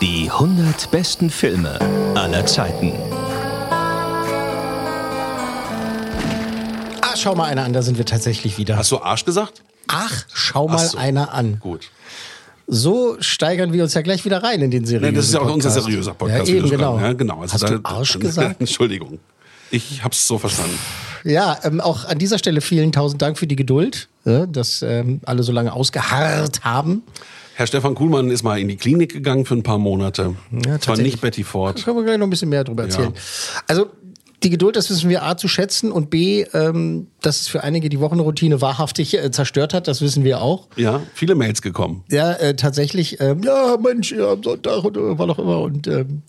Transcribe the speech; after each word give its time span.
Die 0.00 0.28
100 0.30 0.90
besten 0.90 1.30
Filme 1.30 1.78
aller 2.16 2.44
Zeiten. 2.44 2.92
Ah, 7.00 7.14
schau 7.16 7.34
mal 7.36 7.44
einer 7.44 7.62
an, 7.64 7.72
da 7.72 7.82
sind 7.82 7.98
wir 7.98 8.04
tatsächlich 8.04 8.58
wieder. 8.58 8.76
Hast 8.76 8.90
du 8.90 9.00
Arsch 9.00 9.24
gesagt? 9.24 9.62
Ach, 9.86 10.24
schau 10.32 10.66
mal 10.66 10.76
Ach 10.76 10.80
so. 10.80 10.98
einer 10.98 11.32
an. 11.32 11.58
Gut. 11.60 11.90
So 12.66 13.16
steigern 13.20 13.72
wir 13.72 13.82
uns 13.84 13.94
ja 13.94 14.02
gleich 14.02 14.24
wieder 14.24 14.42
rein 14.42 14.60
in 14.60 14.70
den 14.70 14.84
seriösen 14.86 15.10
Nee, 15.12 15.16
das 15.16 15.26
ist 15.26 15.34
ja 15.34 15.40
auch 15.40 15.52
unser 15.52 15.68
Podcast. 15.68 15.86
seriöser 15.86 16.14
Podcast. 16.14 16.48
Ja, 16.48 16.54
eben, 16.56 16.70
genau. 16.70 16.98
Ja, 16.98 17.12
genau. 17.12 17.40
Also 17.42 17.54
Hast 17.54 17.62
da- 17.64 17.68
du 17.68 17.80
Arsch 17.84 18.18
gesagt? 18.18 18.56
Entschuldigung. 18.60 19.18
Ich 19.70 20.02
hab's 20.02 20.26
so 20.26 20.38
verstanden. 20.38 20.78
Ja, 21.24 21.58
ähm, 21.64 21.80
auch 21.80 22.04
an 22.04 22.18
dieser 22.18 22.38
Stelle 22.38 22.60
vielen 22.60 22.92
tausend 22.92 23.22
Dank 23.22 23.38
für 23.38 23.46
die 23.46 23.56
Geduld, 23.56 24.08
ja, 24.24 24.46
dass 24.46 24.82
ähm, 24.82 25.20
alle 25.24 25.42
so 25.42 25.52
lange 25.52 25.72
ausgeharrt 25.72 26.64
haben. 26.64 27.02
Herr 27.54 27.66
Stefan 27.66 27.94
Kuhlmann 27.94 28.30
ist 28.30 28.42
mal 28.42 28.58
in 28.58 28.68
die 28.68 28.76
Klinik 28.76 29.12
gegangen 29.12 29.44
für 29.44 29.54
ein 29.54 29.62
paar 29.62 29.78
Monate. 29.78 30.34
Ja, 30.50 30.60
Zwar 30.62 30.78
tatsächlich. 30.78 31.12
nicht 31.14 31.20
Betty 31.20 31.42
Da 31.42 31.48
Ford. 31.48 31.84
können 31.84 31.96
wir 31.98 32.04
gleich 32.04 32.18
noch 32.18 32.26
ein 32.26 32.30
bisschen 32.30 32.48
mehr 32.48 32.64
drüber 32.64 32.84
erzählen. 32.84 33.12
Also 33.66 33.86
die 34.42 34.50
Geduld, 34.50 34.74
das 34.74 34.90
wissen 34.90 35.08
wir 35.08 35.22
A 35.22 35.36
zu 35.36 35.46
schätzen 35.46 35.92
und 35.92 36.10
B, 36.10 36.44
ähm, 36.54 37.06
dass 37.20 37.42
es 37.42 37.48
für 37.48 37.62
einige 37.62 37.88
die 37.88 38.00
Wochenroutine 38.00 38.60
wahrhaftig 38.60 39.14
äh, 39.16 39.30
zerstört 39.30 39.72
hat, 39.74 39.86
das 39.86 40.00
wissen 40.00 40.24
wir 40.24 40.40
auch. 40.40 40.66
Ja, 40.76 41.00
viele 41.14 41.34
Mails 41.36 41.62
gekommen. 41.62 42.02
Ja, 42.10 42.32
äh, 42.32 42.56
tatsächlich, 42.56 43.20
ähm, 43.20 43.42
ja, 43.44 43.76
Mensch, 43.80 44.10
ja, 44.12 44.32
am 44.32 44.42
Sonntag 44.42 44.82
und 44.82 44.96
äh, 44.96 45.18
war 45.18 45.26
doch 45.28 45.38
immer 45.38 45.60
und 45.60 45.86
ähm, 45.86 46.22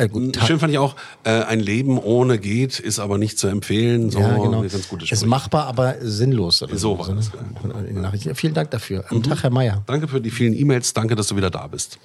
äh, 0.00 0.08
gut, 0.08 0.38
Schön 0.46 0.58
fand 0.58 0.72
ich 0.72 0.78
auch, 0.78 0.96
äh, 1.24 1.30
ein 1.30 1.60
Leben 1.60 1.98
ohne 1.98 2.38
geht, 2.38 2.78
ist 2.78 2.98
aber 2.98 3.18
nicht 3.18 3.38
zu 3.38 3.48
empfehlen. 3.48 4.10
So, 4.10 4.20
ja, 4.20 4.36
genau. 4.36 4.62
ganz 4.62 4.88
gute 4.88 5.04
ist 5.10 5.26
machbar, 5.26 5.66
aber 5.66 5.96
sinnlos. 6.00 6.62
Oder 6.62 6.76
So 6.76 6.98
war 6.98 7.08
ne? 7.08 7.16
das, 7.16 7.30
Nachrichten. 7.92 8.28
Ja, 8.28 8.34
vielen 8.34 8.54
Dank 8.54 8.70
dafür. 8.70 9.04
Mhm. 9.10 9.16
Am 9.18 9.22
Tag, 9.22 9.42
Herr 9.42 9.50
Meier. 9.50 9.82
Danke 9.86 10.08
für 10.08 10.20
die 10.20 10.30
vielen 10.30 10.54
E-Mails. 10.54 10.92
Danke, 10.92 11.14
dass 11.14 11.28
du 11.28 11.36
wieder 11.36 11.50
da 11.50 11.66
bist. 11.66 11.98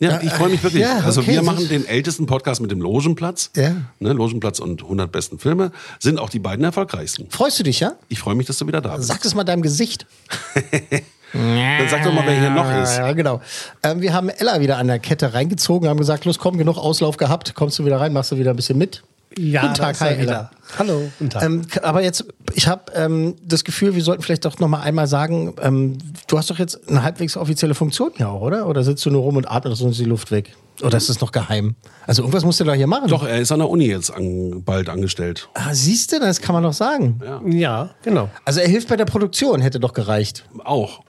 Ja, 0.00 0.20
ich 0.22 0.30
freue 0.30 0.50
mich 0.50 0.62
wirklich. 0.62 0.82
ja, 0.82 1.00
also 1.00 1.22
okay, 1.22 1.30
wir 1.30 1.36
das 1.38 1.46
machen 1.46 1.68
den 1.68 1.84
ältesten 1.84 2.26
Podcast 2.26 2.60
mit 2.60 2.70
dem 2.70 2.80
Logenplatz. 2.80 3.50
Ja. 3.56 3.76
Ne, 3.98 4.12
Logenplatz 4.12 4.60
und 4.60 4.82
100 4.82 5.10
besten 5.10 5.40
Filme 5.40 5.72
sind 5.98 6.20
auch 6.20 6.30
die 6.30 6.38
beiden 6.38 6.64
erfolgreichsten. 6.64 7.28
Freust 7.30 7.58
du 7.58 7.64
dich, 7.64 7.80
ja? 7.80 7.94
Ich 8.08 8.20
freue 8.20 8.36
mich, 8.36 8.46
dass 8.46 8.58
du 8.58 8.66
wieder 8.68 8.80
da 8.80 8.96
bist. 8.96 9.08
Sag 9.08 9.24
es 9.24 9.34
mal 9.34 9.42
deinem 9.42 9.62
Gesicht. 9.62 10.06
Dann 11.32 11.88
sag 11.88 12.02
doch 12.04 12.12
mal, 12.12 12.24
wer 12.26 12.38
hier 12.38 12.50
noch 12.50 12.70
ist. 12.82 12.98
Ja, 12.98 13.12
genau. 13.12 13.40
Ähm, 13.82 14.00
wir 14.00 14.12
haben 14.12 14.28
Ella 14.28 14.60
wieder 14.60 14.78
an 14.78 14.86
der 14.86 14.98
Kette 14.98 15.34
reingezogen, 15.34 15.88
haben 15.88 15.98
gesagt, 15.98 16.24
los 16.24 16.38
komm, 16.38 16.58
genug 16.58 16.78
Auslauf 16.78 17.16
gehabt, 17.16 17.54
kommst 17.54 17.78
du 17.78 17.84
wieder 17.84 18.00
rein, 18.00 18.12
machst 18.12 18.32
du 18.32 18.38
wieder 18.38 18.50
ein 18.50 18.56
bisschen 18.56 18.78
mit. 18.78 19.02
Ja, 19.36 19.62
Guten 19.62 19.74
Tag, 19.74 20.00
hi. 20.00 20.14
Ella. 20.14 20.50
Hallo, 20.78 21.02
guten 21.18 21.30
Tag. 21.30 21.42
Ähm, 21.42 21.62
aber 21.82 22.02
jetzt, 22.02 22.24
ich 22.54 22.66
habe 22.66 22.92
ähm, 22.94 23.36
das 23.44 23.62
Gefühl, 23.62 23.94
wir 23.94 24.02
sollten 24.02 24.22
vielleicht 24.22 24.44
doch 24.44 24.58
noch 24.58 24.68
mal 24.68 24.80
einmal 24.80 25.06
sagen, 25.06 25.54
ähm, 25.62 25.98
du 26.26 26.38
hast 26.38 26.50
doch 26.50 26.58
jetzt 26.58 26.88
eine 26.88 27.02
halbwegs 27.02 27.36
offizielle 27.36 27.74
Funktion 27.74 28.10
hier 28.16 28.30
auch, 28.30 28.40
oder? 28.40 28.66
Oder 28.66 28.82
sitzt 28.82 29.04
du 29.06 29.10
nur 29.10 29.22
rum 29.22 29.36
und 29.36 29.50
atmest 29.50 29.82
uns 29.82 29.96
die 29.98 30.04
Luft 30.04 30.30
weg? 30.30 30.56
Oder 30.82 30.96
ist 30.96 31.08
es 31.08 31.20
noch 31.20 31.32
geheim? 31.32 31.74
Also 32.06 32.22
irgendwas 32.22 32.44
musst 32.44 32.60
du 32.60 32.64
doch 32.64 32.74
hier 32.74 32.86
machen. 32.86 33.08
Doch, 33.08 33.26
er 33.26 33.38
ist 33.38 33.50
an 33.52 33.58
der 33.58 33.68
Uni 33.68 33.86
jetzt 33.86 34.10
an, 34.10 34.62
bald 34.64 34.88
angestellt. 34.88 35.48
Ah, 35.54 35.72
siehst 35.74 36.12
du, 36.12 36.20
das 36.20 36.40
kann 36.40 36.54
man 36.54 36.62
doch 36.62 36.72
sagen. 36.72 37.20
ja, 37.46 37.90
genau. 38.02 38.28
Also 38.44 38.60
er 38.60 38.68
hilft 38.68 38.88
bei 38.88 38.96
der 38.96 39.04
Produktion, 39.04 39.60
hätte 39.60 39.80
doch 39.80 39.92
gereicht. 39.92 40.44
Auch. 40.64 41.00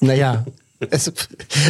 Naja. 0.00 0.44
Es, 0.88 1.12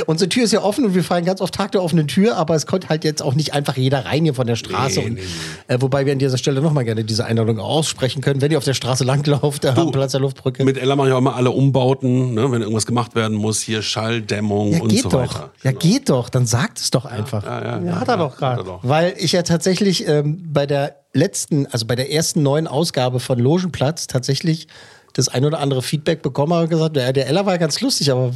unsere 0.07 0.29
Tür 0.29 0.45
ist 0.45 0.53
ja 0.53 0.63
offen 0.63 0.85
und 0.85 0.95
wir 0.95 1.03
fallen 1.03 1.25
ganz 1.25 1.41
oft 1.41 1.53
Tag 1.53 1.73
der 1.73 1.83
offenen 1.83 2.07
Tür, 2.07 2.37
aber 2.37 2.55
es 2.55 2.67
kommt 2.67 2.89
halt 2.89 3.03
jetzt 3.03 3.23
auch 3.23 3.35
nicht 3.35 3.53
einfach 3.55 3.77
jeder 3.77 4.05
rein 4.05 4.23
hier 4.23 4.35
von 4.35 4.47
der 4.47 4.55
Straße. 4.55 5.01
Nee, 5.01 5.07
und, 5.07 5.15
nee, 5.15 5.23
Äh, 5.67 5.81
wobei 5.81 6.07
wir 6.07 6.13
an 6.13 6.21
dieser 6.21 6.39
Stelle 6.39 6.61
nochmal 6.61 6.85
gerne 6.85 7.03
diese 7.03 7.25
Einladung 7.25 7.59
aussprechen 7.59 8.23
können, 8.23 8.41
wenn 8.41 8.53
ihr 8.53 8.59
auf 8.59 8.63
der 8.65 8.75
Straße 8.75 9.03
langlauft, 9.03 9.65
der 9.65 9.77
am 9.77 9.91
Platz 9.91 10.13
der 10.13 10.21
Luftbrücke. 10.21 10.65
Mit 10.65 10.79
Ella 10.79 10.95
mache 10.95 11.09
ich 11.09 11.15
auch 11.15 11.19
immer 11.19 11.35
alle 11.35 11.51
Umbauten, 11.51 12.35
ne, 12.35 12.53
wenn 12.53 12.63
irgendwas 12.63 12.87
gemacht 12.87 13.17
werden 13.17 13.37
muss. 13.37 13.61
Hier 13.61 13.83
Schalldämmung 13.83 14.75
ja, 14.75 14.81
und 14.81 14.91
geht 14.91 15.03
so 15.03 15.09
doch. 15.09 15.19
weiter. 15.23 15.51
Ja, 15.65 15.73
geht 15.73 16.09
doch. 16.09 16.29
Dann 16.29 16.47
sagt 16.47 16.79
es 16.79 16.93
doch 16.93 17.05
einfach. 17.05 17.43
Ja, 17.43 17.83
Ja, 17.83 17.99
hat 17.99 18.07
er 18.09 18.17
doch 18.17 18.37
gerade. 18.37 18.63
er. 18.63 18.79
Weil 18.83 19.15
ich 19.19 19.33
ja 19.33 19.43
tatsächlich 19.43 20.07
ähm, 20.07 20.41
bei 20.53 20.67
der 20.67 20.95
letzten, 21.15 21.67
also 21.67 21.85
bei 21.85 21.97
der 21.97 22.13
ersten 22.13 22.45
neuen 22.45 22.69
Ausgabe 22.69 23.19
von 23.19 23.41
Logenplatz 23.41 24.07
tatsächlich 24.07 24.69
das 25.13 25.29
ein 25.29 25.45
oder 25.45 25.59
andere 25.59 25.83
Feedback 25.83 26.23
bekommen 26.23 26.53
habe 26.53 26.65
und 26.65 26.71
gesagt, 26.71 26.97
der, 26.97 27.13
der 27.13 27.27
Ella 27.27 27.47
war 27.47 27.59
ganz 27.59 27.81
lustig, 27.81 28.11
aber 28.11 28.33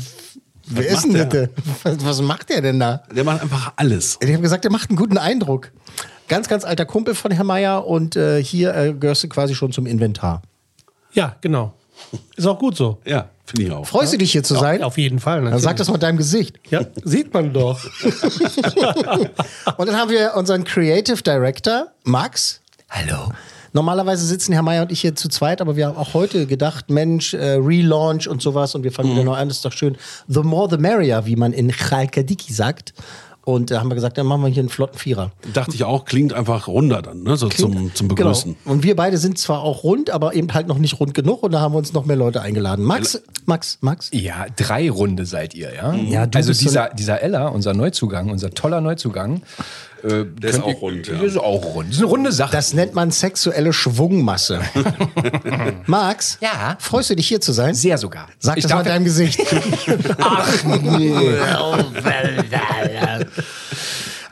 wer 0.66 0.86
ist 0.86 1.06
macht 1.06 1.16
denn 1.16 1.30
der? 1.30 1.46
das? 1.46 1.64
Was, 1.82 2.04
was 2.04 2.22
macht 2.22 2.50
der 2.50 2.60
denn 2.62 2.80
da? 2.80 3.02
Der 3.14 3.24
macht 3.24 3.42
einfach 3.42 3.72
alles. 3.76 4.18
Ich 4.20 4.30
habe 4.30 4.42
gesagt, 4.42 4.64
der 4.64 4.72
macht 4.72 4.90
einen 4.90 4.96
guten 4.96 5.18
Eindruck. 5.18 5.70
Ganz, 6.28 6.48
ganz 6.48 6.64
alter 6.64 6.86
Kumpel 6.86 7.14
von 7.14 7.30
Herrn 7.30 7.46
Meier 7.46 7.86
und 7.86 8.16
äh, 8.16 8.42
hier 8.42 8.74
äh, 8.74 8.94
gehörst 8.94 9.22
du 9.24 9.28
quasi 9.28 9.54
schon 9.54 9.72
zum 9.72 9.86
Inventar. 9.86 10.42
Ja, 11.12 11.36
genau. 11.40 11.74
Ist 12.36 12.46
auch 12.46 12.58
gut 12.58 12.76
so. 12.76 12.98
Ja, 13.04 13.28
finde 13.44 13.62
ich 13.62 13.72
auch. 13.72 13.86
Freust 13.86 14.12
du 14.12 14.18
dich 14.18 14.32
hier 14.32 14.42
zu 14.42 14.54
sein? 14.54 14.82
Auf 14.82 14.98
jeden 14.98 15.20
Fall. 15.20 15.36
Dann 15.36 15.44
natürlich. 15.44 15.64
sag 15.64 15.76
das 15.76 15.88
mal 15.90 15.98
deinem 15.98 16.16
Gesicht. 16.16 16.58
Ja, 16.70 16.80
sieht 17.04 17.32
man 17.32 17.52
doch. 17.52 17.84
Und 19.76 19.86
dann 19.86 19.96
haben 19.96 20.10
wir 20.10 20.34
unseren 20.34 20.64
Creative 20.64 21.22
Director, 21.22 21.88
Max. 22.04 22.60
Hallo. 22.90 23.32
Normalerweise 23.74 24.24
sitzen 24.24 24.52
Herr 24.52 24.62
Meier 24.62 24.82
und 24.82 24.92
ich 24.92 25.00
hier 25.00 25.16
zu 25.16 25.28
zweit, 25.28 25.60
aber 25.60 25.74
wir 25.74 25.88
haben 25.88 25.96
auch 25.96 26.14
heute 26.14 26.46
gedacht, 26.46 26.90
Mensch, 26.90 27.34
äh, 27.34 27.54
Relaunch 27.54 28.28
und 28.28 28.40
sowas 28.40 28.76
und 28.76 28.84
wir 28.84 28.92
fangen 28.92 29.10
wieder 29.10 29.24
neu 29.24 29.34
an, 29.34 29.48
das 29.48 29.58
ist 29.58 29.64
doch 29.64 29.72
schön. 29.72 29.96
The 30.28 30.40
more 30.40 30.70
the 30.70 30.78
merrier, 30.78 31.26
wie 31.26 31.34
man 31.34 31.52
in 31.52 31.72
Chalkadiki 31.72 32.52
sagt. 32.52 32.94
Und 33.44 33.70
da 33.72 33.80
haben 33.80 33.90
wir 33.90 33.94
gesagt, 33.94 34.16
dann 34.16 34.26
machen 34.26 34.42
wir 34.42 34.48
hier 34.48 34.62
einen 34.62 34.70
flotten 34.70 34.98
Vierer. 34.98 35.32
Dachte 35.52 35.74
ich 35.74 35.84
auch, 35.84 36.06
klingt 36.06 36.32
einfach 36.32 36.66
runder 36.66 37.02
dann, 37.02 37.24
ne? 37.24 37.36
So 37.36 37.48
zum, 37.48 37.92
zum 37.94 38.08
Begrüßen. 38.08 38.56
Genau. 38.62 38.72
Und 38.72 38.84
wir 38.84 38.96
beide 38.96 39.18
sind 39.18 39.38
zwar 39.38 39.60
auch 39.60 39.82
rund, 39.82 40.08
aber 40.08 40.34
eben 40.34 40.54
halt 40.54 40.66
noch 40.66 40.78
nicht 40.78 40.98
rund 41.00 41.12
genug 41.12 41.42
und 41.42 41.52
da 41.52 41.60
haben 41.60 41.74
wir 41.74 41.78
uns 41.78 41.92
noch 41.92 42.06
mehr 42.06 42.16
Leute 42.16 42.40
eingeladen. 42.40 42.84
Max, 42.84 43.20
Max, 43.44 43.78
Max. 43.80 44.08
Ja, 44.12 44.46
drei 44.56 44.88
Runde 44.88 45.26
seid 45.26 45.52
ihr, 45.52 45.74
ja? 45.74 45.92
Ja, 45.94 46.26
du 46.26 46.38
also 46.38 46.50
bist 46.50 46.60
so 46.60 46.68
dieser, 46.68 46.90
dieser 46.90 47.20
Ella, 47.20 47.48
unser 47.48 47.74
Neuzugang, 47.74 48.30
unser 48.30 48.50
toller 48.50 48.80
Neuzugang. 48.80 49.42
Äh, 50.04 50.24
der 50.26 50.50
ist 50.50 50.62
auch 50.62 50.82
rund, 50.82 51.06
ja. 51.06 51.14
Der 51.14 51.24
ist 51.24 51.38
auch 51.38 51.64
rund. 51.74 51.88
Das 51.88 51.96
ist 51.96 52.02
eine 52.02 52.10
runde 52.10 52.32
Sache. 52.32 52.52
Das 52.52 52.74
nennt 52.74 52.94
man 52.94 53.10
sexuelle 53.10 53.72
Schwungmasse. 53.72 54.60
Max, 55.86 56.38
Ja? 56.40 56.76
freust 56.78 57.10
du 57.10 57.16
dich 57.16 57.26
hier 57.26 57.40
zu 57.40 57.52
sein? 57.52 57.74
Sehr 57.74 57.96
sogar. 57.96 58.28
Sag 58.38 58.58
ich 58.58 58.64
das 58.64 58.72
mal 58.72 58.84
deinem 58.84 59.04
Gesicht. 59.04 59.40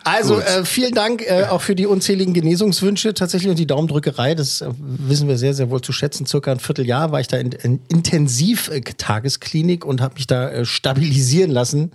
Also 0.05 0.41
äh, 0.41 0.65
vielen 0.65 0.95
Dank 0.95 1.23
äh, 1.23 1.45
auch 1.49 1.61
für 1.61 1.77
die 1.77 1.87
unzähligen 1.87 2.35
Genesungswünsche 2.35 3.15
tatsächlich 3.15 3.51
und 3.51 3.59
die 3.59 3.67
Daumendrückerei. 3.69 4.35
Das 4.35 4.61
äh, 4.61 4.69
wissen 4.77 5.29
wir 5.29 5.39
sehr, 5.39 5.55
sehr 5.55 5.71
wohl 5.71 5.81
zu 5.81 5.93
schätzen. 5.93 6.27
Circa 6.27 6.51
ein 6.53 6.59
Vierteljahr 6.59 7.13
war 7.13 7.21
ich 7.21 7.29
da 7.29 7.37
in, 7.37 7.53
in 7.53 7.81
Intensiv-Tagesklinik 7.89 9.85
und 9.85 10.01
habe 10.01 10.15
mich 10.15 10.27
da 10.27 10.51
äh, 10.51 10.65
stabilisieren 10.65 11.51
lassen. 11.53 11.93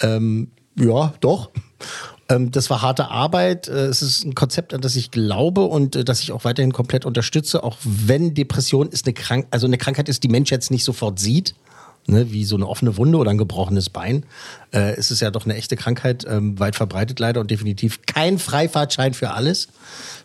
Ähm, 0.00 0.50
ja, 0.78 1.14
doch. 1.20 1.50
Ähm, 2.28 2.50
das 2.50 2.70
war 2.70 2.82
harte 2.82 3.08
Arbeit. 3.08 3.68
Äh, 3.68 3.86
es 3.86 4.02
ist 4.02 4.24
ein 4.24 4.34
Konzept, 4.34 4.74
an 4.74 4.80
das 4.80 4.96
ich 4.96 5.10
glaube 5.10 5.62
und 5.62 5.96
äh, 5.96 6.04
das 6.04 6.20
ich 6.20 6.32
auch 6.32 6.44
weiterhin 6.44 6.72
komplett 6.72 7.04
unterstütze, 7.04 7.62
auch 7.62 7.76
wenn 7.82 8.34
Depression 8.34 8.88
ist 8.88 9.06
eine 9.06 9.14
Krank 9.14 9.46
also 9.50 9.66
eine 9.66 9.78
Krankheit 9.78 10.08
ist, 10.08 10.22
die 10.22 10.28
Mensch 10.28 10.50
jetzt 10.50 10.70
nicht 10.70 10.84
sofort 10.84 11.18
sieht. 11.18 11.54
Ne, 12.10 12.32
wie 12.32 12.46
so 12.46 12.56
eine 12.56 12.66
offene 12.66 12.96
Wunde 12.96 13.18
oder 13.18 13.30
ein 13.30 13.36
gebrochenes 13.36 13.90
Bein. 13.90 14.24
Äh, 14.72 14.96
es 14.96 15.10
ist 15.10 15.20
ja 15.20 15.30
doch 15.30 15.44
eine 15.44 15.56
echte 15.56 15.76
Krankheit, 15.76 16.24
ähm, 16.26 16.58
weit 16.58 16.74
verbreitet 16.74 17.20
leider 17.20 17.38
und 17.38 17.50
definitiv 17.50 18.00
kein 18.06 18.38
Freifahrtschein 18.38 19.12
für 19.12 19.32
alles. 19.32 19.68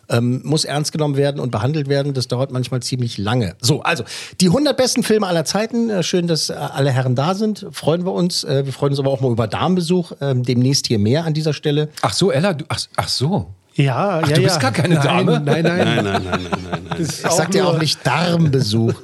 Ähm, 0.08 0.40
muss 0.44 0.64
ernst 0.64 0.92
genommen 0.92 1.16
werden 1.16 1.40
und 1.40 1.50
behandelt 1.50 1.88
werden. 1.88 2.14
Das 2.14 2.28
dauert 2.28 2.50
manchmal 2.50 2.80
ziemlich 2.80 3.18
lange. 3.18 3.56
So, 3.60 3.82
also 3.82 4.04
die 4.40 4.48
100 4.48 4.76
besten 4.76 5.02
Filme 5.02 5.26
aller 5.26 5.44
Zeiten. 5.44 5.90
Äh, 5.90 6.02
schön, 6.02 6.26
dass 6.26 6.50
äh, 6.50 6.54
alle 6.54 6.90
Herren 6.90 7.14
da 7.14 7.34
sind. 7.34 7.66
Freuen 7.72 8.04
wir 8.04 8.12
uns. 8.12 8.44
Äh, 8.44 8.66
wir 8.66 8.72
freuen 8.72 8.92
uns 8.92 8.98
aber 8.98 9.10
auch 9.10 9.20
mal 9.20 9.30
über 9.30 9.46
Damenbesuch. 9.46 10.12
Ähm, 10.20 10.42
demnächst 10.42 10.86
hier 10.86 10.98
mehr 10.98 11.24
an 11.24 11.34
dieser 11.34 11.52
Stelle. 11.52 11.88
ach 12.02 12.12
so, 12.12 12.30
Ella, 12.30 12.54
du, 12.54 12.64
ach, 12.68 12.80
ach 12.96 13.08
so. 13.08 13.54
Ja, 13.74 14.20
ja, 14.20 14.26
du 14.26 14.30
ja. 14.40 14.48
bist 14.48 14.60
gar 14.60 14.70
keine 14.70 14.94
nein, 14.94 15.04
Dame? 15.04 15.40
Nein, 15.40 15.62
nein. 15.64 15.76
Nein, 15.76 16.04
nein, 16.04 16.04
nein, 16.04 16.22
nein, 16.24 16.80
nein, 16.90 16.96
Ich 17.00 17.10
sag 17.10 17.50
dir 17.50 17.66
auch 17.66 17.78
nicht 17.78 18.06
Darmbesuch. 18.06 18.94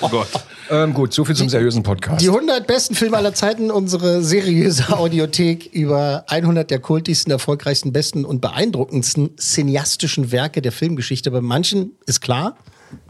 Oh 0.00 0.08
Gott. 0.08 0.28
Ähm, 0.70 0.94
gut, 0.94 1.12
so 1.12 1.24
viel 1.24 1.34
zum 1.34 1.48
seriösen 1.48 1.82
Podcast. 1.82 2.22
Die 2.22 2.28
100 2.28 2.64
besten 2.64 2.94
Filme 2.94 3.16
aller 3.16 3.34
Zeiten, 3.34 3.72
unsere 3.72 4.22
seriöse 4.22 4.88
Audiothek 4.96 5.66
über 5.72 6.24
100 6.28 6.70
der 6.70 6.78
kultigsten, 6.78 7.32
erfolgreichsten, 7.32 7.92
besten 7.92 8.24
und 8.24 8.40
beeindruckendsten 8.40 9.36
cineastischen 9.36 10.30
Werke 10.30 10.62
der 10.62 10.70
Filmgeschichte. 10.70 11.32
Bei 11.32 11.40
manchen 11.40 11.96
ist 12.06 12.20
klar, 12.20 12.56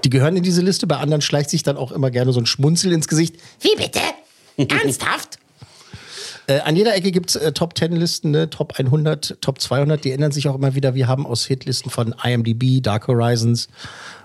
die 0.05 0.11
gehören 0.11 0.37
in 0.39 0.43
diese 0.43 0.63
Liste, 0.63 0.87
bei 0.87 0.97
anderen 0.97 1.21
schleicht 1.21 1.51
sich 1.51 1.63
dann 1.63 1.77
auch 1.77 1.93
immer 1.93 2.11
gerne 2.11 2.33
so 2.33 2.41
ein 2.41 2.47
Schmunzel 2.47 2.93
ins 2.93 3.09
Gesicht. 3.09 3.37
Wie 3.61 3.77
bitte? 3.77 4.01
Ernsthaft? 4.57 5.39
Äh, 6.47 6.61
an 6.61 6.77
jeder 6.77 6.95
Ecke 6.95 7.13
gibt 7.13 7.31
es 7.31 7.37
äh, 7.37 7.53
Top 7.53 7.77
10 7.77 7.93
Listen, 7.93 8.31
ne? 8.31 8.49
Top 8.49 8.79
100, 8.79 9.37
Top 9.43 9.61
200, 9.61 10.03
die 10.03 10.13
ändern 10.13 10.33
sich 10.33 10.49
auch 10.49 10.55
immer 10.55 10.75
wieder. 10.75 10.95
Wir 10.95 11.09
haben 11.09 11.27
aus 11.27 11.45
Hitlisten 11.45 11.91
von 11.91 12.15
IMDb, 12.25 12.83
Dark 12.83 13.07
Horizons, 13.07 13.69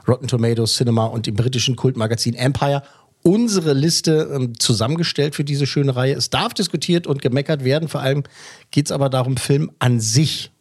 Rotten 0.07 0.27
Tomatoes, 0.27 0.77
Cinema 0.77 1.05
und 1.05 1.27
dem 1.27 1.35
britischen 1.35 1.75
Kultmagazin 1.75 2.33
Empire 2.33 2.81
unsere 3.25 3.73
Liste 3.73 4.29
ähm, 4.31 4.59
zusammengestellt 4.59 5.33
für 5.33 5.43
diese 5.43 5.65
schöne 5.65 5.95
Reihe. 5.95 6.13
Es 6.13 6.29
darf 6.29 6.53
diskutiert 6.53 7.07
und 7.07 7.23
gemeckert 7.23 7.63
werden. 7.63 7.89
Vor 7.89 8.01
allem 8.01 8.23
geht 8.69 8.85
es 8.85 8.91
aber 8.91 9.09
darum, 9.09 9.35
Film 9.35 9.71
an 9.79 9.99
sich 9.99 10.51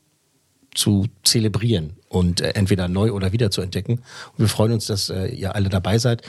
zu 0.75 1.07
zelebrieren 1.23 1.93
und 2.15 2.41
äh, 2.41 2.51
entweder 2.51 2.89
neu 2.89 3.13
oder 3.13 3.33
wieder 3.33 3.51
zu 3.51 3.61
entdecken. 3.61 3.95
Und 3.95 4.39
wir 4.39 4.49
freuen 4.49 4.73
uns, 4.73 4.87
dass 4.87 5.11
äh, 5.11 5.27
ihr 5.27 5.55
alle 5.55 5.69
dabei 5.69 5.99
seid. 5.99 6.23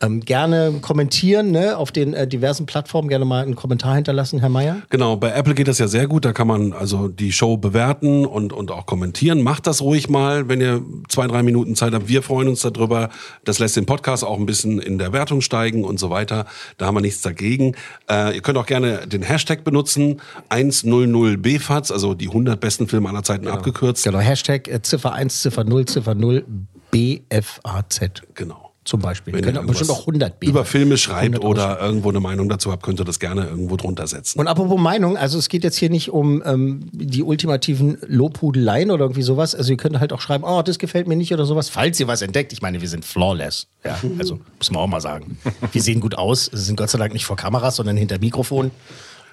Ähm, 0.00 0.20
gerne 0.20 0.74
kommentieren 0.80 1.50
ne, 1.50 1.76
auf 1.76 1.92
den 1.92 2.14
äh, 2.14 2.26
diversen 2.26 2.66
Plattformen, 2.66 3.08
gerne 3.08 3.24
mal 3.24 3.42
einen 3.42 3.56
Kommentar 3.56 3.94
hinterlassen, 3.94 4.40
Herr 4.40 4.48
Mayer. 4.48 4.82
Genau, 4.90 5.16
bei 5.16 5.30
Apple 5.32 5.54
geht 5.54 5.68
das 5.68 5.78
ja 5.78 5.88
sehr 5.88 6.06
gut. 6.06 6.24
Da 6.24 6.32
kann 6.32 6.46
man 6.46 6.72
also 6.72 7.08
die 7.08 7.32
Show 7.32 7.56
bewerten 7.56 8.26
und, 8.26 8.52
und 8.52 8.70
auch 8.70 8.86
kommentieren. 8.86 9.42
Macht 9.42 9.66
das 9.66 9.82
ruhig 9.82 10.08
mal, 10.08 10.48
wenn 10.48 10.60
ihr 10.60 10.82
zwei, 11.08 11.26
drei 11.26 11.42
Minuten 11.42 11.76
Zeit 11.76 11.92
habt. 11.94 12.08
Wir 12.08 12.22
freuen 12.22 12.48
uns 12.48 12.60
darüber. 12.62 13.10
Das 13.44 13.58
lässt 13.58 13.76
den 13.76 13.86
Podcast 13.86 14.24
auch 14.24 14.38
ein 14.38 14.46
bisschen 14.46 14.78
in 14.78 14.98
der 14.98 15.12
Wertung 15.12 15.40
steigen 15.40 15.84
und 15.84 15.98
so 15.98 16.10
weiter. 16.10 16.46
Da 16.78 16.86
haben 16.86 16.94
wir 16.94 17.00
nichts 17.00 17.22
dagegen. 17.22 17.74
Äh, 18.10 18.36
ihr 18.36 18.42
könnt 18.42 18.58
auch 18.58 18.66
gerne 18.66 19.06
den 19.06 19.22
Hashtag 19.22 19.64
benutzen. 19.64 20.20
100BFATS, 20.50 21.92
also 21.92 22.14
die 22.14 22.28
100 22.28 22.60
besten 22.60 22.88
Filme 22.88 23.08
aller 23.08 23.22
Zeiten 23.22 23.48
abgekürzt. 23.48 24.04
Genau, 24.04 24.18
Hashtag 24.18 24.68
äh, 24.68 24.82
Ziffer 24.82 25.12
1, 25.12 25.31
Ziffer 25.40 25.64
0, 25.64 25.86
Ziffer 25.86 26.14
0, 26.14 26.44
BFAZ. 26.90 28.22
Genau. 28.34 28.72
Zum 28.84 29.00
Beispiel. 29.00 29.32
Wenn 29.32 29.54
ihr 29.54 29.62
bestimmt 29.62 29.90
auch 29.90 30.00
100 30.00 30.40
B. 30.40 30.48
über 30.48 30.64
Filme 30.64 30.96
schreibt 30.96 31.36
100 31.36 31.44
oder 31.44 31.80
irgendwo 31.80 32.08
eine 32.08 32.18
Meinung 32.18 32.48
dazu 32.48 32.72
habt, 32.72 32.82
könnt 32.82 32.98
ihr 33.00 33.04
das 33.04 33.20
gerne 33.20 33.46
irgendwo 33.46 33.76
drunter 33.76 34.08
setzen. 34.08 34.40
Und 34.40 34.48
apropos 34.48 34.80
Meinung, 34.80 35.16
also 35.16 35.38
es 35.38 35.48
geht 35.48 35.62
jetzt 35.62 35.76
hier 35.76 35.88
nicht 35.88 36.10
um 36.10 36.42
ähm, 36.44 36.80
die 36.90 37.22
ultimativen 37.22 37.98
Lobhudeleien 38.08 38.90
oder 38.90 39.04
irgendwie 39.04 39.22
sowas. 39.22 39.54
Also 39.54 39.70
ihr 39.70 39.76
könnt 39.76 40.00
halt 40.00 40.12
auch 40.12 40.20
schreiben, 40.20 40.42
oh, 40.42 40.62
das 40.62 40.80
gefällt 40.80 41.06
mir 41.06 41.14
nicht 41.14 41.32
oder 41.32 41.44
sowas, 41.46 41.68
falls 41.68 42.00
ihr 42.00 42.08
was 42.08 42.22
entdeckt. 42.22 42.52
Ich 42.52 42.60
meine, 42.60 42.80
wir 42.80 42.88
sind 42.88 43.04
flawless. 43.04 43.68
Ja, 43.84 43.98
also 44.18 44.40
müssen 44.58 44.74
wir 44.74 44.80
auch 44.80 44.88
mal 44.88 45.00
sagen. 45.00 45.38
Wir 45.70 45.82
sehen 45.82 46.00
gut 46.00 46.16
aus, 46.16 46.46
sind 46.46 46.76
Gott 46.76 46.90
sei 46.90 46.98
Dank 46.98 47.12
nicht 47.12 47.24
vor 47.24 47.36
Kameras, 47.36 47.76
sondern 47.76 47.96
hinter 47.96 48.18
Mikrofon. 48.18 48.72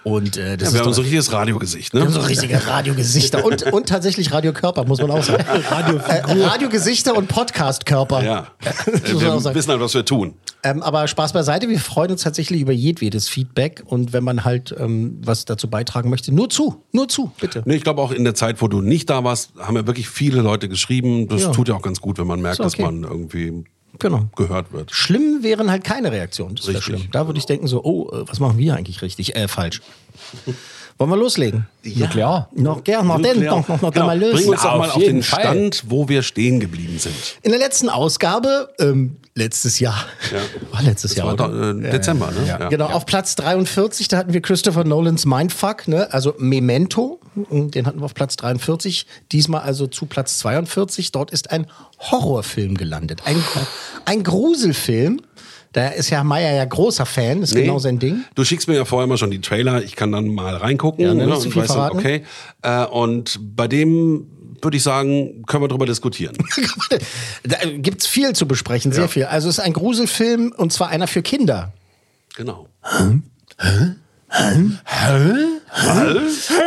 Und 0.03 0.37
äh, 0.37 0.55
das 0.57 0.69
Ja, 0.69 0.73
wir 0.75 0.81
haben 0.81 0.89
ist 0.89 0.95
so 0.95 1.01
ein 1.01 1.03
richtiges 1.03 1.31
Radiogesicht, 1.33 1.93
wir 1.93 1.99
ne? 1.99 2.05
haben 2.05 2.13
so 2.13 2.21
richtige 2.21 2.65
Radiogesichter 2.65 3.43
und, 3.45 3.63
und 3.63 3.89
tatsächlich 3.89 4.31
Radiokörper, 4.31 4.85
muss 4.85 5.01
man 5.01 5.11
auch 5.11 5.23
sagen. 5.23 5.43
Radio, 5.69 5.97
äh, 5.97 6.43
Radiogesichter 6.45 7.15
und 7.15 7.27
Podcastkörper. 7.27 8.23
Ja. 8.23 8.47
Wir 9.03 9.39
sagen. 9.39 9.55
wissen 9.55 9.71
halt, 9.71 9.81
was 9.81 9.93
wir 9.93 10.05
tun. 10.05 10.35
Ähm, 10.63 10.81
aber 10.81 11.07
Spaß 11.07 11.33
beiseite, 11.33 11.69
wir 11.69 11.79
freuen 11.79 12.11
uns 12.11 12.23
tatsächlich 12.23 12.61
über 12.61 12.73
jedwedes 12.73 13.29
Feedback 13.29 13.81
und 13.85 14.11
wenn 14.11 14.23
man 14.23 14.43
halt 14.43 14.75
ähm, 14.77 15.19
was 15.23 15.45
dazu 15.45 15.69
beitragen 15.69 16.09
möchte, 16.09 16.33
nur 16.33 16.49
zu, 16.49 16.83
nur 16.91 17.07
zu, 17.07 17.31
bitte. 17.39 17.61
Nee, 17.65 17.75
ich 17.75 17.83
glaube 17.83 18.01
auch 18.01 18.11
in 18.11 18.23
der 18.25 18.35
Zeit, 18.35 18.61
wo 18.61 18.67
du 18.67 18.81
nicht 18.81 19.09
da 19.09 19.23
warst, 19.23 19.53
haben 19.57 19.75
ja 19.77 19.87
wirklich 19.87 20.09
viele 20.09 20.41
Leute 20.41 20.67
geschrieben. 20.67 21.27
Das 21.29 21.43
Ja. 21.43 21.51
tut 21.51 21.69
ja 21.69 21.75
auch 21.75 21.81
ganz 21.81 22.01
gut, 22.01 22.17
wenn 22.17 22.27
man 22.27 22.41
merkt, 22.41 22.59
okay. 22.59 22.65
dass 22.65 22.77
man 22.79 23.03
irgendwie 23.03 23.63
Genau. 23.99 24.25
gehört 24.35 24.71
wird. 24.71 24.91
Schlimm 24.91 25.43
wären 25.43 25.69
halt 25.69 25.83
keine 25.83 26.11
Reaktionen. 26.11 26.55
Das 26.55 26.67
wäre 26.67 26.77
Richtig. 26.77 26.95
schlimm. 26.97 27.11
Da 27.11 27.27
würde 27.27 27.37
ich 27.39 27.45
denken 27.45 27.67
so, 27.67 27.83
oh, 27.83 28.09
äh, 28.11 28.27
was 28.27 28.39
machen 28.39 28.57
wir 28.57 28.75
eigentlich 28.75 29.01
richtig? 29.01 29.35
Äh, 29.35 29.47
falsch. 29.47 29.81
Wollen 30.97 31.11
wir 31.11 31.17
loslegen? 31.17 31.65
Ja, 31.83 32.07
klar. 32.07 32.49
Noch 32.53 32.83
gern, 32.83 33.07
noch 33.07 33.21
den, 33.21 33.45
noch, 33.45 33.65
noch, 33.69 33.81
noch 33.81 33.93
Genau. 33.93 34.07
mal 34.07 34.19
lösen. 34.19 34.35
Bring 34.35 34.49
uns 34.49 34.63
doch 34.63 34.73
Auf 34.73 34.79
mal 34.79 34.89
auf 34.89 35.01
den 35.01 35.23
Fall. 35.23 35.39
Stand, 35.41 35.83
wo 35.87 36.09
wir 36.09 36.23
stehen 36.23 36.59
geblieben 36.59 36.99
sind. 36.99 37.15
In 37.41 37.51
der 37.51 37.59
letzten 37.59 37.87
Ausgabe, 37.87 38.67
ähm, 38.79 39.15
letztes 39.33 39.79
Jahr, 39.79 40.03
Ja. 40.29 40.39
war 40.73 40.81
letztes 40.81 41.11
Das 41.11 41.17
Jahr, 41.19 41.27
war 41.27 41.33
oder? 41.47 41.73
da, 41.73 41.87
äh, 41.87 41.91
Dezember, 41.91 42.31
ne? 42.31 42.45
Ja. 42.45 42.67
Genau, 42.67 42.87
auf 42.87 43.05
Platz 43.05 43.35
43, 43.35 44.09
da 44.09 44.17
hatten 44.17 44.33
wir 44.33 44.41
Christopher 44.41 44.83
Nolans 44.83 45.25
Mindfuck, 45.25 45.87
ne? 45.87 46.11
also 46.11 46.35
Memento, 46.37 47.18
den 47.35 47.85
hatten 47.85 47.99
wir 47.99 48.05
auf 48.05 48.13
Platz 48.13 48.35
43, 48.37 49.05
diesmal 49.31 49.61
also 49.61 49.87
zu 49.87 50.05
Platz 50.05 50.39
42. 50.39 51.11
Dort 51.11 51.31
ist 51.31 51.51
ein 51.51 51.67
Horrorfilm 51.99 52.75
gelandet, 52.75 53.21
ein, 53.25 53.43
ein 54.05 54.23
Gruselfilm. 54.23 55.21
Da 55.71 55.89
ist 55.89 56.09
Herr 56.09 56.23
Meier 56.23 56.51
ja 56.55 56.65
großer 56.65 57.05
Fan, 57.05 57.43
ist 57.43 57.53
Nee. 57.53 57.61
genau 57.61 57.77
sein 57.77 57.99
Ding. 57.99 58.23
Du 58.33 58.43
schickst 58.43 58.67
mir 58.67 58.75
ja 58.75 58.85
vorher 58.85 59.03
immer 59.05 59.17
schon 59.17 59.29
die 59.29 59.39
Trailer, 59.41 59.83
ich 59.83 59.95
kann 59.95 60.11
dann 60.11 60.27
mal 60.33 60.55
reingucken 60.55 61.05
Ja, 61.05 61.13
ne, 61.13 61.27
ne, 61.27 61.37
und 61.37 61.55
weiß 61.55 61.67
dann, 61.67 61.91
okay. 61.91 62.23
Äh, 62.63 62.85
und 62.85 63.39
bei 63.55 63.67
dem 63.67 64.25
würde 64.63 64.77
ich 64.77 64.83
sagen, 64.83 65.43
können 65.45 65.63
wir 65.63 65.67
drüber 65.67 65.85
diskutieren. 65.85 66.35
da 67.43 67.57
gibt's 67.77 68.07
viel 68.07 68.33
zu 68.33 68.47
besprechen, 68.47 68.91
sehr 68.91 69.03
Ja. 69.03 69.07
viel. 69.07 69.25
Also 69.25 69.47
es 69.47 69.59
ist 69.59 69.63
ein 69.63 69.73
Gruselfilm 69.73 70.51
und 70.57 70.73
zwar 70.73 70.89
einer 70.89 71.05
für 71.07 71.21
Kinder. 71.21 71.71
genau. 72.35 72.67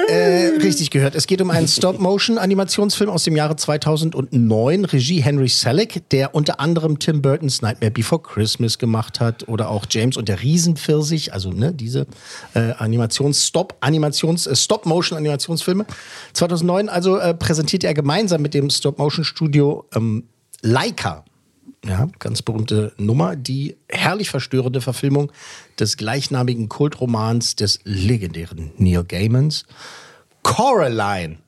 Äh, 0.09 0.59
richtig 0.63 0.91
gehört. 0.91 1.15
Es 1.15 1.27
geht 1.27 1.41
um 1.41 1.51
einen 1.51 1.69
Stop-Motion-Animationsfilm 1.69 3.11
aus 3.11 3.25
dem 3.25 3.37
Jahre 3.37 3.57
2009. 3.57 4.85
Regie 4.85 5.23
Henry 5.23 5.49
Selick, 5.49 6.09
der 6.11 6.35
unter 6.35 6.61
anderem 6.61 6.99
Tim 6.99 7.23
Burtons 7.23 7.63
Nightmare 7.63 7.91
Before 7.91 8.21
Christmas 8.23 8.79
gemacht 8.79 9.21
hat 9.21 9.49
oder 9.49 9.71
auch 9.71 9.87
James 9.89 10.17
und 10.17 10.29
der 10.29 10.43
Riesenpfirsich, 10.43 11.33
also 11.33 11.51
ne, 11.51 11.73
diese 11.73 12.07
äh, 12.55 12.73
Animations 12.79 13.47
Stop 13.47 13.77
Animations 13.81 14.47
äh, 14.47 14.57
Stop-Motion-Animationsfilme. 14.57 15.87
2009 16.33 16.89
also 16.89 17.19
äh, 17.19 17.35
präsentierte 17.35 17.87
er 17.87 17.95
gemeinsam 17.95 18.43
mit 18.43 18.55
dem 18.55 18.71
Stop-Motion-Studio 18.71 19.87
ähm, 19.95 20.25
Leica 20.63 21.25
ja, 21.85 22.09
ganz 22.19 22.43
berühmte 22.43 22.93
Nummer, 22.97 23.35
die 23.35 23.77
herrlich 23.89 24.31
verstörende 24.31 24.81
Verfilmung 24.81 25.33
des 25.79 25.97
gleichnamigen 25.97 26.69
Kultromans 26.69 27.57
des 27.57 27.81
legendären 27.85 28.73
Neil 28.77 29.05
Gaimans. 29.05 29.67
Coraline. 30.43 31.39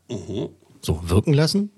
So 0.80 1.08
wirken 1.08 1.32
lassen. 1.32 1.70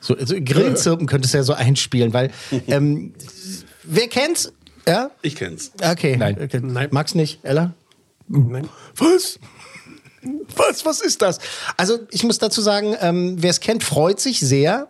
So, 0.00 0.16
also 0.16 0.34
Grillenzirpen 0.38 1.06
könntest 1.06 1.34
du 1.34 1.38
ja 1.38 1.44
so 1.44 1.52
einspielen, 1.52 2.12
weil 2.12 2.30
ähm, 2.68 3.12
wer 3.84 4.08
kennt's? 4.08 4.52
Ja? 4.86 5.10
Ich 5.20 5.36
kenn's. 5.36 5.72
Okay. 5.82 6.16
Nein. 6.16 6.38
okay. 6.42 6.60
Nein. 6.62 6.88
Mag's 6.90 7.14
nicht, 7.14 7.40
Ella? 7.44 7.74
Nein. 8.28 8.68
Was? 8.96 9.38
Was, 10.56 10.84
was 10.84 11.00
ist 11.00 11.22
das? 11.22 11.38
Also 11.76 11.98
ich 12.10 12.24
muss 12.24 12.38
dazu 12.38 12.60
sagen, 12.60 12.94
ähm, 13.00 13.36
wer 13.38 13.50
es 13.50 13.60
kennt, 13.60 13.84
freut 13.84 14.20
sich 14.20 14.40
sehr. 14.40 14.88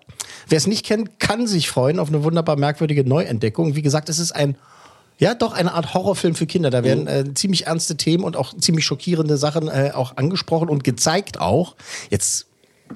Wer 0.51 0.57
es 0.57 0.67
nicht 0.67 0.85
kennt, 0.85 1.21
kann 1.21 1.47
sich 1.47 1.71
freuen 1.71 1.99
auf 1.99 2.09
eine 2.09 2.25
wunderbar 2.25 2.57
merkwürdige 2.57 3.05
Neuentdeckung. 3.05 3.77
Wie 3.77 3.83
gesagt, 3.83 4.09
es 4.09 4.19
ist 4.19 4.33
ein, 4.33 4.57
ja 5.19 5.35
doch 5.35 5.53
eine 5.53 5.73
Art 5.73 5.95
Horrorfilm 5.95 6.35
für 6.35 6.47
Kinder. 6.47 6.71
Da 6.71 6.83
werden 6.83 7.07
äh, 7.07 7.35
ziemlich 7.35 7.69
ernste 7.69 7.97
Themen 7.97 8.25
und 8.25 8.37
auch 8.37 8.53
ziemlich 8.59 8.85
schockierende 8.85 9.37
Sachen 9.37 9.69
äh, 9.69 9.93
auch 9.95 10.17
angesprochen 10.17 10.69
und 10.69 10.83
gezeigt 10.83 11.41
auch. 11.41 11.77
Jetzt 12.11 12.47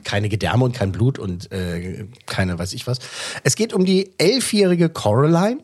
keine 0.02 0.28
Gedärme 0.28 0.64
und 0.64 0.74
kein 0.74 0.90
Blut 0.90 1.20
und 1.20 1.52
äh, 1.52 2.06
keine 2.26 2.58
weiß 2.58 2.72
ich 2.72 2.88
was. 2.88 2.98
Es 3.44 3.54
geht 3.54 3.72
um 3.72 3.84
die 3.84 4.10
elfjährige 4.18 4.88
Coraline. 4.88 5.58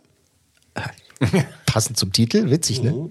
Passend 1.67 1.97
zum 1.97 2.13
Titel, 2.13 2.51
witzig, 2.51 2.83
ne? 2.83 3.09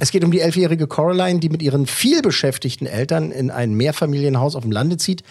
Es 0.00 0.10
geht 0.10 0.22
um 0.24 0.30
die 0.30 0.40
elfjährige 0.40 0.86
Coraline, 0.86 1.40
die 1.40 1.48
mit 1.48 1.62
ihren 1.62 1.86
vielbeschäftigten 1.86 2.86
Eltern 2.86 3.32
in 3.32 3.50
ein 3.50 3.74
Mehrfamilienhaus 3.74 4.54
auf 4.54 4.62
dem 4.62 4.72
Lande 4.72 4.98
zieht. 4.98 5.22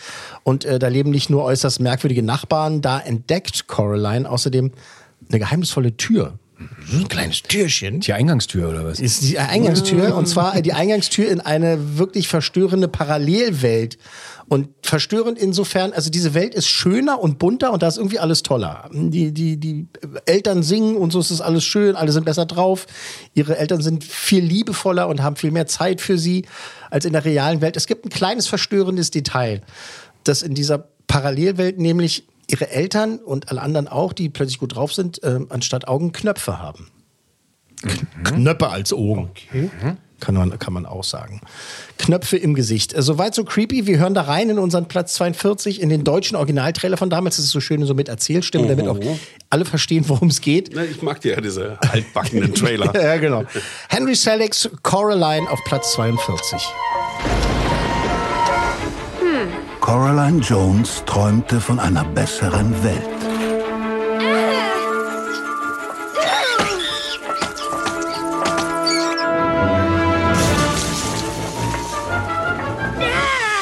Und 0.43 0.65
äh, 0.65 0.79
da 0.79 0.87
leben 0.87 1.11
nicht 1.11 1.29
nur 1.29 1.43
äußerst 1.43 1.79
merkwürdige 1.79 2.23
Nachbarn, 2.23 2.81
da 2.81 2.99
entdeckt 2.99 3.67
Coraline 3.67 4.29
außerdem 4.29 4.71
eine 5.29 5.39
geheimnisvolle 5.39 5.95
Tür. 5.95 6.39
So 6.89 6.97
ein 6.97 7.07
kleines 7.07 7.43
Türchen. 7.43 7.99
Die 7.99 8.13
Eingangstür 8.13 8.69
oder 8.69 8.83
was? 8.83 8.99
Ist 8.99 9.21
die 9.23 9.37
Eingangstür 9.37 10.15
und 10.15 10.27
zwar 10.27 10.59
die 10.61 10.73
Eingangstür 10.73 11.29
in 11.29 11.39
eine 11.39 11.97
wirklich 11.97 12.27
verstörende 12.27 12.87
Parallelwelt. 12.87 13.97
Und 14.49 14.69
verstörend 14.81 15.37
insofern, 15.37 15.91
also 15.91 16.09
diese 16.09 16.33
Welt 16.33 16.55
ist 16.55 16.67
schöner 16.67 17.19
und 17.19 17.37
bunter 17.37 17.73
und 17.73 17.83
da 17.83 17.89
ist 17.89 17.97
irgendwie 17.97 18.19
alles 18.19 18.43
toller. 18.43 18.89
Die, 18.93 19.33
die, 19.33 19.57
die 19.57 19.87
Eltern 20.25 20.63
singen 20.63 20.95
und 20.95 21.11
so 21.11 21.19
ist 21.19 21.31
es 21.31 21.41
alles 21.41 21.65
schön, 21.65 21.97
alle 21.97 22.13
sind 22.13 22.25
besser 22.25 22.45
drauf. 22.45 22.87
Ihre 23.33 23.57
Eltern 23.57 23.81
sind 23.81 24.05
viel 24.05 24.43
liebevoller 24.43 25.09
und 25.09 25.21
haben 25.21 25.35
viel 25.35 25.51
mehr 25.51 25.67
Zeit 25.67 25.99
für 25.99 26.17
sie 26.17 26.45
als 26.89 27.03
in 27.03 27.11
der 27.11 27.25
realen 27.25 27.59
Welt. 27.59 27.75
Es 27.75 27.87
gibt 27.87 28.05
ein 28.05 28.09
kleines 28.09 28.47
verstörendes 28.47 29.11
Detail, 29.11 29.61
das 30.23 30.43
in 30.43 30.53
dieser 30.53 30.87
Parallelwelt 31.07 31.77
nämlich 31.77 32.25
ihre 32.49 32.69
Eltern 32.69 33.19
und 33.19 33.49
alle 33.49 33.61
anderen 33.61 33.87
auch, 33.87 34.13
die 34.13 34.29
plötzlich 34.29 34.59
gut 34.59 34.75
drauf 34.75 34.93
sind, 34.93 35.21
äh, 35.23 35.39
anstatt 35.49 35.87
Augen 35.87 36.11
Knöpfe 36.11 36.59
haben. 36.59 36.89
Knöpfe 38.23 38.69
als 38.69 38.91
Augen. 38.93 39.29
Kann 40.19 40.33
man, 40.33 40.57
kann 40.57 40.73
man 40.73 40.87
auch 40.87 41.03
sagen. 41.03 41.41
Knöpfe 41.99 42.37
im 42.37 42.55
Gesicht. 42.55 42.91
Äh, 42.93 43.03
Soweit 43.03 43.35
so 43.35 43.43
creepy. 43.43 43.85
Wir 43.85 43.99
hören 43.99 44.15
da 44.15 44.21
rein 44.23 44.49
in 44.49 44.57
unseren 44.57 44.87
Platz 44.87 45.13
42 45.13 45.79
in 45.79 45.89
den 45.89 46.03
deutschen 46.03 46.35
Originaltrailer 46.35 46.97
von 46.97 47.11
damals. 47.11 47.35
Das 47.35 47.45
ist 47.45 47.51
so 47.51 47.59
schön 47.59 47.85
so 47.85 47.93
mit 47.93 48.09
Erzählstimme, 48.09 48.67
damit 48.67 48.87
auch 48.87 48.99
alle 49.51 49.65
verstehen, 49.65 50.05
worum 50.07 50.29
es 50.29 50.41
geht. 50.41 50.71
Na, 50.73 50.83
ich 50.83 51.03
mag 51.03 51.21
dir 51.21 51.33
ja 51.33 51.41
diese 51.41 51.77
altbackenen 51.81 52.53
Trailer. 52.55 52.99
Ja, 52.99 53.17
genau. 53.17 53.43
Henry 53.89 54.15
Selicks 54.15 54.67
Coraline 54.81 55.47
auf 55.51 55.59
Platz 55.65 55.93
42. 55.93 56.67
Coraline 59.87 60.41
Jones 60.41 61.01
träumte 61.05 61.61
von 61.61 61.79
einer 61.79 62.03
besseren 62.03 62.75
Welt. 62.83 62.99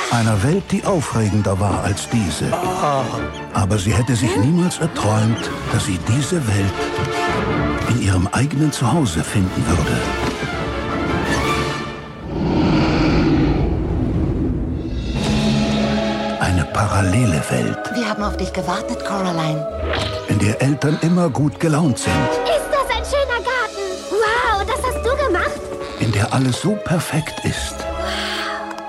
Einer 0.10 0.42
Welt, 0.42 0.64
die 0.72 0.84
aufregender 0.84 1.60
war 1.60 1.84
als 1.84 2.10
diese. 2.10 2.52
Aber 3.54 3.78
sie 3.78 3.94
hätte 3.94 4.16
sich 4.16 4.36
niemals 4.38 4.80
erträumt, 4.80 5.48
dass 5.72 5.86
sie 5.86 6.00
diese 6.08 6.42
Welt 6.48 6.74
in 7.90 8.02
ihrem 8.02 8.26
eigenen 8.32 8.72
Zuhause 8.72 9.24
finden 9.24 9.64
würde. 9.68 10.25
Parallele 16.96 17.42
Welt, 17.50 17.78
Wir 17.94 18.08
haben 18.08 18.24
auf 18.24 18.38
dich 18.38 18.54
gewartet, 18.54 19.04
Coraline. 19.06 19.68
in 20.30 20.40
der 20.40 20.62
Eltern 20.62 20.98
immer 21.02 21.30
gut 21.30 21.60
gelaunt 21.60 22.00
sind, 22.00 22.14
Ist 22.46 22.70
das 22.72 22.88
ein 22.90 23.04
schöner 23.04 23.44
Garten? 23.44 23.86
Wow, 24.12 24.66
das 24.66 24.78
hast 24.82 25.06
du 25.06 25.26
gemacht? 25.28 25.60
in 26.00 26.14
der 26.14 26.34
alles 26.34 26.62
so 26.62 26.76
perfekt 26.86 27.34
ist, 27.44 27.76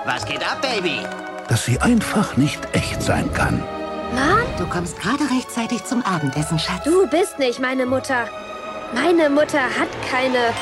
Was 0.05 0.25
geht 0.25 0.41
ab, 0.41 0.61
Baby? 0.61 1.01
dass 1.49 1.65
sie 1.65 1.81
einfach 1.81 2.37
nicht 2.37 2.61
echt 2.71 3.01
sein 3.01 3.29
kann. 3.33 3.61
Mann, 4.15 4.45
Du 4.57 4.65
kommst 4.67 4.97
gerade 5.01 5.25
rechtzeitig 5.29 5.83
zum 5.83 6.01
Abendessen, 6.05 6.57
Schatz. 6.59 6.85
du 6.85 7.05
bist 7.07 7.37
nicht 7.39 7.59
meine 7.59 7.85
Mutter. 7.85 8.29
Meine 8.93 9.29
Mutter 9.29 9.59
hat 9.59 9.89
keine 10.09 10.53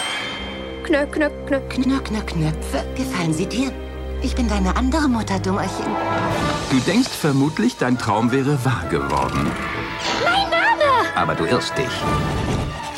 Knö, 0.83 1.05
knö, 1.11 1.29
knö. 1.45 1.59
Knö, 1.69 1.99
knö, 1.99 2.21
Knöpfe. 2.21 2.83
Gefallen 2.95 3.33
sie 3.35 3.45
dir? 3.45 3.71
Ich 4.23 4.33
bin 4.35 4.47
deine 4.49 4.75
andere 4.75 5.07
Mutter, 5.07 5.37
Dummerchen. 5.39 5.85
Du 6.71 6.79
denkst 6.79 7.09
vermutlich, 7.09 7.77
dein 7.77 7.97
Traum 7.97 8.31
wäre 8.31 8.63
wahr 8.65 8.83
geworden. 8.89 9.51
Mein 10.23 10.49
Name! 10.49 11.15
Aber 11.15 11.35
du 11.35 11.45
irrst 11.45 11.77
dich. 11.77 11.85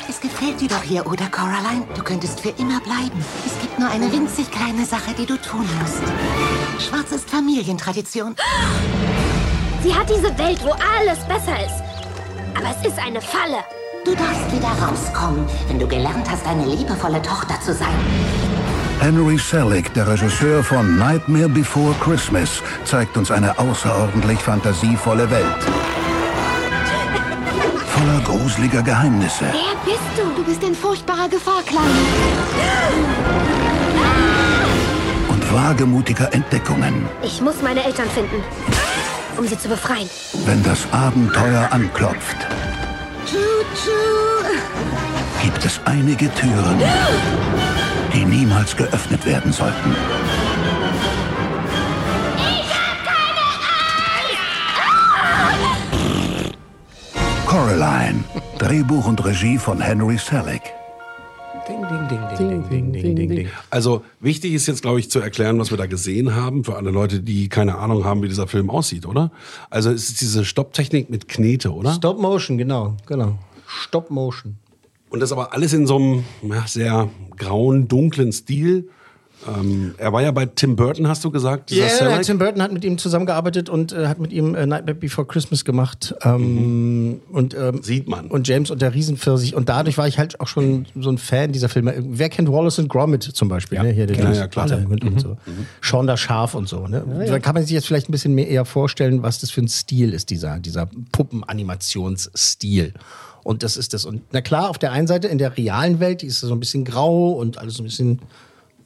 Es 0.10 0.20
gefällt 0.22 0.62
dir 0.62 0.70
doch 0.70 0.82
hier, 0.82 1.06
oder, 1.06 1.26
Coraline? 1.30 1.86
Du 1.96 2.02
könntest 2.02 2.40
für 2.40 2.50
immer 2.50 2.80
bleiben. 2.80 3.24
Es 3.46 3.60
gibt 3.62 3.78
nur 3.78 3.90
eine 3.90 4.12
winzig 4.12 4.50
kleine 4.50 4.86
Sache, 4.86 5.14
die 5.18 5.26
du 5.26 5.38
tun 5.38 5.68
musst. 5.80 6.02
Schwarz 6.84 7.12
ist 7.12 7.30
Familientradition. 7.30 8.36
Sie 9.84 9.94
hat 9.94 10.10
diese 10.10 10.36
Welt, 10.38 10.60
wo 10.64 10.72
alles 10.72 11.20
besser 11.28 11.60
ist. 11.64 11.84
Aber 12.56 12.74
es 12.80 12.88
ist 12.88 12.98
eine 13.00 13.22
Falle. 13.22 13.64
Du 14.06 14.16
darfst 14.16 14.52
wieder 14.56 14.70
rauskommen, 14.82 15.46
wenn 15.68 15.78
du 15.78 15.88
gelernt 15.88 16.30
hast, 16.32 16.48
eine 16.48 16.66
liebevolle 16.66 17.22
Tochter 17.22 17.60
zu 17.62 17.74
sein. 17.74 18.47
Henry 19.00 19.38
Selick, 19.38 19.94
der 19.94 20.08
Regisseur 20.08 20.64
von 20.64 20.98
Nightmare 20.98 21.48
Before 21.48 21.94
Christmas, 22.02 22.62
zeigt 22.84 23.16
uns 23.16 23.32
eine 23.32 23.58
außerordentlich 23.58 24.40
fantasievolle 24.40 25.30
Welt. 25.30 25.64
Voller 27.88 28.20
gruseliger 28.24 28.82
Geheimnisse 28.82 29.46
Wer 29.52 29.76
bist 29.86 30.00
du? 30.18 30.36
Du 30.36 30.44
bist 30.44 30.64
in 30.64 30.76
furchtbarer 30.76 31.30
Gefahr, 31.30 31.62
Kleine. 31.66 31.88
und 35.30 35.54
wagemutiger 35.54 36.34
Entdeckungen. 36.34 37.06
Ich 37.24 37.42
muss 37.42 37.62
meine 37.62 37.84
Eltern 37.84 38.10
finden, 38.10 38.44
um 39.38 39.48
sie 39.48 39.58
zu 39.58 39.70
befreien. 39.70 40.10
Wenn 40.46 40.62
das 40.64 40.88
Abenteuer 40.92 41.68
anklopft, 41.72 42.38
gibt 45.42 45.66
es 45.66 45.80
einige 45.86 46.34
Türen, 46.36 46.82
die 48.14 48.26
niemals 48.26 48.76
geöffnet 48.76 49.26
werden 49.26 49.52
sollten. 49.52 49.96
Coraline, 57.46 58.24
Drehbuch 58.58 59.08
und 59.08 59.24
Regie 59.24 59.58
von 59.58 59.80
Henry 59.80 60.18
Selick. 60.18 60.62
Ding, 61.68 61.82
ding, 61.82 62.08
ding, 62.08 62.20
ding, 62.38 62.70
ding, 62.70 62.92
ding, 62.92 63.16
ding, 63.16 63.30
ding. 63.30 63.48
Also 63.70 64.04
wichtig 64.20 64.54
ist 64.54 64.68
jetzt, 64.68 64.82
glaube 64.82 65.00
ich, 65.00 65.12
zu 65.12 65.20
erklären, 65.20 65.60
was 65.60 65.70
wir 65.70 65.78
da 65.78 65.86
gesehen 65.86 66.34
haben, 66.34 66.64
für 66.64 66.76
alle 66.76 66.92
Leute, 66.92 67.20
die 67.20 67.50
keine 67.50 67.78
Ahnung 67.78 68.06
haben, 68.06 68.22
wie 68.22 68.30
dieser 68.30 68.48
Film 68.48 68.70
aussieht, 68.70 69.06
oder? 69.06 69.32
Also 69.70 69.92
es 69.92 70.10
ist 70.10 70.22
diese 70.22 70.46
Stopptechnik 70.46 71.10
mit 71.10 71.28
Knete, 71.28 71.74
oder? 71.74 71.94
Stop 71.94 72.20
Motion, 72.20 72.58
genau, 72.58 72.96
genau. 73.06 73.38
Stop 73.66 74.10
Motion. 74.12 74.58
Und 75.10 75.20
das 75.22 75.32
aber 75.32 75.54
alles 75.54 75.74
in 75.74 75.88
so 75.88 75.96
einem 75.98 76.24
ja, 76.44 76.66
sehr 76.68 77.10
grauen, 77.38 77.88
dunklen 77.88 78.32
Stil. 78.32 78.90
Ähm, 79.48 79.94
er 80.00 80.12
war 80.12 80.24
ja 80.24 80.32
bei 80.32 80.48
Tim 80.48 80.76
Burton, 80.76 81.08
hast 81.08 81.24
du 81.24 81.30
gesagt? 81.30 81.70
dieser 81.70 81.84
Ja, 81.84 81.90
Selleck? 81.90 82.24
Tim 82.24 82.40
Burton 82.40 82.60
hat 82.62 82.74
mit 82.74 82.84
ihm 82.84 82.98
zusammengearbeitet 82.98 83.70
und 83.70 83.94
äh, 83.94 84.08
hat 84.08 84.18
mit 84.20 84.34
ihm 84.34 84.56
äh, 84.56 84.66
Nightmare 84.66 84.96
Before 84.96 85.28
Christmas 85.28 85.64
gemacht. 85.64 86.16
Ähm, 86.24 87.22
und, 87.32 87.54
ähm, 87.54 87.76
Mhm. 87.76 87.84
Sieht 87.84 88.08
man. 88.08 88.28
Und 88.28 88.48
James 88.48 88.72
und 88.72 88.82
der 88.82 88.96
Riesenpfirsich. 88.96 89.54
Und 89.54 89.70
dadurch 89.70 89.98
war 90.00 90.08
ich 90.08 90.18
halt 90.18 90.40
auch 90.40 90.48
schon 90.48 90.88
so 91.00 91.12
ein 91.12 91.20
Fan 91.20 91.52
dieser 91.52 91.70
Filme. 91.70 91.94
Wer 92.00 92.30
kennt 92.30 92.52
Wallace 92.52 92.80
und 92.80 92.90
Gromit 92.90 93.24
zum 93.24 93.48
Beispiel? 93.48 93.82
ne? 93.82 93.92
Hier, 93.92 94.08
der 94.08 94.18
Ja, 94.18 94.32
ja, 94.34 94.48
klar. 94.48 94.70
Und, 94.90 95.04
und 95.06 95.22
so. 95.22 95.38
Sean 95.84 96.08
das 96.08 96.20
Schaf 96.20 96.56
und 96.56 96.68
so. 96.68 96.88
Ne? 96.88 97.04
Da 97.28 97.38
kann 97.38 97.54
man 97.54 97.62
sich 97.64 97.72
jetzt 97.74 97.86
vielleicht 97.86 98.10
ein 98.10 98.14
bisschen 98.14 98.34
mehr 98.34 98.48
eher 98.48 98.66
vorstellen, 98.66 99.22
was 99.22 99.40
das 99.40 99.52
für 99.52 99.62
ein 99.62 99.68
Stil 99.68 100.14
ist, 100.14 100.32
dieser, 100.32 100.58
dieser 100.60 100.90
Puppenanimationsstil. 101.12 102.94
Und 103.48 103.64
das 103.64 103.78
ist 103.78 103.94
das. 103.94 104.04
Und 104.04 104.24
na 104.34 104.42
klar, 104.42 104.70
auf 104.70 104.78
der 104.78 104.92
einen 104.92 105.08
Seite 105.08 105.30
in 105.30 105.38
der 105.38 105.56
realen 105.56 106.02
Welt, 106.02 106.22
die 106.22 106.26
ist 106.26 106.42
so 106.42 106.52
ein 106.52 106.60
bisschen 106.60 106.84
grau 106.84 107.30
und 107.30 107.58
alles 107.58 107.76
so 107.76 107.82
ein 107.82 107.86
bisschen 107.86 108.20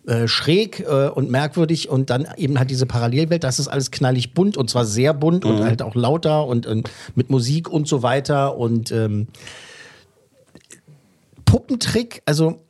äh, 0.06 0.28
schräg 0.28 0.82
äh, 0.82 1.08
und 1.08 1.32
merkwürdig. 1.32 1.90
Und 1.90 2.12
dann 2.12 2.28
eben 2.38 2.60
halt 2.60 2.70
diese 2.70 2.86
Parallelwelt, 2.86 3.44
das 3.44 3.58
ist 3.58 3.68
alles 3.68 3.90
knallig 3.90 4.36
bunt 4.36 4.58
und 4.58 4.70
zwar 4.70 4.86
sehr 4.86 5.16
bunt 5.16 5.46
und 5.46 5.64
halt 5.64 5.82
auch 5.82 5.96
lauter 5.96 6.46
und, 6.46 6.68
und 6.68 6.92
mit 7.16 7.32
Musik 7.32 7.70
und 7.70 7.88
so 7.88 8.04
weiter. 8.04 8.56
Und 8.56 8.92
ähm, 8.92 9.30
Puppentrick, 11.46 12.22
also 12.28 12.62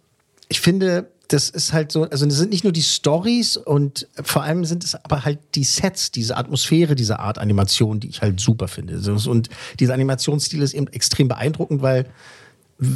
ich 0.47 0.61
finde, 0.61 1.11
das 1.31 1.49
ist 1.49 1.71
halt 1.71 1.93
so, 1.93 2.03
also 2.03 2.25
das 2.25 2.35
sind 2.35 2.49
nicht 2.49 2.65
nur 2.65 2.73
die 2.73 2.81
Stories 2.81 3.55
und 3.55 4.07
vor 4.21 4.43
allem 4.43 4.65
sind 4.65 4.83
es 4.83 4.95
aber 4.95 5.23
halt 5.23 5.39
die 5.55 5.63
Sets, 5.63 6.11
diese 6.11 6.35
Atmosphäre, 6.35 6.93
diese 6.93 7.19
Art 7.19 7.37
Animation, 7.37 8.01
die 8.01 8.09
ich 8.09 8.21
halt 8.21 8.41
super 8.41 8.67
finde. 8.67 8.99
Und 9.29 9.49
dieser 9.79 9.93
Animationsstil 9.93 10.61
ist 10.61 10.73
eben 10.73 10.87
extrem 10.87 11.29
beeindruckend, 11.29 11.81
weil 11.81 12.05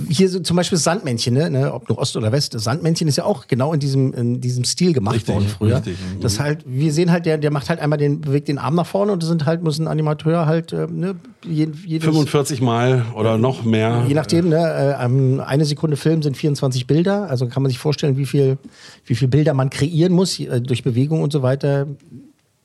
hier 0.09 0.29
so 0.29 0.39
zum 0.39 0.57
Beispiel 0.57 0.77
das 0.77 0.83
Sandmännchen, 0.83 1.33
ne, 1.35 1.49
ne, 1.49 1.71
ob 1.71 1.87
nur 1.89 1.99
Ost 1.99 2.17
oder 2.17 2.31
West, 2.31 2.55
das 2.55 2.63
Sandmännchen 2.63 3.07
ist 3.07 3.17
ja 3.17 3.23
auch 3.23 3.47
genau 3.47 3.71
in 3.71 3.79
diesem, 3.79 4.13
in 4.13 4.41
diesem 4.41 4.63
Stil 4.63 4.93
gemacht 4.93 5.15
Richtig, 5.15 5.35
worden 5.35 5.47
früher. 5.47 5.75
richtig, 5.75 5.97
mhm. 5.99 6.21
Das 6.21 6.39
halt, 6.39 6.63
wir 6.65 6.91
sehen 6.91 7.11
halt, 7.11 7.27
der, 7.27 7.37
der 7.37 7.51
macht 7.51 7.69
halt 7.69 7.79
einmal 7.79 7.99
den, 7.99 8.21
bewegt 8.21 8.47
den 8.47 8.57
Arm 8.57 8.73
nach 8.73 8.87
vorne 8.87 9.11
und 9.11 9.23
sind 9.23 9.45
halt, 9.45 9.61
muss 9.61 9.77
ein 9.77 9.87
Animateur 9.87 10.47
halt, 10.47 10.73
äh, 10.73 10.87
ne, 10.89 11.15
jedes, 11.43 12.03
45 12.03 12.61
Mal 12.61 13.05
oder 13.15 13.37
noch 13.37 13.63
mehr. 13.63 14.05
Je 14.07 14.15
nachdem, 14.15 14.49
ne, 14.49 14.57
äh, 14.57 15.41
eine 15.43 15.65
Sekunde 15.65 15.97
Film 15.97 16.23
sind 16.23 16.35
24 16.35 16.87
Bilder. 16.87 17.29
Also 17.29 17.47
kann 17.47 17.61
man 17.61 17.69
sich 17.69 17.77
vorstellen, 17.77 18.17
wie 18.17 18.25
viel, 18.25 18.57
wie 19.05 19.13
viel 19.13 19.27
Bilder 19.27 19.53
man 19.53 19.69
kreieren 19.69 20.13
muss 20.13 20.39
äh, 20.39 20.61
durch 20.61 20.83
Bewegung 20.83 21.21
und 21.21 21.31
so 21.31 21.43
weiter. 21.43 21.85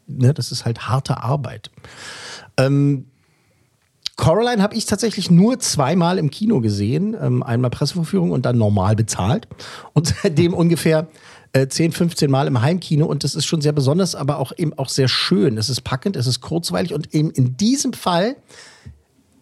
Ne, 0.06 0.32
das 0.32 0.52
ist 0.52 0.64
halt 0.64 0.88
harte 0.88 1.22
Arbeit. 1.22 1.70
Ähm, 2.56 3.04
Coraline 4.20 4.62
habe 4.62 4.74
ich 4.74 4.84
tatsächlich 4.84 5.30
nur 5.30 5.58
zweimal 5.60 6.18
im 6.18 6.30
Kino 6.30 6.60
gesehen. 6.60 7.16
Ähm, 7.18 7.42
einmal 7.42 7.70
Pressevorführung 7.70 8.32
und 8.32 8.44
dann 8.44 8.58
normal 8.58 8.94
bezahlt. 8.94 9.48
Und 9.94 10.14
seitdem 10.22 10.52
ungefähr 10.52 11.08
äh, 11.54 11.66
10, 11.66 11.92
15 11.92 12.30
Mal 12.30 12.46
im 12.46 12.60
Heimkino. 12.60 13.06
Und 13.06 13.24
das 13.24 13.34
ist 13.34 13.46
schon 13.46 13.62
sehr 13.62 13.72
besonders, 13.72 14.14
aber 14.14 14.38
auch 14.38 14.52
eben 14.54 14.74
auch 14.74 14.90
sehr 14.90 15.08
schön. 15.08 15.56
Es 15.56 15.70
ist 15.70 15.80
packend, 15.80 16.16
es 16.16 16.26
ist 16.26 16.42
kurzweilig 16.42 16.92
und 16.92 17.14
eben 17.14 17.30
in 17.30 17.56
diesem 17.56 17.94
Fall 17.94 18.36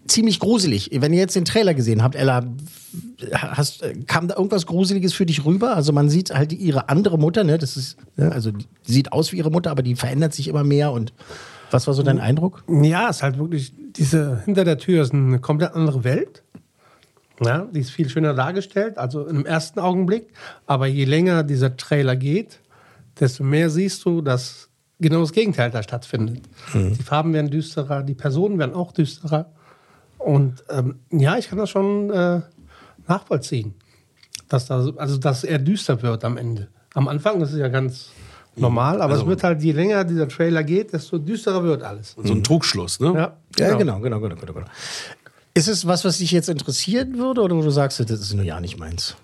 ziemlich 0.06 0.38
gruselig. 0.38 0.90
Wenn 0.92 1.12
ihr 1.12 1.18
jetzt 1.18 1.34
den 1.34 1.44
Trailer 1.44 1.74
gesehen 1.74 2.04
habt, 2.04 2.14
Ella, 2.14 2.44
hast, 3.34 3.82
kam 4.06 4.28
da 4.28 4.36
irgendwas 4.36 4.64
Gruseliges 4.64 5.12
für 5.12 5.26
dich 5.26 5.44
rüber? 5.44 5.74
Also 5.74 5.92
man 5.92 6.08
sieht 6.08 6.32
halt 6.32 6.52
ihre 6.52 6.88
andere 6.88 7.18
Mutter, 7.18 7.42
ne? 7.42 7.58
Das 7.58 7.76
ist, 7.76 7.96
ne? 8.16 8.30
also 8.30 8.52
die 8.52 8.66
sieht 8.84 9.12
aus 9.12 9.32
wie 9.32 9.38
ihre 9.38 9.50
Mutter, 9.50 9.72
aber 9.72 9.82
die 9.82 9.96
verändert 9.96 10.34
sich 10.34 10.46
immer 10.46 10.62
mehr. 10.62 10.92
Und 10.92 11.12
was 11.72 11.88
war 11.88 11.94
so 11.94 12.04
dein 12.04 12.20
Eindruck? 12.20 12.62
Ja, 12.68 13.10
es 13.10 13.16
ist 13.16 13.22
halt 13.24 13.38
wirklich, 13.38 13.72
diese, 13.96 14.42
hinter 14.44 14.64
der 14.64 14.78
Tür 14.78 15.02
ist 15.02 15.12
eine 15.12 15.40
komplett 15.40 15.74
andere 15.74 16.04
Welt. 16.04 16.42
Ja, 17.40 17.66
die 17.66 17.80
ist 17.80 17.90
viel 17.90 18.08
schöner 18.08 18.34
dargestellt, 18.34 18.98
also 18.98 19.26
im 19.26 19.46
ersten 19.46 19.78
Augenblick. 19.78 20.28
Aber 20.66 20.86
je 20.86 21.04
länger 21.04 21.44
dieser 21.44 21.76
Trailer 21.76 22.16
geht, 22.16 22.60
desto 23.20 23.44
mehr 23.44 23.70
siehst 23.70 24.04
du, 24.04 24.22
dass 24.22 24.68
genau 24.98 25.20
das 25.20 25.32
Gegenteil 25.32 25.70
da 25.70 25.82
stattfindet. 25.82 26.42
Die 26.74 27.02
Farben 27.02 27.32
werden 27.32 27.50
düsterer, 27.50 28.02
die 28.02 28.14
Personen 28.14 28.58
werden 28.58 28.74
auch 28.74 28.92
düsterer. 28.92 29.52
Und 30.18 30.64
ähm, 30.68 30.96
ja, 31.10 31.38
ich 31.38 31.48
kann 31.48 31.58
das 31.58 31.70
schon 31.70 32.10
äh, 32.10 32.40
nachvollziehen, 33.06 33.74
dass, 34.48 34.66
da, 34.66 34.84
also, 34.96 35.16
dass 35.16 35.44
er 35.44 35.60
düster 35.60 36.02
wird 36.02 36.24
am 36.24 36.36
Ende. 36.36 36.68
Am 36.94 37.06
Anfang 37.06 37.40
ist 37.40 37.52
es 37.52 37.58
ja 37.58 37.68
ganz 37.68 38.10
normal, 38.56 39.00
aber 39.02 39.14
es 39.14 39.26
wird 39.26 39.42
halt, 39.42 39.62
je 39.62 39.72
länger 39.72 40.04
dieser 40.04 40.28
Trailer 40.28 40.64
geht, 40.64 40.92
desto 40.92 41.18
düsterer 41.18 41.62
wird 41.62 41.82
alles. 41.82 42.16
So 42.22 42.32
ein 42.32 42.42
Trugschluss, 42.42 43.00
ne? 43.00 43.12
Ja, 43.14 43.36
Ja, 43.58 43.76
genau, 43.76 44.00
genau, 44.00 44.20
genau, 44.20 44.36
genau. 44.36 44.52
genau. 44.52 44.66
Ist 45.54 45.68
es 45.68 45.86
was, 45.86 46.04
was 46.04 46.18
dich 46.18 46.30
jetzt 46.30 46.48
interessieren 46.48 47.18
würde 47.18 47.40
oder 47.42 47.56
wo 47.56 47.62
du 47.62 47.70
sagst, 47.70 47.98
das 48.00 48.10
ist 48.10 48.34
nur 48.34 48.44
ja 48.44 48.60
nicht 48.60 48.78
meins? 48.78 49.16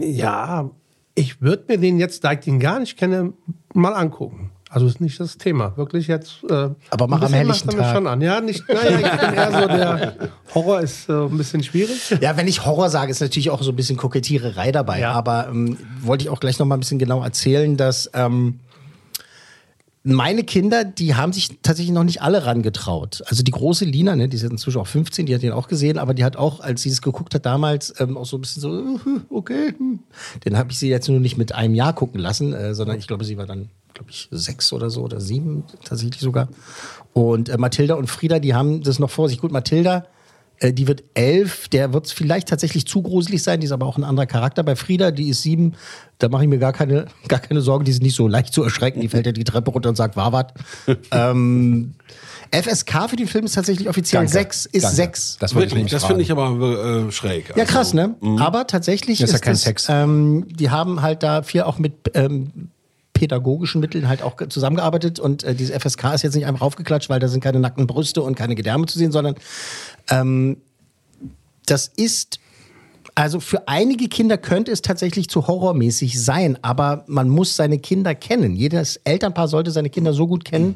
Ja, 0.00 0.70
ich 1.14 1.42
würde 1.42 1.64
mir 1.68 1.78
den 1.78 1.98
jetzt, 1.98 2.24
da 2.24 2.32
ich 2.32 2.40
den 2.40 2.60
gar 2.60 2.78
nicht 2.78 2.96
kenne, 2.96 3.32
mal 3.74 3.94
angucken. 3.94 4.50
Also 4.72 4.86
ist 4.86 5.02
nicht 5.02 5.20
das 5.20 5.36
Thema. 5.36 5.76
Wirklich 5.76 6.06
jetzt. 6.06 6.42
Äh, 6.48 6.70
Aber 6.88 7.06
mach 7.06 7.20
am 7.20 7.30
helllichten 7.30 7.72
Tag. 7.72 7.94
schon 7.94 8.06
an. 8.06 8.22
Ja, 8.22 8.40
nicht, 8.40 8.66
naja, 8.66 8.98
ich 8.98 9.20
bin 9.20 9.34
eher 9.34 9.52
so 9.52 9.66
der 9.68 10.14
Horror 10.54 10.80
ist 10.80 11.10
äh, 11.10 11.12
ein 11.12 11.36
bisschen 11.36 11.62
schwierig. 11.62 12.16
Ja, 12.22 12.38
wenn 12.38 12.48
ich 12.48 12.64
Horror 12.64 12.88
sage, 12.88 13.10
ist 13.10 13.20
natürlich 13.20 13.50
auch 13.50 13.62
so 13.62 13.72
ein 13.72 13.76
bisschen 13.76 13.98
Kokettiererei 13.98 14.72
dabei. 14.72 15.00
Ja. 15.00 15.12
Aber 15.12 15.48
ähm, 15.48 15.76
wollte 16.00 16.24
ich 16.24 16.30
auch 16.30 16.40
gleich 16.40 16.58
noch 16.58 16.64
mal 16.64 16.76
ein 16.76 16.80
bisschen 16.80 16.98
genau 16.98 17.22
erzählen, 17.22 17.76
dass 17.76 18.10
ähm, 18.14 18.60
meine 20.04 20.42
Kinder, 20.42 20.84
die 20.84 21.16
haben 21.16 21.34
sich 21.34 21.60
tatsächlich 21.60 21.92
noch 21.92 22.04
nicht 22.04 22.22
alle 22.22 22.46
rangetraut. 22.46 23.22
Also 23.26 23.42
die 23.42 23.52
große 23.52 23.84
Lina, 23.84 24.16
ne, 24.16 24.26
die 24.26 24.38
ist 24.38 24.42
inzwischen 24.42 24.80
auch 24.80 24.86
15, 24.86 25.26
die 25.26 25.34
hat 25.34 25.42
den 25.42 25.52
auch 25.52 25.68
gesehen, 25.68 25.98
aber 25.98 26.14
die 26.14 26.24
hat 26.24 26.36
auch, 26.36 26.60
als 26.60 26.80
sie 26.80 26.88
es 26.88 27.02
geguckt 27.02 27.34
hat 27.34 27.44
damals, 27.44 27.92
ähm, 28.00 28.16
auch 28.16 28.24
so 28.24 28.38
ein 28.38 28.40
bisschen 28.40 28.62
so, 28.62 29.00
okay. 29.28 29.74
hm. 29.76 29.98
Den 30.46 30.56
habe 30.56 30.72
ich 30.72 30.78
sie 30.78 30.88
jetzt 30.88 31.10
nur 31.10 31.20
nicht 31.20 31.36
mit 31.36 31.54
einem 31.54 31.74
Jahr 31.74 31.92
gucken 31.92 32.20
lassen, 32.20 32.54
äh, 32.54 32.74
sondern 32.74 32.98
ich 32.98 33.06
glaube, 33.06 33.26
sie 33.26 33.36
war 33.36 33.44
dann 33.44 33.68
glaube 33.94 34.10
ich, 34.10 34.28
sechs 34.30 34.72
oder 34.72 34.90
so 34.90 35.02
oder 35.02 35.20
sieben 35.20 35.64
tatsächlich 35.84 36.20
sogar. 36.20 36.48
Und 37.12 37.48
äh, 37.48 37.58
Mathilda 37.58 37.94
und 37.94 38.08
Frieda, 38.08 38.38
die 38.38 38.54
haben 38.54 38.82
das 38.82 38.98
noch 38.98 39.10
vor 39.10 39.28
sich. 39.28 39.38
Gut, 39.38 39.52
Mathilda, 39.52 40.06
äh, 40.58 40.72
die 40.72 40.86
wird 40.86 41.02
elf, 41.14 41.68
der 41.68 41.92
wird 41.92 42.08
vielleicht 42.08 42.48
tatsächlich 42.48 42.86
zu 42.86 43.02
gruselig 43.02 43.42
sein, 43.42 43.60
die 43.60 43.66
ist 43.66 43.72
aber 43.72 43.86
auch 43.86 43.96
ein 43.96 44.04
anderer 44.04 44.26
Charakter. 44.26 44.62
Bei 44.62 44.76
Frieda, 44.76 45.10
die 45.10 45.28
ist 45.28 45.42
sieben, 45.42 45.74
da 46.18 46.28
mache 46.28 46.44
ich 46.44 46.48
mir 46.48 46.58
gar 46.58 46.72
keine, 46.72 47.06
gar 47.28 47.40
keine 47.40 47.60
Sorgen, 47.60 47.84
die 47.84 47.90
ist 47.90 48.02
nicht 48.02 48.14
so 48.14 48.28
leicht 48.28 48.52
zu 48.54 48.62
erschrecken, 48.62 49.00
die 49.00 49.08
fällt 49.08 49.26
ja 49.26 49.32
die 49.32 49.44
Treppe 49.44 49.70
runter 49.70 49.88
und 49.88 49.96
sagt, 49.96 50.16
war 50.16 50.32
wat. 50.32 50.54
ähm, 51.10 51.94
FSK 52.52 53.08
für 53.08 53.16
den 53.16 53.28
Film 53.28 53.46
ist 53.46 53.54
tatsächlich 53.54 53.88
offiziell 53.88 54.20
Danke. 54.20 54.32
sechs, 54.32 54.66
ist 54.66 54.82
Danke. 54.84 54.96
sechs. 54.96 55.36
Das 55.40 55.54
Wirklich, 55.54 55.90
das 55.90 56.04
finde 56.04 56.22
ich 56.22 56.30
aber 56.30 57.06
äh, 57.08 57.10
schräg. 57.10 57.48
Ja, 57.48 57.62
Also, 57.62 57.72
krass, 57.72 57.94
ne? 57.94 58.14
Aber 58.38 58.66
tatsächlich 58.66 59.18
Das 59.20 59.30
ist, 59.30 59.34
ist 59.36 59.40
ja 59.40 59.44
kein 59.44 59.54
das, 59.54 59.62
Sex. 59.62 59.86
Ähm, 59.88 60.46
die 60.48 60.70
haben 60.70 61.00
halt 61.02 61.22
da 61.22 61.42
viel 61.42 61.62
auch 61.62 61.78
mit 61.78 61.94
ähm, 62.14 62.70
pädagogischen 63.22 63.80
Mitteln 63.80 64.08
halt 64.08 64.20
auch 64.20 64.36
ge- 64.36 64.48
zusammengearbeitet 64.48 65.20
und 65.20 65.44
äh, 65.44 65.54
diese 65.54 65.78
FSK 65.78 66.12
ist 66.14 66.22
jetzt 66.22 66.34
nicht 66.34 66.44
einfach 66.46 66.62
aufgeklatscht, 66.66 67.08
weil 67.08 67.20
da 67.20 67.28
sind 67.28 67.40
keine 67.40 67.60
nackten 67.60 67.86
Brüste 67.86 68.20
und 68.20 68.34
keine 68.34 68.56
Gedärme 68.56 68.86
zu 68.86 68.98
sehen, 68.98 69.12
sondern 69.12 69.36
ähm, 70.10 70.56
das 71.66 71.86
ist 71.86 72.40
also 73.14 73.38
für 73.38 73.68
einige 73.68 74.08
Kinder 74.08 74.38
könnte 74.38 74.72
es 74.72 74.82
tatsächlich 74.82 75.28
zu 75.28 75.46
horrormäßig 75.46 76.20
sein, 76.20 76.58
aber 76.62 77.04
man 77.06 77.28
muss 77.28 77.54
seine 77.54 77.78
Kinder 77.78 78.16
kennen. 78.16 78.56
Jedes 78.56 78.96
Elternpaar 79.04 79.46
sollte 79.46 79.70
seine 79.70 79.90
Kinder 79.90 80.14
so 80.14 80.26
gut 80.26 80.44
kennen, 80.44 80.74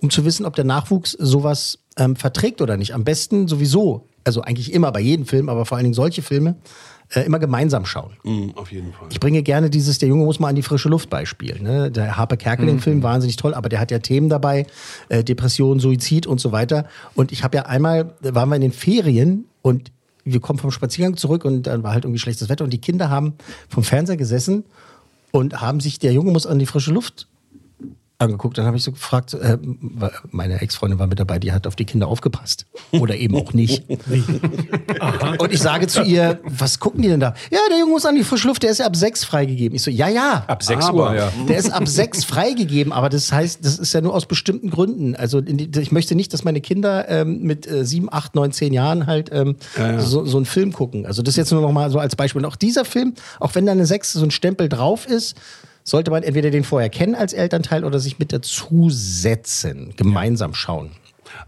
um 0.00 0.10
zu 0.10 0.24
wissen, 0.24 0.46
ob 0.46 0.56
der 0.56 0.64
Nachwuchs 0.64 1.12
sowas 1.12 1.78
ähm, 1.96 2.16
verträgt 2.16 2.60
oder 2.60 2.76
nicht. 2.76 2.92
Am 2.94 3.04
besten 3.04 3.46
sowieso, 3.46 4.08
also 4.24 4.40
eigentlich 4.40 4.72
immer 4.72 4.90
bei 4.90 5.00
jedem 5.00 5.26
Film, 5.26 5.48
aber 5.48 5.64
vor 5.66 5.76
allen 5.76 5.84
Dingen 5.84 5.94
solche 5.94 6.22
Filme, 6.22 6.56
äh, 7.10 7.20
immer 7.20 7.38
gemeinsam 7.38 7.84
schauen. 7.86 8.16
Mm, 8.24 8.50
auf 8.54 8.72
jeden 8.72 8.92
Fall. 8.92 9.08
Ich 9.10 9.20
bringe 9.20 9.42
gerne 9.42 9.70
dieses, 9.70 9.98
der 9.98 10.08
Junge 10.08 10.24
muss 10.24 10.40
mal 10.40 10.48
an 10.48 10.56
die 10.56 10.62
frische 10.62 10.88
Luft 10.88 11.10
Beispiel. 11.10 11.60
Ne? 11.60 11.90
Der 11.90 12.16
Harpe 12.16 12.36
Kerkeling-Film, 12.36 13.02
wahnsinnig 13.02 13.36
toll, 13.36 13.54
aber 13.54 13.68
der 13.68 13.80
hat 13.80 13.90
ja 13.90 13.98
Themen 13.98 14.28
dabei, 14.28 14.66
äh, 15.08 15.22
Depression, 15.22 15.80
Suizid 15.80 16.26
und 16.26 16.40
so 16.40 16.52
weiter. 16.52 16.86
Und 17.14 17.32
ich 17.32 17.44
habe 17.44 17.56
ja 17.56 17.66
einmal, 17.66 18.14
da 18.22 18.34
waren 18.34 18.48
wir 18.48 18.56
in 18.56 18.62
den 18.62 18.72
Ferien 18.72 19.46
und 19.62 19.92
wir 20.24 20.40
kommen 20.40 20.58
vom 20.58 20.70
Spaziergang 20.70 21.16
zurück 21.16 21.44
und 21.44 21.64
dann 21.66 21.82
war 21.82 21.92
halt 21.92 22.04
irgendwie 22.04 22.18
schlechtes 22.18 22.48
Wetter 22.48 22.64
und 22.64 22.72
die 22.72 22.80
Kinder 22.80 23.10
haben 23.10 23.34
vom 23.68 23.84
Fernseher 23.84 24.16
gesessen 24.16 24.64
und 25.30 25.60
haben 25.60 25.80
sich, 25.80 25.98
der 25.98 26.12
Junge 26.12 26.32
muss 26.32 26.46
an 26.46 26.58
die 26.58 26.66
frische 26.66 26.92
Luft 26.92 27.28
angeguckt. 28.24 28.58
Dann 28.58 28.66
habe 28.66 28.76
ich 28.76 28.82
so 28.84 28.92
gefragt, 28.92 29.34
äh, 29.34 29.58
meine 30.30 30.60
Ex-Freundin 30.60 30.98
war 30.98 31.06
mit 31.06 31.20
dabei, 31.20 31.38
die 31.38 31.52
hat 31.52 31.66
auf 31.66 31.76
die 31.76 31.84
Kinder 31.84 32.08
aufgepasst. 32.08 32.66
Oder 32.92 33.16
eben 33.16 33.36
auch 33.36 33.52
nicht. 33.52 33.84
Und 35.38 35.52
ich 35.52 35.60
sage 35.60 35.86
zu 35.86 36.02
ihr, 36.02 36.40
was 36.44 36.78
gucken 36.78 37.02
die 37.02 37.08
denn 37.08 37.20
da? 37.20 37.34
Ja, 37.50 37.58
der 37.70 37.78
Junge 37.78 37.92
muss 37.92 38.06
an 38.06 38.14
die 38.14 38.24
frische 38.24 38.48
Luft, 38.48 38.62
der 38.62 38.70
ist 38.70 38.78
ja 38.78 38.86
ab 38.86 38.96
sechs 38.96 39.24
freigegeben. 39.24 39.76
Ich 39.76 39.82
so, 39.82 39.90
ja, 39.90 40.08
ja. 40.08 40.44
Ab 40.46 40.62
6 40.62 40.86
Aber- 40.86 41.10
Uhr, 41.10 41.14
ja. 41.16 41.32
Der 41.48 41.56
ist 41.58 41.70
ab 41.72 41.86
sechs 41.88 42.24
freigegeben, 42.24 42.92
aber 42.92 43.08
das 43.08 43.32
heißt, 43.32 43.64
das 43.64 43.78
ist 43.78 43.92
ja 43.92 44.00
nur 44.00 44.14
aus 44.14 44.26
bestimmten 44.26 44.70
Gründen. 44.70 45.14
Also 45.16 45.40
ich 45.42 45.92
möchte 45.92 46.14
nicht, 46.14 46.32
dass 46.32 46.44
meine 46.44 46.60
Kinder 46.60 47.08
ähm, 47.08 47.42
mit 47.42 47.66
äh, 47.66 47.84
sieben, 47.84 48.08
acht, 48.12 48.34
neun, 48.34 48.52
zehn 48.52 48.72
Jahren 48.72 49.06
halt 49.06 49.30
ähm, 49.32 49.56
So, 49.98 50.24
so 50.24 50.36
einen 50.36 50.46
Film 50.46 50.72
gucken. 50.72 51.06
Also 51.06 51.22
das 51.22 51.32
ist 51.34 51.36
jetzt 51.36 51.52
nur 51.52 51.60
noch 51.60 51.72
mal 51.72 51.90
so 51.90 51.98
als 51.98 52.16
Beispiel. 52.16 52.42
Und 52.44 52.46
auch 52.50 52.56
dieser 52.56 52.84
Film, 52.84 53.14
auch 53.40 53.54
wenn 53.54 53.66
da 53.66 53.72
eine 53.72 53.86
sechs 53.86 54.12
so 54.12 54.24
ein 54.24 54.30
Stempel 54.30 54.68
drauf 54.68 55.06
ist, 55.06 55.36
sollte 55.84 56.10
man 56.10 56.22
entweder 56.22 56.50
den 56.50 56.64
vorher 56.64 56.88
kennen 56.88 57.14
als 57.14 57.32
Elternteil 57.32 57.84
oder 57.84 58.00
sich 58.00 58.18
mit 58.18 58.32
dazusetzen, 58.32 59.92
gemeinsam 59.96 60.54
schauen. 60.54 60.90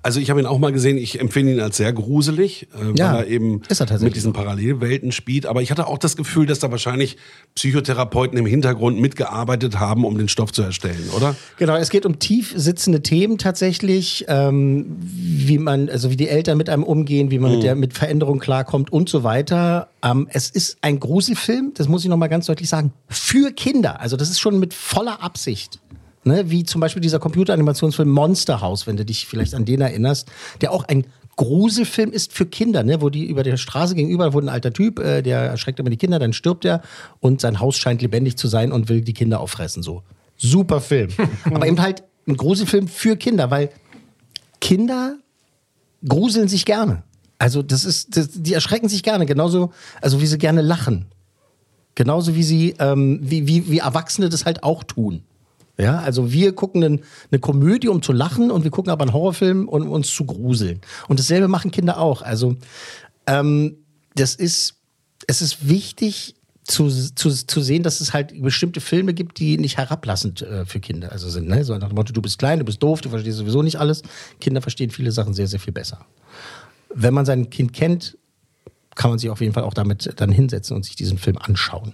Also 0.02 0.20
ich 0.20 0.30
habe 0.30 0.40
ihn 0.40 0.46
auch 0.46 0.58
mal 0.58 0.72
gesehen, 0.72 0.98
ich 0.98 1.20
empfinde 1.20 1.52
ihn 1.52 1.60
als 1.60 1.76
sehr 1.76 1.92
gruselig, 1.92 2.68
äh, 2.74 2.98
Ja, 2.98 3.14
weil 3.14 3.24
er 3.24 3.26
eben 3.26 3.62
er 3.68 4.00
mit 4.00 4.16
diesen 4.16 4.32
Parallelwelten 4.32 5.12
spielt. 5.12 5.46
Aber 5.46 5.62
ich 5.62 5.70
hatte 5.70 5.86
auch 5.86 5.98
das 5.98 6.16
Gefühl, 6.16 6.46
dass 6.46 6.58
da 6.58 6.70
wahrscheinlich 6.70 7.16
Psychotherapeuten 7.54 8.38
im 8.38 8.46
Hintergrund 8.46 9.00
mitgearbeitet 9.00 9.78
haben, 9.78 10.04
um 10.04 10.18
den 10.18 10.28
Stoff 10.28 10.52
zu 10.52 10.62
erstellen, 10.62 11.10
oder? 11.16 11.34
Genau, 11.58 11.76
es 11.76 11.90
geht 11.90 12.06
um 12.06 12.18
tief 12.18 12.52
sitzende 12.56 13.02
Themen 13.02 13.38
tatsächlich, 13.38 14.24
ähm, 14.28 14.96
wie 14.98 15.58
man, 15.58 15.88
also 15.88 16.10
wie 16.10 16.16
die 16.16 16.28
Eltern 16.28 16.58
mit 16.58 16.68
einem 16.68 16.82
umgehen, 16.82 17.30
wie 17.30 17.38
man 17.38 17.52
mit 17.52 17.62
der 17.62 17.74
mit 17.74 17.94
Veränderung 17.94 18.38
klarkommt 18.38 18.92
und 18.92 19.08
so 19.08 19.22
weiter. 19.24 19.88
Ähm, 20.02 20.28
es 20.30 20.50
ist 20.50 20.78
ein 20.82 21.00
Gruselfilm, 21.00 21.72
das 21.74 21.88
muss 21.88 22.04
ich 22.04 22.10
noch 22.10 22.16
mal 22.16 22.28
ganz 22.28 22.46
deutlich 22.46 22.68
sagen, 22.68 22.92
für 23.08 23.52
Kinder. 23.52 24.00
Also 24.00 24.16
das 24.16 24.30
ist 24.30 24.38
schon 24.38 24.58
mit 24.58 24.74
voller 24.74 25.22
Absicht. 25.22 25.80
Ne, 26.26 26.50
wie 26.50 26.64
zum 26.64 26.80
Beispiel 26.80 27.00
dieser 27.00 27.20
Computeranimationsfilm 27.20 28.10
Monster 28.10 28.60
House, 28.60 28.88
wenn 28.88 28.96
du 28.96 29.04
dich 29.04 29.26
vielleicht 29.26 29.54
an 29.54 29.64
den 29.64 29.80
erinnerst, 29.80 30.28
der 30.60 30.72
auch 30.72 30.82
ein 30.82 31.06
Gruselfilm 31.36 32.10
ist 32.10 32.32
für 32.32 32.46
Kinder, 32.46 32.82
ne, 32.82 33.00
wo 33.00 33.10
die 33.10 33.26
über 33.26 33.44
der 33.44 33.56
Straße 33.56 33.94
gegenüber 33.94 34.32
wohnt 34.32 34.46
ein 34.46 34.48
alter 34.48 34.72
Typ, 34.72 34.98
äh, 34.98 35.22
der 35.22 35.38
erschreckt 35.42 35.78
immer 35.78 35.88
die 35.88 35.96
Kinder, 35.96 36.18
dann 36.18 36.32
stirbt 36.32 36.64
er 36.64 36.82
und 37.20 37.40
sein 37.40 37.60
Haus 37.60 37.76
scheint 37.76 38.02
lebendig 38.02 38.36
zu 38.36 38.48
sein 38.48 38.72
und 38.72 38.88
will 38.88 39.02
die 39.02 39.12
Kinder 39.12 39.38
auffressen. 39.38 39.84
So. 39.84 40.02
Super 40.36 40.80
Film. 40.80 41.10
Aber 41.44 41.64
eben 41.64 41.80
halt 41.80 42.02
ein 42.26 42.36
Gruselfilm 42.36 42.88
für 42.88 43.16
Kinder, 43.16 43.52
weil 43.52 43.70
Kinder 44.60 45.18
gruseln 46.08 46.48
sich 46.48 46.64
gerne. 46.64 47.04
Also 47.38 47.62
das 47.62 47.84
ist, 47.84 48.16
das, 48.16 48.30
die 48.32 48.54
erschrecken 48.54 48.88
sich 48.88 49.04
gerne, 49.04 49.26
genauso, 49.26 49.72
also 50.00 50.20
wie 50.20 50.26
sie 50.26 50.38
gerne 50.38 50.62
lachen. 50.62 51.06
Genauso 51.94 52.34
wie 52.34 52.42
sie, 52.42 52.74
ähm, 52.80 53.20
wie, 53.22 53.46
wie, 53.46 53.70
wie 53.70 53.78
Erwachsene 53.78 54.28
das 54.28 54.44
halt 54.44 54.64
auch 54.64 54.82
tun. 54.82 55.22
Ja, 55.78 55.98
also 55.98 56.32
wir 56.32 56.54
gucken 56.54 56.82
einen, 56.82 57.04
eine 57.30 57.38
Komödie, 57.38 57.88
um 57.88 58.02
zu 58.02 58.12
lachen, 58.12 58.50
und 58.50 58.64
wir 58.64 58.70
gucken 58.70 58.90
aber 58.90 59.02
einen 59.02 59.12
Horrorfilm, 59.12 59.68
um 59.68 59.88
uns 59.90 60.08
zu 60.08 60.24
gruseln. 60.24 60.80
Und 61.08 61.18
dasselbe 61.18 61.48
machen 61.48 61.70
Kinder 61.70 61.98
auch. 61.98 62.22
Also 62.22 62.56
ähm, 63.26 63.76
das 64.14 64.34
ist, 64.34 64.76
es 65.26 65.42
ist 65.42 65.68
wichtig 65.68 66.34
zu, 66.64 66.88
zu, 66.88 67.30
zu 67.30 67.60
sehen, 67.60 67.82
dass 67.82 68.00
es 68.00 68.12
halt 68.12 68.42
bestimmte 68.42 68.80
Filme 68.80 69.14
gibt, 69.14 69.38
die 69.38 69.56
nicht 69.58 69.76
herablassend 69.76 70.42
äh, 70.42 70.64
für 70.64 70.80
Kinder 70.80 71.12
also 71.12 71.28
sind. 71.28 71.46
Ne? 71.46 71.64
So 71.64 71.76
nach 71.76 71.88
dem 71.88 71.94
Motto, 71.94 72.12
du 72.12 72.22
bist 72.22 72.38
klein, 72.38 72.58
du 72.58 72.64
bist 72.64 72.82
doof, 72.82 73.02
du 73.02 73.10
verstehst 73.10 73.38
sowieso 73.38 73.62
nicht 73.62 73.76
alles. 73.76 74.02
Kinder 74.40 74.62
verstehen 74.62 74.90
viele 74.90 75.12
Sachen 75.12 75.34
sehr, 75.34 75.46
sehr 75.46 75.60
viel 75.60 75.72
besser. 75.72 76.06
Wenn 76.92 77.14
man 77.14 77.24
sein 77.26 77.50
Kind 77.50 77.72
kennt, 77.72 78.18
kann 78.94 79.10
man 79.10 79.18
sich 79.18 79.30
auf 79.30 79.40
jeden 79.40 79.52
Fall 79.52 79.64
auch 79.64 79.74
damit 79.74 80.12
dann 80.16 80.32
hinsetzen 80.32 80.74
und 80.74 80.84
sich 80.84 80.96
diesen 80.96 81.18
Film 81.18 81.38
anschauen. 81.38 81.92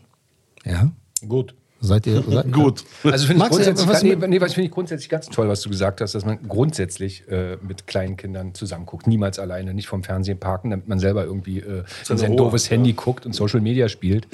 Ja? 0.65 0.91
Gut. 1.27 1.55
Seid 1.83 2.07
ihr 2.07 2.23
seid, 2.29 2.53
Gut. 2.53 2.85
Also 3.05 3.27
finde 3.27 3.45
ich, 3.45 3.51
grundsätzlich, 3.51 3.89
was- 3.89 4.03
nee, 4.03 4.17
nee, 4.17 4.41
was 4.41 4.55
finde 4.55 4.67
ich 4.67 4.73
grundsätzlich 4.73 5.09
ganz 5.09 5.27
toll, 5.27 5.49
was 5.49 5.61
du 5.61 5.69
gesagt 5.69 6.01
hast, 6.01 6.15
dass 6.15 6.25
man 6.25 6.39
grundsätzlich 6.49 7.29
äh, 7.29 7.57
mit 7.61 7.87
kleinen 7.87 8.17
Kindern 8.17 8.55
zusammenguckt. 8.55 9.07
Niemals 9.07 9.39
alleine, 9.39 9.75
nicht 9.75 9.89
vom 9.89 10.05
Fernsehen 10.05 10.39
parken, 10.39 10.71
damit 10.71 10.89
man 10.89 10.99
selber 10.99 11.25
irgendwie 11.25 11.59
äh, 11.59 11.83
in 12.09 12.17
sein 12.19 12.37
doofes 12.37 12.67
ja. 12.67 12.77
Handy 12.77 12.93
guckt 12.93 13.27
und 13.27 13.35
Social 13.35 13.61
Media 13.61 13.89
spielt. 13.89 14.29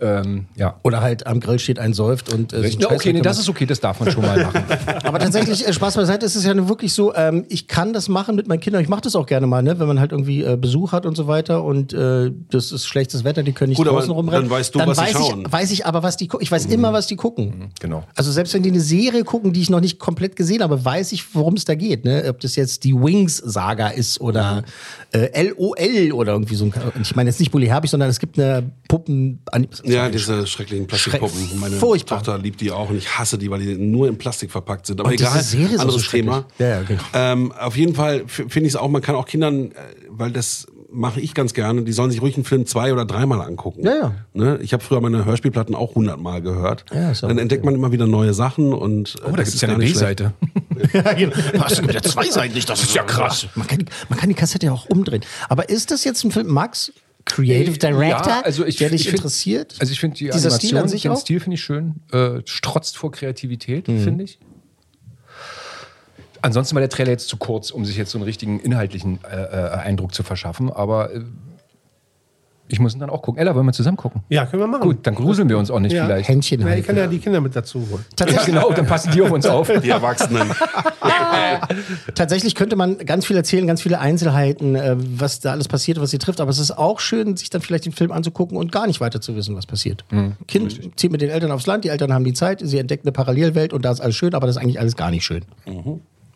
Ähm, 0.00 0.46
ja. 0.56 0.78
Oder 0.82 1.00
halt 1.00 1.26
am 1.26 1.40
Grill 1.40 1.58
steht 1.58 1.78
ein 1.78 1.92
säuft 1.92 2.32
und 2.32 2.52
äh, 2.52 2.70
Scheiß 2.70 2.86
okay, 2.86 3.12
nee, 3.12 3.20
das 3.20 3.38
ist 3.38 3.48
okay, 3.48 3.66
das 3.66 3.80
darf 3.80 4.00
man 4.00 4.10
schon 4.10 4.22
mal 4.22 4.42
machen. 4.42 4.62
Aber 5.04 5.18
tatsächlich, 5.18 5.66
äh, 5.66 5.72
Spaß 5.72 5.96
beiseite, 5.96 6.24
ist 6.26 6.36
es 6.36 6.44
ja 6.44 6.54
nur 6.54 6.68
wirklich 6.68 6.92
so, 6.92 7.14
ähm, 7.14 7.44
ich 7.48 7.68
kann 7.68 7.92
das 7.92 8.08
machen 8.08 8.36
mit 8.36 8.48
meinen 8.48 8.60
Kindern. 8.60 8.82
Ich 8.82 8.88
mache 8.88 9.02
das 9.02 9.16
auch 9.16 9.26
gerne 9.26 9.46
mal, 9.46 9.62
ne? 9.62 9.78
wenn 9.78 9.86
man 9.86 10.00
halt 10.00 10.12
irgendwie 10.12 10.42
äh, 10.42 10.56
Besuch 10.56 10.92
hat 10.92 11.06
und 11.06 11.16
so 11.16 11.26
weiter 11.26 11.64
und 11.64 11.92
äh, 11.92 12.30
das 12.50 12.72
ist 12.72 12.86
schlechtes 12.86 13.24
Wetter, 13.24 13.42
die 13.42 13.52
können 13.52 13.70
nicht 13.70 13.78
Gut, 13.78 13.88
aber 13.88 13.98
draußen 13.98 14.12
rumrennen. 14.12 14.48
dann 14.48 14.50
weißt 14.50 14.74
du, 14.74 14.78
was 14.80 14.96
sie 14.98 15.04
weiß 15.04 15.12
schauen. 15.12 15.44
Ich, 15.46 15.52
weiß 15.52 15.70
ich 15.72 15.86
aber, 15.86 16.02
was 16.02 16.16
die 16.16 16.28
gucken. 16.28 16.44
Ich 16.44 16.52
weiß 16.52 16.66
immer, 16.66 16.83
was 16.92 17.06
die 17.06 17.16
gucken. 17.16 17.70
genau. 17.80 18.04
Also 18.14 18.30
selbst 18.32 18.52
wenn 18.54 18.62
die 18.62 18.70
eine 18.70 18.80
Serie 18.80 19.24
gucken, 19.24 19.52
die 19.52 19.60
ich 19.60 19.70
noch 19.70 19.80
nicht 19.80 19.98
komplett 19.98 20.36
gesehen 20.36 20.62
habe, 20.62 20.84
weiß 20.84 21.12
ich, 21.12 21.34
worum 21.34 21.54
es 21.54 21.64
da 21.64 21.74
geht. 21.74 22.04
Ne? 22.04 22.24
Ob 22.28 22.40
das 22.40 22.56
jetzt 22.56 22.84
die 22.84 22.94
Wings-Saga 22.94 23.88
ist 23.88 24.20
oder 24.20 24.62
äh, 25.12 25.42
LOL 25.48 26.12
oder 26.12 26.32
irgendwie 26.32 26.54
so 26.54 26.64
ein. 26.66 26.72
Ich 27.00 27.16
meine 27.16 27.30
jetzt 27.30 27.40
nicht 27.40 27.50
Bully 27.52 27.66
Herbig, 27.66 27.90
sondern 27.90 28.08
es 28.10 28.18
gibt 28.18 28.38
eine 28.38 28.70
Puppen. 28.88 29.40
Ja, 29.84 30.08
diese 30.08 30.46
schrecklichen 30.46 30.86
Plastikpuppen. 30.86 31.38
Schreck- 31.48 31.58
Meine 31.58 31.76
furchtbar. 31.76 32.18
Tochter 32.18 32.38
liebt 32.38 32.60
die 32.60 32.70
auch 32.70 32.90
und 32.90 32.96
ich 32.98 33.18
hasse 33.18 33.38
die, 33.38 33.50
weil 33.50 33.60
die 33.60 33.74
nur 33.76 34.08
in 34.08 34.18
Plastik 34.18 34.50
verpackt 34.50 34.86
sind. 34.86 35.00
Aber 35.00 35.08
Und 35.10 35.18
diese 35.18 35.30
egal, 35.30 35.42
Serie 35.42 35.80
anderes 35.80 36.02
so. 36.02 36.10
Thema. 36.10 36.44
Ja, 36.58 36.68
ja, 36.68 36.82
genau. 36.82 37.02
ähm, 37.14 37.52
auf 37.52 37.76
jeden 37.76 37.94
Fall 37.94 38.24
finde 38.26 38.60
ich 38.60 38.74
es 38.74 38.76
auch, 38.76 38.88
man 38.88 39.02
kann 39.02 39.14
auch 39.14 39.26
Kindern, 39.26 39.72
äh, 39.72 39.74
weil 40.08 40.30
das 40.30 40.66
mache 40.94 41.20
ich 41.20 41.34
ganz 41.34 41.52
gerne, 41.54 41.82
die 41.82 41.92
sollen 41.92 42.10
sich 42.10 42.22
ruhig 42.22 42.36
einen 42.36 42.44
Film 42.44 42.64
zwei- 42.66 42.92
oder 42.92 43.04
dreimal 43.04 43.40
angucken. 43.42 43.84
Ja, 43.84 43.94
ja. 43.96 44.14
Ne? 44.32 44.58
Ich 44.62 44.72
habe 44.72 44.82
früher 44.82 45.00
meine 45.00 45.24
Hörspielplatten 45.24 45.74
auch 45.74 45.94
hundertmal 45.94 46.40
gehört. 46.40 46.84
Ja, 46.94 47.10
ist 47.10 47.22
Dann 47.22 47.38
entdeckt 47.38 47.64
man 47.64 47.74
immer 47.74 47.92
wieder 47.92 48.06
neue 48.06 48.32
Sachen 48.34 48.72
und 48.72 49.16
äh, 49.16 49.26
Oh, 49.26 49.30
da 49.30 49.42
gibt 49.42 49.48
es 49.48 49.60
ja 49.60 49.68
eine. 49.68 49.78
B-Seite. 49.78 50.32
Ja, 50.92 51.12
genau. 51.12 51.32
Was, 51.54 51.80
gibt 51.80 51.94
ja 51.94 52.02
zweiseitig, 52.02 52.66
das 52.66 52.82
ist 52.82 52.94
ja 52.94 53.04
krass. 53.04 53.46
Man 53.54 53.66
kann, 53.66 53.78
die- 53.78 53.84
man 54.08 54.18
kann 54.18 54.28
die 54.28 54.34
Kassette 54.34 54.66
ja 54.66 54.72
auch 54.72 54.86
umdrehen. 54.86 55.22
Aber 55.48 55.68
ist 55.68 55.90
das 55.92 56.02
jetzt 56.04 56.24
ein 56.24 56.30
Film, 56.32 56.48
Max, 56.48 56.92
Creative 57.26 57.78
Director, 57.78 58.28
Ja, 58.28 58.40
also 58.42 58.64
ich, 58.66 58.76
der 58.76 58.90
dich 58.90 59.02
ich 59.02 59.06
find- 59.08 59.18
interessiert? 59.20 59.76
Also 59.78 59.92
ich 59.92 60.00
finde 60.00 60.16
die 60.16 60.24
Dieser 60.30 60.50
Stil 60.50 60.70
Animation, 60.70 60.82
an 60.82 60.88
sich 60.88 61.02
den 61.02 61.12
auch? 61.12 61.16
Stil 61.20 61.40
finde 61.40 61.54
ich 61.54 61.62
schön, 61.62 61.94
äh, 62.12 62.40
strotzt 62.44 62.96
vor 62.98 63.12
Kreativität, 63.12 63.88
Mhm. 63.88 64.00
finde 64.00 64.24
ich. 64.24 64.38
Ansonsten 66.44 66.74
war 66.76 66.80
der 66.80 66.90
Trailer 66.90 67.10
jetzt 67.10 67.28
zu 67.28 67.36
kurz, 67.38 67.70
um 67.70 67.84
sich 67.86 67.96
jetzt 67.96 68.10
so 68.10 68.18
einen 68.18 68.24
richtigen 68.24 68.60
inhaltlichen 68.60 69.18
äh, 69.24 69.34
äh, 69.36 69.70
Eindruck 69.78 70.14
zu 70.14 70.22
verschaffen, 70.22 70.70
aber 70.70 71.12
äh, 71.14 71.20
Ich 72.68 72.80
muss 72.80 72.94
ihn 72.94 73.00
dann 73.00 73.10
auch 73.10 73.20
gucken. 73.22 73.38
Ella, 73.40 73.54
wollen 73.54 73.66
wir 73.66 73.72
zusammen 73.72 73.96
gucken? 73.98 74.22
Ja, 74.30 74.46
können 74.46 74.62
wir 74.62 74.66
machen. 74.66 74.82
Gut, 74.82 75.06
dann 75.06 75.14
gruseln 75.14 75.48
wir 75.50 75.58
uns 75.58 75.70
auch 75.70 75.80
nicht 75.80 75.92
Ja. 75.92 76.04
vielleicht. 76.06 76.28
Händchen 76.28 76.60
Ja, 76.60 76.66
ich 76.68 76.72
halten. 76.72 76.86
kann 76.86 76.96
ja 76.96 77.06
die 77.06 77.18
Kinder 77.18 77.40
mit 77.42 77.54
dazu 77.56 77.78
holen. 77.90 78.04
Ja, 78.18 78.42
genau, 78.44 78.72
dann 78.72 78.86
passen 78.86 79.10
die 79.12 79.20
auf 79.22 79.30
uns 79.30 79.46
auf. 79.46 79.70
Die 79.82 79.90
Erwachsenen. 80.00 80.50
Tatsächlich 82.14 82.54
könnte 82.54 82.76
man 82.76 82.98
ganz 82.98 83.26
viel 83.26 83.36
erzählen, 83.36 83.66
ganz 83.66 83.82
viele 83.82 83.98
Einzelheiten, 84.00 84.74
äh, 84.76 84.96
was 84.98 85.40
da 85.40 85.50
alles 85.52 85.68
passiert, 85.68 86.00
was 86.00 86.10
sie 86.10 86.18
trifft. 86.18 86.40
Aber 86.40 86.50
es 86.50 86.58
ist 86.58 86.76
auch 86.76 87.00
schön, 87.00 87.36
sich 87.36 87.50
dann 87.50 87.60
vielleicht 87.62 87.84
den 87.86 87.92
Film 87.92 88.12
anzugucken 88.12 88.56
und 88.56 88.72
gar 88.72 88.86
nicht 88.86 89.00
weiter 89.00 89.20
zu 89.20 89.36
wissen, 89.36 89.56
was 89.56 89.66
passiert. 89.66 90.04
kind 90.48 90.98
zieht 90.98 91.12
mit 91.12 91.20
den 91.20 91.30
Eltern 91.30 91.50
aufs 91.52 91.66
Land, 91.66 91.84
die 91.84 91.88
Eltern 91.88 92.12
haben 92.12 92.24
die 92.24 92.32
Zeit, 92.34 92.60
sie 92.62 92.78
entdecken 92.78 93.06
eine 93.06 93.12
Parallelwelt 93.12 93.72
und 93.72 93.84
da 93.84 93.90
ist 93.92 94.00
alles 94.00 94.16
schön, 94.16 94.34
aber 94.34 94.46
das 94.46 94.56
ist 94.56 94.62
eigentlich 94.62 94.80
alles 94.80 94.96
gar 94.96 95.10
nicht 95.10 95.24
schön. 95.24 95.44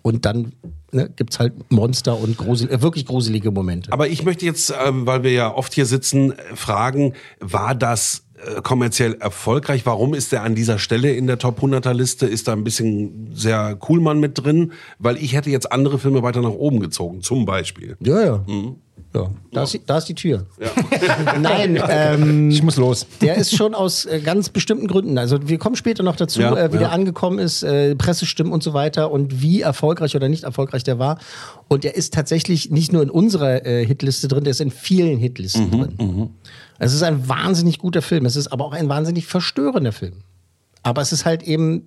Und 0.03 0.25
dann 0.25 0.53
ne, 0.93 1.11
gibt 1.15 1.33
es 1.33 1.39
halt 1.39 1.71
Monster 1.71 2.19
und 2.19 2.37
grusel 2.39 2.71
äh, 2.71 2.83
wirklich 2.83 3.07
gruselige 3.07 3.51
Momente. 3.51 3.93
Aber 3.93 4.09
ich 4.09 4.25
möchte 4.25 4.45
jetzt, 4.45 4.73
ähm, 4.85 5.07
weil 5.07 5.23
wir 5.23 5.33
ja 5.33 5.55
oft 5.55 5.75
hier 5.75 5.87
sitzen, 5.87 6.33
äh, 6.33 6.37
fragen, 6.55 7.15
war 7.41 7.75
das 7.75 8.25
äh, 8.39 8.63
kommerziell 8.63 9.15
erfolgreich? 9.15 9.85
Warum 9.87 10.15
ist 10.15 10.33
er 10.33 10.43
an 10.43 10.55
dieser 10.55 10.79
Stelle 10.79 11.13
in 11.13 11.27
der 11.27 11.39
Top 11.39 11.61
100er 11.63 11.93
Liste? 11.93 12.27
Ist 12.27 12.49
da 12.49 12.53
ein 12.53 12.65
bisschen 12.65 13.31
sehr 13.35 13.77
Coolmann 13.77 14.21
mit 14.21 14.43
drin? 14.43 14.73
Weil 14.99 15.17
ich 15.17 15.35
hätte 15.35 15.51
jetzt 15.51 15.71
andere 15.73 15.99
Filme 15.99 16.23
weiter 16.23 16.41
nach 16.41 16.51
oben 16.51 16.81
gezogen, 16.81 17.23
zum 17.23 17.45
Beispiel. 17.45 17.97
Ja, 18.01 18.25
ja. 18.25 18.45
Ja. 19.25 19.31
Da, 19.53 19.63
ist 19.63 19.75
die, 19.75 19.81
da 19.85 19.99
ist 19.99 20.05
die 20.07 20.15
Tür. 20.15 20.47
Nein, 21.41 21.81
ähm, 21.89 22.51
Ich 22.51 22.63
muss 22.63 22.77
los. 22.77 23.07
Der 23.21 23.37
ist 23.37 23.57
schon 23.57 23.75
aus 23.75 24.05
äh, 24.05 24.21
ganz 24.21 24.49
bestimmten 24.49 24.87
Gründen. 24.87 25.19
Also 25.19 25.49
wir 25.49 25.59
kommen 25.59 25.77
später 25.77 26.03
noch 26.03 26.17
dazu, 26.17 26.41
Ja, 26.41 26.57
äh, 26.57 26.71
wie 26.71 26.77
ja. 26.77 26.81
der 26.81 26.93
angekommen 26.93 27.39
ist, 27.39 27.63
äh, 27.63 27.95
Pressestimmen 27.95 28.53
und 28.53 28.63
so 28.63 28.75
weiter 28.75 29.11
und 29.11 29.43
wie 29.43 29.61
erfolgreich 29.61 30.15
oder 30.17 30.29
nicht 30.29 30.45
erfolgreich 30.45 30.85
der 30.85 30.99
war. 30.99 31.19
Und 31.69 31.85
der 31.85 31.97
ist 31.97 32.15
tatsächlich 32.15 32.71
nicht 32.71 32.93
nur 32.93 33.03
in 33.03 33.11
unserer 33.11 33.65
äh, 33.67 33.85
Hitliste 33.85 34.29
drin, 34.29 34.45
der 34.45 34.53
ist 34.53 34.61
in 34.61 34.71
vielen 34.71 35.19
Hitlisten 35.19 35.71
drin. 35.71 36.31
Es 36.79 36.95
ist 36.95 37.03
ein 37.03 37.29
wahnsinnig 37.29 37.79
guter 37.79 38.03
Film. 38.03 38.25
Es 38.27 38.37
ist 38.37 38.49
aber 38.49 38.65
auch 38.65 38.73
ein 38.73 38.89
wahnsinnig 38.89 39.27
verstörender 39.27 39.93
Film. 39.93 40.15
Aber 40.85 41.03
es 41.03 41.13
ist 41.13 41.25
halt 41.27 41.43
eben 41.43 41.83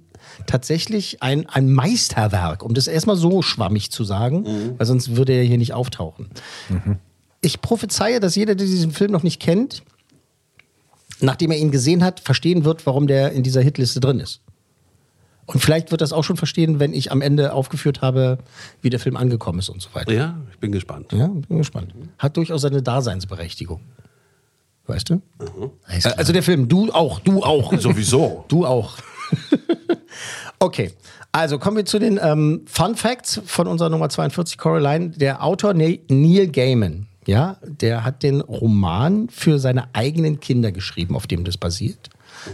tatsächlich 0.46 1.24
ein, 1.24 1.48
ein 1.50 1.72
Meisterwerk, 1.72 2.64
um 2.64 2.74
das 2.74 2.88
erstmal 2.88 3.16
so 3.16 3.42
schwammig 3.42 3.90
zu 3.92 4.04
sagen, 4.04 4.76
weil 4.78 4.86
sonst 4.86 5.16
würde 5.16 5.34
er 5.34 5.44
hier 5.44 5.58
nicht 5.58 5.74
auftauchen. 5.74 6.28
Ich 7.42 7.62
prophezeie, 7.62 8.20
dass 8.20 8.36
jeder, 8.36 8.56
der 8.56 8.68
diesen 8.68 8.92
Film 8.92 9.12
noch 9.12 9.24
nicht 9.24 9.40
kennt, 9.42 9.84
nachdem 11.20 11.52
er 11.52 11.58
ihn 11.58 11.72
gesehen 11.72 12.04
hat, 12.04 12.20
verstehen 12.20 12.64
wird, 12.66 12.86
warum 12.86 13.08
der 13.08 13.32
in 13.32 13.44
dieser 13.44 13.62
Hitliste 13.62 14.00
drin 14.00 14.20
ist. 14.20 14.42
Und 15.48 15.60
vielleicht 15.60 15.92
wird 15.92 16.02
das 16.02 16.14
auch 16.14 16.24
schon 16.24 16.38
verstehen, 16.38 16.80
wenn 16.80 16.94
ich 16.94 17.12
am 17.12 17.22
Ende 17.22 17.54
aufgeführt 17.54 18.02
habe, 18.02 18.38
wie 18.82 18.90
der 18.90 19.00
Film 19.00 19.18
angekommen 19.18 19.60
ist 19.60 19.70
und 19.70 19.82
so 19.82 19.90
weiter. 19.94 20.14
Ja, 20.14 20.40
ich 20.52 20.60
bin 20.60 20.72
gespannt. 20.72 21.12
Ja, 21.14 21.28
bin 21.28 21.58
gespannt. 21.58 21.94
Hat 22.20 22.38
durchaus 22.38 22.62
seine 22.62 22.82
Daseinsberechtigung. 22.82 23.82
Weißt 24.88 25.10
du? 25.10 25.16
Äh, 25.88 26.00
Also 26.16 26.32
der 26.32 26.44
Film, 26.44 26.68
du 26.70 26.92
auch, 26.94 27.20
du 27.20 27.44
auch. 27.44 27.74
Sowieso. 27.80 28.46
Du 28.48 28.66
auch. 28.66 28.98
okay, 30.60 30.94
also 31.32 31.58
kommen 31.60 31.78
wir 31.78 31.86
zu 31.86 32.00
den 32.00 32.20
ähm, 32.22 32.62
Fun 32.66 32.96
Facts 32.96 33.42
von 33.46 33.68
unserer 33.68 33.90
Nummer 33.90 34.10
42, 34.10 34.58
Coraline. 34.58 35.10
Der 35.10 35.44
Autor 35.44 35.74
Ne- 35.74 36.00
Neil 36.10 36.48
Gaiman, 36.48 37.08
ja, 37.32 37.58
der 37.64 38.04
hat 38.04 38.24
den 38.24 38.42
Roman 38.42 39.30
für 39.30 39.58
seine 39.58 39.96
eigenen 39.96 40.42
Kinder 40.42 40.74
geschrieben, 40.74 41.16
auf 41.16 41.28
dem 41.28 41.46
das 41.46 41.58
basiert. 41.58 42.10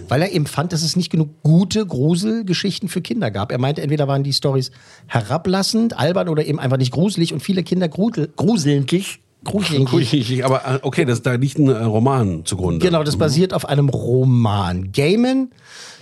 Weil 0.07 0.21
er 0.21 0.31
eben 0.31 0.45
fand, 0.45 0.71
dass 0.71 0.83
es 0.83 0.95
nicht 0.95 1.09
genug 1.09 1.29
gute 1.41 1.85
Gruselgeschichten 1.85 2.87
für 2.87 3.01
Kinder 3.01 3.31
gab. 3.31 3.51
Er 3.51 3.57
meinte, 3.57 3.81
entweder 3.81 4.07
waren 4.07 4.23
die 4.23 4.33
Stories 4.33 4.71
herablassend, 5.07 5.97
albern 5.97 6.29
oder 6.29 6.45
eben 6.45 6.59
einfach 6.59 6.77
nicht 6.77 6.91
gruselig 6.91 7.33
und 7.33 7.41
viele 7.41 7.63
Kinder 7.63 7.87
grusel. 7.89 8.31
Gruselndlich. 8.35 9.19
Ruhig, 9.47 10.45
aber 10.45 10.65
äh, 10.65 10.79
okay, 10.81 11.05
das, 11.05 11.21
da 11.21 11.33
liegt 11.33 11.57
ein 11.57 11.69
äh, 11.69 11.83
Roman 11.83 12.45
zugrunde. 12.45 12.85
Genau, 12.85 13.03
das 13.03 13.17
basiert 13.17 13.53
auf 13.53 13.65
einem 13.65 13.89
Roman. 13.89 14.91
Gaiman, 14.91 15.51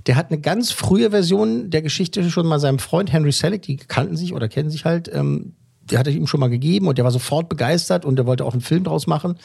der 0.08 0.16
hat 0.16 0.32
eine 0.32 0.42
ganz 0.42 0.72
frühe 0.72 1.12
Version 1.12 1.70
der 1.70 1.82
Geschichte 1.82 2.30
schon 2.30 2.48
mal 2.48 2.60
seinem 2.60 2.80
Freund 2.80 3.14
Henry 3.14 3.32
Selick, 3.32 3.62
die 3.62 3.78
kannten 3.78 4.18
sich 4.18 4.34
oder 4.34 4.48
kennen 4.50 4.70
sich 4.70 4.84
halt, 4.84 5.12
ähm, 5.14 5.54
der 5.92 6.00
hatte 6.00 6.10
ihm 6.10 6.28
schon 6.28 6.40
mal 6.40 6.50
gegeben 6.50 6.88
und 6.88 6.98
der 6.98 7.06
war 7.06 7.12
sofort 7.12 7.50
begeistert 7.50 8.06
und 8.06 8.16
der 8.16 8.26
wollte 8.26 8.46
auch 8.46 8.54
einen 8.54 8.62
Film 8.62 8.84
draus 8.84 9.08
machen. 9.08 9.36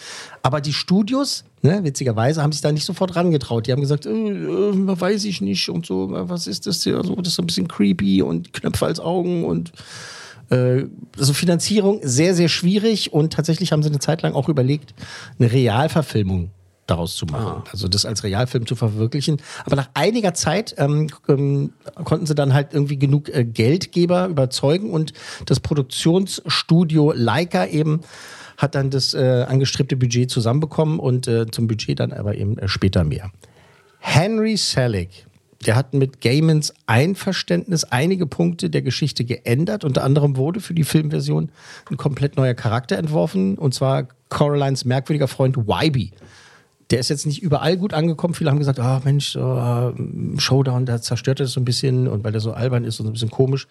Aber 0.42 0.61
die 0.61 0.72
Studios, 0.72 1.44
ne, 1.62 1.85
witzigerweise, 1.85 2.42
haben 2.42 2.53
sich 2.53 2.62
da 2.62 2.72
nicht 2.72 2.85
sofort 2.87 3.14
rangetraut. 3.16 3.66
Die 3.66 3.72
haben 3.72 3.81
gesagt, 3.81 4.07
äh, 4.07 4.11
äh, 4.11 5.00
weiß 5.00 5.24
ich 5.24 5.40
nicht 5.40 5.68
und 5.68 5.85
so, 5.85 6.16
äh, 6.16 6.29
was 6.29 6.46
ist 6.46 6.66
das 6.66 6.83
hier? 6.83 7.03
So, 7.05 7.14
das 7.16 7.29
ist 7.29 7.35
so 7.35 7.42
ein 7.42 7.46
bisschen 7.46 7.68
creepy 7.68 8.22
und 8.22 8.53
Knöpfe 8.53 8.87
als 8.87 9.00
Augen 9.00 9.44
und 9.44 9.72
äh, 10.50 10.85
also 11.18 11.33
Finanzierung 11.33 12.00
sehr, 12.03 12.35
sehr 12.35 12.48
schwierig 12.48 13.12
und 13.12 13.33
tatsächlich 13.33 13.72
haben 13.72 13.83
sie 13.83 13.90
eine 13.90 13.98
Zeit 13.98 14.22
lang 14.22 14.35
auch 14.35 14.48
überlegt, 14.48 14.94
eine 15.38 15.53
Realverfilmung 15.53 16.50
daraus 16.90 17.16
zu 17.16 17.26
machen. 17.26 17.62
Also 17.70 17.88
das 17.88 18.05
als 18.05 18.24
Realfilm 18.24 18.66
zu 18.66 18.74
verwirklichen. 18.74 19.40
Aber 19.64 19.76
nach 19.76 19.88
einiger 19.94 20.35
Zeit 20.35 20.74
ähm, 20.79 21.09
ähm, 21.29 21.72
konnten 22.05 22.26
sie 22.26 22.35
dann 22.35 22.53
halt 22.53 22.72
irgendwie 22.72 22.98
genug 22.98 23.29
äh, 23.29 23.44
Geldgeber 23.44 24.26
überzeugen 24.26 24.90
und 24.90 25.12
das 25.46 25.61
Produktionsstudio 25.61 27.12
Leica 27.12 27.66
eben 27.66 28.00
hat 28.57 28.74
dann 28.74 28.90
das 28.90 29.14
äh, 29.14 29.46
angestrebte 29.48 29.96
Budget 29.96 30.31
zusammenbekommen 30.31 30.98
und 30.98 31.26
äh, 31.26 31.50
zum 31.50 31.66
Budget 31.66 32.00
dann 32.00 32.12
aber 32.12 32.35
eben 32.35 32.59
äh, 32.59 32.68
später 32.68 33.05
mehr. 33.05 33.31
Henry 34.00 34.57
Selick, 34.57 35.26
der 35.66 35.76
hat 35.76 35.94
mit 35.94 36.20
Gaimans 36.20 36.72
Einverständnis 36.87 37.85
einige 37.85 38.26
Punkte 38.26 38.70
der 38.70 38.83
Geschichte 38.83 39.24
geändert. 39.24 39.85
Unter 39.85 40.05
anderem 40.05 40.37
wurde 40.37 40.61
für 40.61 40.74
die 40.74 40.85
Filmversion 40.85 41.50
ein 41.90 41.96
komplett 41.96 42.37
neuer 42.37 42.55
Charakter 42.55 42.96
entworfen, 42.96 43.59
und 43.59 43.74
zwar 43.74 44.09
Coralines 44.31 44.85
merkwürdiger 44.85 45.29
Freund 45.29 45.57
Wybe. 45.57 46.11
Der 46.90 46.98
ist 46.98 47.09
jetzt 47.09 47.26
nicht 47.26 47.42
überall 47.42 47.76
gut 47.76 47.94
angekommen. 47.94 48.35
Viele 48.35 48.50
haben 48.50 48.59
gesagt, 48.59 48.81
ah 48.81 49.00
Mensch, 49.05 49.31
so, 49.31 49.40
äh, 49.40 50.40
Showdown, 50.40 50.87
da 50.87 51.00
zerstört 51.00 51.40
er 51.40 51.44
das 51.44 51.53
so 51.53 51.61
ein 51.61 51.64
bisschen 51.64 52.09
und 52.09 52.24
weil 52.24 52.33
der 52.33 52.40
so 52.40 52.53
albern 52.53 52.85
ist 52.85 53.00
und 53.00 53.07
so 53.07 53.11
ein 53.11 53.12
bisschen 53.12 53.31
komisch. 53.31 53.68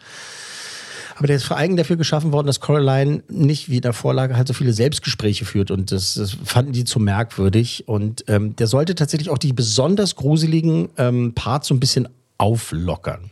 Aber 1.19 1.27
der 1.27 1.36
ist 1.36 1.43
vor 1.43 1.58
allem 1.58 1.75
dafür 1.75 1.97
geschaffen 1.97 2.32
worden, 2.32 2.47
dass 2.47 2.62
Coraline 2.62 3.23
nicht 3.27 3.69
wie 3.69 3.75
in 3.75 3.82
der 3.82 3.91
Vorlage 3.91 4.38
halt 4.38 4.47
so 4.47 4.53
viele 4.53 4.71
Selbstgespräche 4.71 5.43
führt. 5.43 5.69
Und 5.69 5.91
das, 5.91 6.13
das 6.13 6.38
fanden 6.45 6.71
die 6.71 6.86
zu 6.86 7.01
merkwürdig. 7.01 7.89
Und 7.89 8.23
ähm, 8.29 8.55
der 8.55 8.67
sollte 8.67 8.95
tatsächlich 8.95 9.29
auch 9.29 9.38
die 9.38 9.51
besonders 9.51 10.15
gruseligen 10.15 10.88
ähm, 10.97 11.34
Parts 11.36 11.67
so 11.67 11.73
ein 11.73 11.82
bisschen 11.82 12.08
auflockern. 12.38 13.32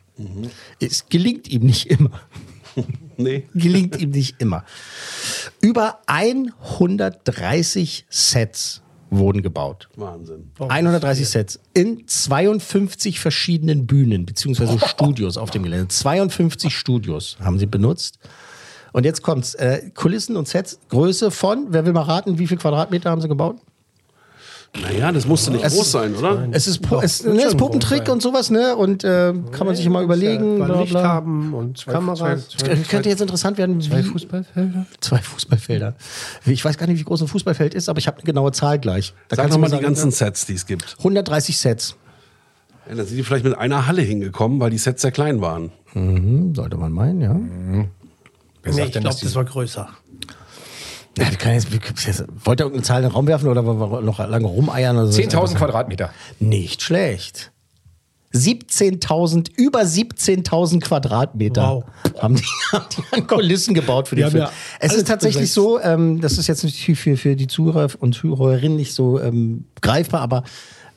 Es 0.82 1.08
gelingt 1.08 1.48
ihm 1.48 1.66
nicht 1.66 1.88
immer. 1.88 2.12
Nee. 3.20 3.48
Gelingt 3.56 4.00
ihm 4.00 4.12
nicht 4.12 4.40
immer. 4.40 4.64
Über 5.60 6.02
130 6.06 8.06
Sets 8.08 8.84
wurden 9.10 9.42
gebaut. 9.42 9.90
Wahnsinn. 9.96 10.52
130 10.60 11.28
Sets 11.28 11.60
in 11.74 12.08
52 12.08 13.20
verschiedenen 13.20 13.88
Bühnen 13.88 14.26
beziehungsweise 14.26 14.78
Studios 14.88 15.38
auf 15.38 15.52
dem 15.52 15.64
Gelände. 15.64 15.88
52 15.88 16.76
Studios 16.76 17.38
haben 17.40 17.60
sie 17.60 17.66
benutzt. 17.66 18.20
Und 18.94 19.06
jetzt 19.06 19.22
kommt's. 19.22 19.54
Äh, 19.56 19.92
Kulissen 19.94 20.38
und 20.38 20.48
Sets, 20.48 20.80
Größe 20.90 21.32
von, 21.32 21.68
wer 21.70 21.86
will 21.86 21.94
mal 21.94 22.02
raten, 22.02 22.40
wie 22.40 22.48
viel 22.48 22.58
Quadratmeter 22.58 23.10
haben 23.12 23.22
sie 23.22 23.28
gebaut? 23.28 23.58
Naja, 24.82 25.12
das 25.12 25.26
musste 25.26 25.50
nicht 25.52 25.64
Es 25.64 25.74
groß 25.74 25.86
ist- 25.88 25.92
sein, 25.92 26.16
oder? 26.16 26.48
Es 26.52 26.68
ist, 26.68 26.82
Pu- 26.84 27.02
es, 27.02 27.24
ne, 27.24 27.36
es 27.40 27.46
ist 27.46 27.58
Puppentrick 27.58 28.10
und 28.10 28.22
sowas, 28.22 28.52
ne? 28.52 28.76
Und 28.76 29.04
äh, 29.04 29.34
kann 29.52 29.66
man 29.66 29.76
sich 29.76 29.86
immer 29.86 30.02
überlegen. 30.02 30.58
Bla, 30.64 30.80
Licht 30.82 30.92
bla. 30.92 31.04
haben 31.04 31.54
und 31.56 31.86
Kameras. 31.88 32.48
Es 32.70 32.88
könnte 32.88 33.10
jetzt 33.10 33.22
interessant 33.22 33.58
werden, 33.58 33.82
Zwei 33.82 34.00
wie, 34.04 34.08
Fußballfelder? 34.08 34.86
zwei 35.02 35.18
Fußballfelder. 35.18 35.96
Ich 36.46 36.64
weiß 36.64 36.78
gar 36.78 36.86
nicht, 36.88 37.00
wie 37.00 37.04
groß 37.04 37.22
ein 37.24 37.28
Fußballfeld 37.28 37.74
ist, 37.74 37.90
aber 37.90 37.98
ich 38.00 38.06
habe 38.08 38.18
eine 38.18 38.26
genaue 38.26 38.52
Zahl 38.52 38.78
gleich. 38.78 39.14
Da 39.30 39.36
Sag 39.36 39.44
kannst 39.46 39.58
doch 39.58 39.64
du 39.64 39.72
mal 39.72 39.78
die 39.78 39.84
ganzen 39.84 40.12
Sets, 40.12 40.46
die 40.46 40.54
es 40.54 40.66
gibt. 40.68 40.96
130 41.00 41.58
Sets. 41.58 41.96
Ja, 42.88 42.96
da 42.96 43.04
sind 43.04 43.18
die 43.18 43.24
vielleicht 43.24 43.46
mit 43.46 43.58
einer 43.58 43.88
Halle 43.88 44.02
hingekommen, 44.04 44.60
weil 44.60 44.70
die 44.70 44.78
Sets 44.78 45.02
sehr 45.02 45.12
klein 45.12 45.42
waren. 45.42 45.72
Hm, 45.94 46.54
sollte 46.54 46.78
man 46.78 46.92
meinen, 46.92 47.22
ja. 47.22 47.36
Wer 48.64 48.74
Nee, 48.74 48.84
ich 48.86 48.92
glaube, 48.92 49.08
das 49.22 49.36
war 49.36 49.46
größer. 49.46 49.90
Ja, 51.18 51.30
wir 51.30 51.38
können 51.38 51.56
jetzt, 51.56 51.72
wir, 51.72 51.80
jetzt, 51.80 52.24
wollt 52.46 52.60
ihr 52.60 52.64
irgendeine 52.66 52.84
Zahl 52.84 52.98
in 53.04 53.10
den 53.10 53.12
Raum 53.12 53.28
werfen 53.28 53.48
oder 53.50 53.66
wollen 53.66 53.80
wir 53.80 54.02
noch 54.02 54.20
lange 54.20 54.46
rumeiern? 54.48 54.96
Oder 54.98 55.08
so? 55.08 55.20
10.000 55.22 55.56
Quadratmeter. 55.56 56.12
Nicht 56.40 56.82
schlecht. 56.82 57.52
17.000, 58.34 59.50
über 59.56 59.82
17.000 59.82 60.82
Quadratmeter 60.82 61.62
Wow. 61.62 61.84
haben, 62.22 62.36
die, 62.36 62.44
haben 62.72 62.86
die 62.96 63.04
an 63.16 63.28
Kulissen 63.28 63.74
gebaut 63.74 64.08
für 64.08 64.16
den 64.16 64.20
Die 64.20 64.24
haben 64.26 64.32
Film. 64.32 64.44
ja 64.44 64.52
es 64.80 64.94
ist 64.94 65.08
tatsächlich 65.08 65.44
besetzt. 65.44 65.54
so, 65.56 65.80
ähm, 65.80 66.22
das 66.22 66.38
ist 66.38 66.48
jetzt 66.48 66.64
natürlich 66.64 67.00
für, 67.00 67.18
für 67.18 67.36
die 67.36 67.48
Zuhörer 67.48 67.88
und 68.00 68.14
Zuhörerinnen 68.14 68.76
nicht 68.78 68.94
so 68.94 69.20
ähm, 69.20 69.66
greifbar, 69.82 70.22
aber 70.22 70.44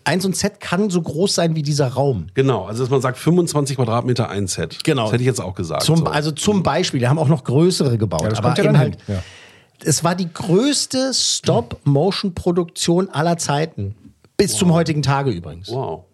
ein 0.04 0.20
so 0.20 0.28
ein 0.28 0.32
Set 0.32 0.60
kann 0.60 0.90
so 0.90 1.00
groß 1.02 1.34
sein 1.34 1.54
wie 1.54 1.62
dieser 1.62 1.88
Raum. 1.88 2.26
Genau, 2.34 2.64
also 2.64 2.82
dass 2.82 2.90
man 2.90 3.00
sagt 3.00 3.18
25 3.18 3.76
Quadratmeter 3.76 4.28
ein 4.28 4.46
Set. 4.46 4.82
Genau. 4.82 5.04
Das 5.04 5.12
hätte 5.12 5.22
ich 5.22 5.26
jetzt 5.26 5.40
auch 5.40 5.54
gesagt. 5.54 5.82
Zum, 5.82 5.98
so. 5.98 6.04
Also 6.06 6.32
zum 6.32 6.62
Beispiel, 6.62 7.00
die 7.00 7.06
haben 7.08 7.18
auch 7.18 7.28
noch 7.28 7.44
größere 7.44 7.96
gebaut. 7.98 8.22
Ja, 8.22 8.28
das 8.30 8.38
aber 8.38 8.48
kommt 8.48 8.58
ja 8.58 8.64
eben 8.64 8.72
dann 8.72 8.80
halt, 8.82 8.94
hin, 9.06 9.14
ja. 9.16 9.22
Es 9.84 10.04
war 10.04 10.14
die 10.14 10.32
größte 10.32 11.12
Stop-Motion-Produktion 11.14 13.08
aller 13.10 13.36
Zeiten. 13.38 13.94
Bis 14.36 14.56
zum 14.56 14.72
heutigen 14.72 15.02
Tage 15.02 15.30
übrigens. 15.30 15.68
wow. 15.68 16.04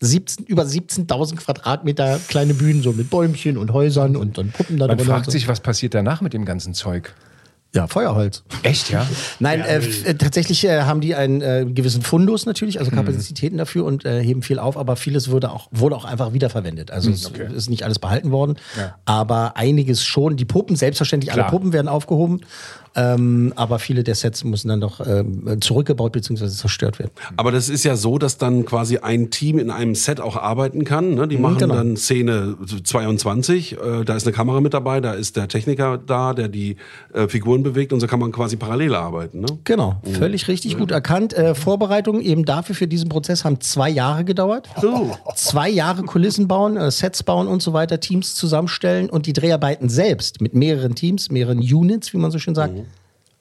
17, 0.00 0.44
über 0.46 0.62
17.000 0.62 1.36
Quadratmeter 1.36 2.20
kleine 2.28 2.52
Bühnen, 2.54 2.82
so 2.82 2.92
mit 2.92 3.08
Bäumchen 3.08 3.56
und 3.56 3.72
Häusern 3.72 4.14
und 4.16 4.36
dann 4.36 4.50
Puppen 4.50 4.76
da 4.76 4.88
Man 4.88 4.98
fragt 4.98 5.20
und 5.20 5.24
so. 5.24 5.30
sich, 5.32 5.48
was 5.48 5.60
passiert 5.60 5.94
danach 5.94 6.20
mit 6.20 6.34
dem 6.34 6.44
ganzen 6.44 6.74
Zeug? 6.74 7.14
Ja, 7.76 7.86
Feuerholz. 7.86 8.42
Echt, 8.62 8.90
ja? 8.90 9.06
Nein, 9.38 9.60
f- 9.60 10.06
äh, 10.06 10.14
tatsächlich 10.14 10.64
äh, 10.64 10.82
haben 10.82 11.00
die 11.02 11.14
einen 11.14 11.42
äh, 11.42 11.66
gewissen 11.68 12.00
Fundus 12.02 12.46
natürlich, 12.46 12.76
Mhm. 12.76 12.80
also 12.80 12.90
Kapazitäten 12.90 13.58
dafür 13.58 13.84
und 13.84 14.04
äh, 14.06 14.22
heben 14.22 14.42
viel 14.42 14.58
auf, 14.58 14.76
aber 14.78 14.96
vieles 14.96 15.30
wurde 15.30 15.50
auch, 15.50 15.68
wurde 15.70 15.94
auch 15.94 16.06
einfach 16.06 16.32
wiederverwendet. 16.32 16.90
Also 16.90 17.10
es 17.10 17.30
ist 17.54 17.68
nicht 17.70 17.82
alles 17.84 17.98
behalten 17.98 18.30
worden, 18.30 18.52
Mhm, 18.74 18.80
Ja. 18.80 18.94
aber 19.04 19.56
einiges 19.58 20.02
schon. 20.04 20.36
Die 20.36 20.44
Puppen, 20.46 20.74
selbstverständlich, 20.74 21.32
Klar. 21.32 21.46
alle 21.46 21.50
Puppen 21.50 21.72
werden 21.74 21.88
aufgehoben, 21.88 22.40
ähm, 22.96 23.52
aber 23.56 23.78
viele 23.78 24.02
der 24.02 24.14
Sets 24.14 24.42
müssen 24.42 24.68
dann 24.68 24.80
doch 24.80 25.06
ähm, 25.06 25.60
zurückgebaut 25.60 26.12
bzw. 26.12 26.48
zerstört 26.48 26.98
werden. 26.98 27.10
Aber 27.36 27.52
das 27.52 27.68
ist 27.68 27.84
ja 27.84 27.94
so, 27.94 28.16
dass 28.18 28.38
dann 28.38 28.64
quasi 28.64 28.98
ein 28.98 29.30
Team 29.30 29.58
in 29.58 29.70
einem 29.70 29.94
Set 29.94 30.18
auch 30.18 30.36
arbeiten 30.36 30.84
kann. 30.84 31.14
Ne? 31.14 31.28
Die 31.28 31.36
machen 31.36 31.58
genau. 31.58 31.74
dann 31.74 31.96
Szene 31.96 32.56
22, 32.82 33.72
äh, 33.72 34.04
da 34.04 34.16
ist 34.16 34.26
eine 34.26 34.34
Kamera 34.34 34.62
mit 34.62 34.72
dabei, 34.72 35.02
da 35.02 35.12
ist 35.12 35.36
der 35.36 35.46
Techniker 35.48 35.98
da, 35.98 36.32
der 36.32 36.48
die 36.48 36.76
äh, 37.12 37.28
Figuren 37.28 37.62
bewegt 37.62 37.92
und 37.92 38.00
so 38.00 38.06
kann 38.06 38.18
man 38.18 38.32
quasi 38.32 38.56
parallel 38.56 38.94
arbeiten. 38.94 39.40
Ne? 39.40 39.46
Genau, 39.64 40.00
völlig 40.12 40.48
richtig 40.48 40.78
gut 40.78 40.90
erkannt. 40.90 41.34
Äh, 41.34 41.54
Vorbereitungen 41.54 42.22
eben 42.22 42.46
dafür 42.46 42.74
für 42.74 42.86
diesen 42.86 43.10
Prozess 43.10 43.44
haben 43.44 43.60
zwei 43.60 43.90
Jahre 43.90 44.24
gedauert. 44.24 44.70
Zwei 45.34 45.68
Jahre 45.68 46.02
Kulissen 46.04 46.48
bauen, 46.48 46.78
äh, 46.78 46.90
Sets 46.90 47.22
bauen 47.22 47.46
und 47.46 47.60
so 47.60 47.74
weiter, 47.74 48.00
Teams 48.00 48.34
zusammenstellen 48.34 49.10
und 49.10 49.26
die 49.26 49.34
Dreharbeiten 49.34 49.90
selbst 49.90 50.40
mit 50.40 50.54
mehreren 50.54 50.94
Teams, 50.94 51.30
mehreren 51.30 51.58
Units, 51.58 52.14
wie 52.14 52.18
man 52.18 52.30
so 52.30 52.38
schön 52.38 52.54
sagt, 52.54 52.85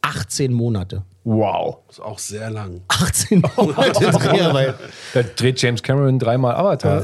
18 0.05 0.53
Monate. 0.53 1.03
Wow. 1.23 1.77
Ist 1.89 1.99
auch 2.01 2.19
sehr 2.19 2.51
lang. 2.51 2.81
18 2.87 3.41
Monate 3.57 3.99
Dreharbeiten. 4.11 4.75
Da 5.15 5.23
dreht 5.23 5.59
James 5.59 5.81
Cameron 5.81 6.19
dreimal 6.19 6.55
Avatar. 6.55 7.03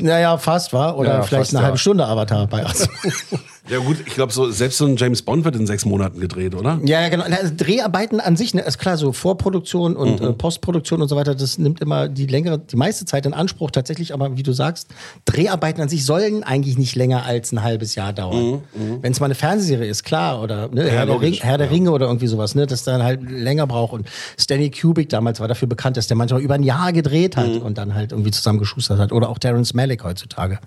Naja, 0.00 0.36
fast 0.36 0.72
war. 0.72 0.96
Oder 0.98 1.14
Ja, 1.14 1.22
vielleicht 1.22 1.42
fast, 1.42 1.52
eine 1.54 1.60
ja. 1.60 1.64
halbe 1.66 1.78
Stunde 1.78 2.04
Avatar 2.06 2.46
bei 2.48 2.64
18. 2.66 2.88
Ja 3.70 3.78
gut, 3.78 3.96
ich 4.06 4.14
glaube, 4.14 4.30
so, 4.32 4.50
selbst 4.50 4.76
so 4.76 4.84
ein 4.84 4.96
James 4.96 5.22
Bond 5.22 5.44
wird 5.46 5.56
in 5.56 5.66
sechs 5.66 5.86
Monaten 5.86 6.20
gedreht, 6.20 6.54
oder? 6.54 6.78
Ja, 6.84 7.00
ja, 7.00 7.08
genau. 7.08 7.24
Na, 7.26 7.36
Also 7.36 7.52
Dreharbeiten 7.56 8.20
an 8.20 8.36
sich, 8.36 8.52
ne, 8.52 8.60
ist 8.60 8.76
klar, 8.78 8.98
so 8.98 9.12
Vorproduktion 9.12 9.96
und 9.96 10.20
Mhm. 10.20 10.26
äh, 10.26 10.32
Postproduktion 10.34 11.00
und 11.00 11.08
so 11.08 11.16
weiter, 11.16 11.34
das 11.34 11.56
nimmt 11.56 11.80
immer 11.80 12.08
die 12.08 12.26
längere, 12.26 12.58
die 12.58 12.76
meiste 12.76 13.06
Zeit 13.06 13.24
in 13.24 13.32
Anspruch 13.32 13.70
tatsächlich, 13.70 14.12
aber 14.12 14.36
wie 14.36 14.42
du 14.42 14.52
sagst, 14.52 14.88
Dreharbeiten 15.24 15.80
an 15.80 15.88
sich 15.88 16.04
sollen 16.04 16.42
eigentlich 16.42 16.76
nicht 16.76 16.94
länger 16.94 17.24
als 17.24 17.52
ein 17.52 17.62
halbes 17.62 17.94
Jahr 17.94 18.12
dauern. 18.12 18.62
Wenn 19.00 19.12
es 19.12 19.20
mal 19.20 19.26
eine 19.26 19.34
Fernsehserie 19.34 19.86
ist, 19.88 20.04
klar, 20.04 20.42
oder 20.42 20.68
ne, 20.68 20.84
Herr, 20.90 21.06
der, 21.06 21.20
Ring, 21.20 21.32
Mhm, 21.32 21.38
Herr 21.40 21.56
der 21.56 21.70
Ringe 21.70 21.90
oder 21.92 22.06
irgendwie 22.06 22.26
sowas, 22.26 22.54
ne, 22.54 22.66
das 22.66 22.84
dann 22.84 23.02
halt 23.02 23.22
länger 23.30 23.66
braucht. 23.66 23.94
Und 23.94 24.06
Stanley 24.38 24.70
Kubrick 24.70 25.08
damals 25.08 25.40
war 25.40 25.48
dafür 25.48 25.68
bekannt, 25.68 25.96
dass 25.96 26.06
der 26.06 26.18
manchmal 26.18 26.42
über 26.42 26.54
ein 26.54 26.64
Jahr 26.64 26.92
gedreht 26.92 27.38
hat 27.38 27.54
Mhm. 27.54 27.62
und 27.62 27.78
dann 27.78 27.94
halt 27.94 28.12
irgendwie 28.12 28.30
zusammengeschustert 28.30 28.98
hat. 28.98 29.10
Oder 29.12 29.30
auch 29.30 29.38
Terrence 29.38 29.72
Malick 29.72 30.04
heutzutage. 30.04 30.58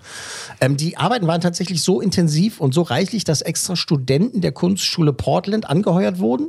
Ähm, 0.60 0.76
die 0.76 0.96
Arbeiten 0.96 1.28
waren 1.28 1.40
tatsächlich 1.40 1.80
so 1.82 2.00
intensiv 2.00 2.60
und 2.60 2.74
so 2.74 2.87
reichlich, 2.90 3.24
dass 3.24 3.42
extra 3.42 3.76
Studenten 3.76 4.40
der 4.40 4.52
Kunstschule 4.52 5.12
Portland 5.12 5.68
angeheuert 5.68 6.18
wurden. 6.18 6.48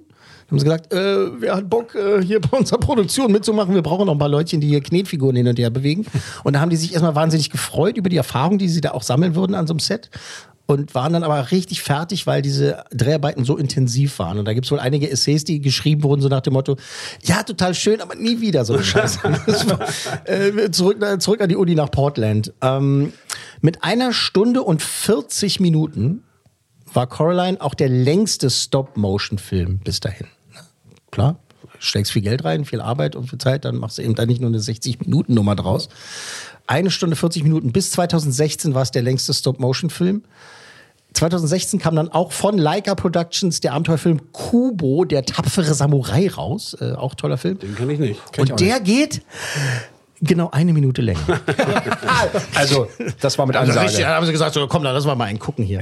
Dann 0.50 0.52
haben 0.52 0.60
sie 0.60 0.66
gesagt, 0.66 0.94
äh, 0.94 1.42
wer 1.42 1.56
hat 1.56 1.70
Bock, 1.70 1.94
äh, 1.94 2.24
hier 2.24 2.42
bei 2.42 2.58
unserer 2.58 2.80
Produktion 2.80 3.32
mitzumachen? 3.32 3.76
Wir 3.76 3.84
brauchen 3.84 4.08
noch 4.08 4.14
ein 4.14 4.20
paar 4.20 4.30
Leutchen, 4.30 4.60
die 4.60 4.68
hier 4.68 4.82
Knetfiguren 4.82 5.36
hin 5.36 5.48
und 5.48 5.60
her 5.60 5.70
bewegen. 5.70 6.08
Und 6.44 6.54
da 6.54 6.60
haben 6.60 6.72
die 6.72 6.76
sich 6.76 6.94
erstmal 6.94 7.14
wahnsinnig 7.14 7.52
gefreut 7.52 7.98
über 7.98 8.10
die 8.10 8.18
Erfahrung, 8.18 8.58
die 8.58 8.68
sie 8.68 8.82
da 8.82 8.92
auch 8.92 9.04
sammeln 9.04 9.36
würden 9.36 9.54
an 9.54 9.68
so 9.68 9.74
einem 9.74 9.80
Set. 9.80 10.10
Und 10.66 10.94
waren 10.94 11.14
dann 11.14 11.24
aber 11.24 11.50
richtig 11.50 11.82
fertig, 11.82 12.28
weil 12.28 12.44
diese 12.44 12.84
Dreharbeiten 12.92 13.44
so 13.44 13.58
intensiv 13.58 14.20
waren. 14.20 14.38
Und 14.38 14.46
da 14.46 14.54
gibt 14.54 14.66
es 14.66 14.72
wohl 14.72 14.80
einige 14.80 15.10
Essays, 15.10 15.44
die 15.44 15.62
geschrieben 15.62 16.04
wurden, 16.04 16.22
so 16.22 16.30
nach 16.30 16.42
dem 16.42 16.54
Motto, 16.54 16.78
ja, 17.24 17.42
total 17.42 17.74
schön, 17.74 18.02
aber 18.02 18.14
nie 18.14 18.40
wieder 18.40 18.66
so 18.66 18.74
eine 18.74 18.84
Scheiße. 18.86 19.20
War, 19.24 19.80
äh, 20.26 20.70
zurück, 20.70 20.98
zurück 21.22 21.42
an 21.42 21.50
die 21.50 21.56
Uni 21.56 21.74
nach 21.74 21.90
Portland. 21.90 22.54
Ähm, 22.62 23.14
mit 23.62 23.84
einer 23.84 24.14
Stunde 24.14 24.62
und 24.62 24.82
40 24.84 25.60
Minuten 25.60 26.24
war 26.94 27.08
Coraline 27.08 27.60
auch 27.62 27.74
der 27.74 27.90
längste 27.90 28.50
Stop-Motion-Film 28.50 29.80
bis 29.80 30.00
dahin. 30.00 30.28
Klar, 31.12 31.38
steckst 31.80 32.12
viel 32.12 32.22
Geld 32.22 32.44
rein, 32.44 32.66
viel 32.66 32.82
Arbeit 32.82 33.16
und 33.16 33.30
viel 33.30 33.40
Zeit, 33.40 33.66
dann 33.66 33.78
machst 33.78 33.98
du 33.98 34.02
eben 34.02 34.16
da 34.16 34.26
nicht 34.26 34.42
nur 34.42 34.50
eine 34.50 34.60
60-Minuten-Nummer 34.60 35.56
draus. 35.56 35.90
Eine 36.68 36.92
Stunde 36.92 37.16
40 37.16 37.44
Minuten. 37.44 37.72
Bis 37.72 37.92
2016 37.92 38.76
war 38.76 38.84
es 38.84 38.92
der 38.92 39.02
längste 39.02 39.34
Stop-Motion-Film. 39.34 40.24
2016 41.14 41.80
kam 41.80 41.96
dann 41.96 42.10
auch 42.10 42.32
von 42.32 42.60
Leica 42.60 42.94
Productions 42.94 43.62
der 43.62 43.74
Abenteuerfilm 43.74 44.32
Kubo, 44.32 45.06
der 45.06 45.26
tapfere 45.26 45.74
Samurai 45.74 46.30
raus. 46.30 46.78
Äh, 46.80 46.92
auch 46.94 47.16
toller 47.16 47.38
Film. 47.40 47.58
Den 47.58 47.76
kenne 47.76 47.94
ich 47.94 48.00
nicht. 48.00 48.22
Und 48.38 48.60
der 48.60 48.80
geht 48.80 49.24
genau 50.22 50.52
eine 50.52 50.74
Minute 50.74 51.02
länger. 51.02 51.20
Also, 52.54 52.88
das 53.22 53.38
war 53.40 53.48
mit 53.48 53.56
Also 53.56 53.72
Ansage. 53.72 53.88
richtig, 53.88 54.06
dann 54.06 54.14
haben 54.14 54.26
sie 54.26 54.32
gesagt, 54.32 54.54
so, 54.54 54.68
komm, 54.68 54.84
dann 54.84 54.94
lass 54.94 55.06
mal 55.06 55.16
mal 55.16 55.26
einen 55.26 55.40
gucken 55.40 55.66
hier. 55.66 55.80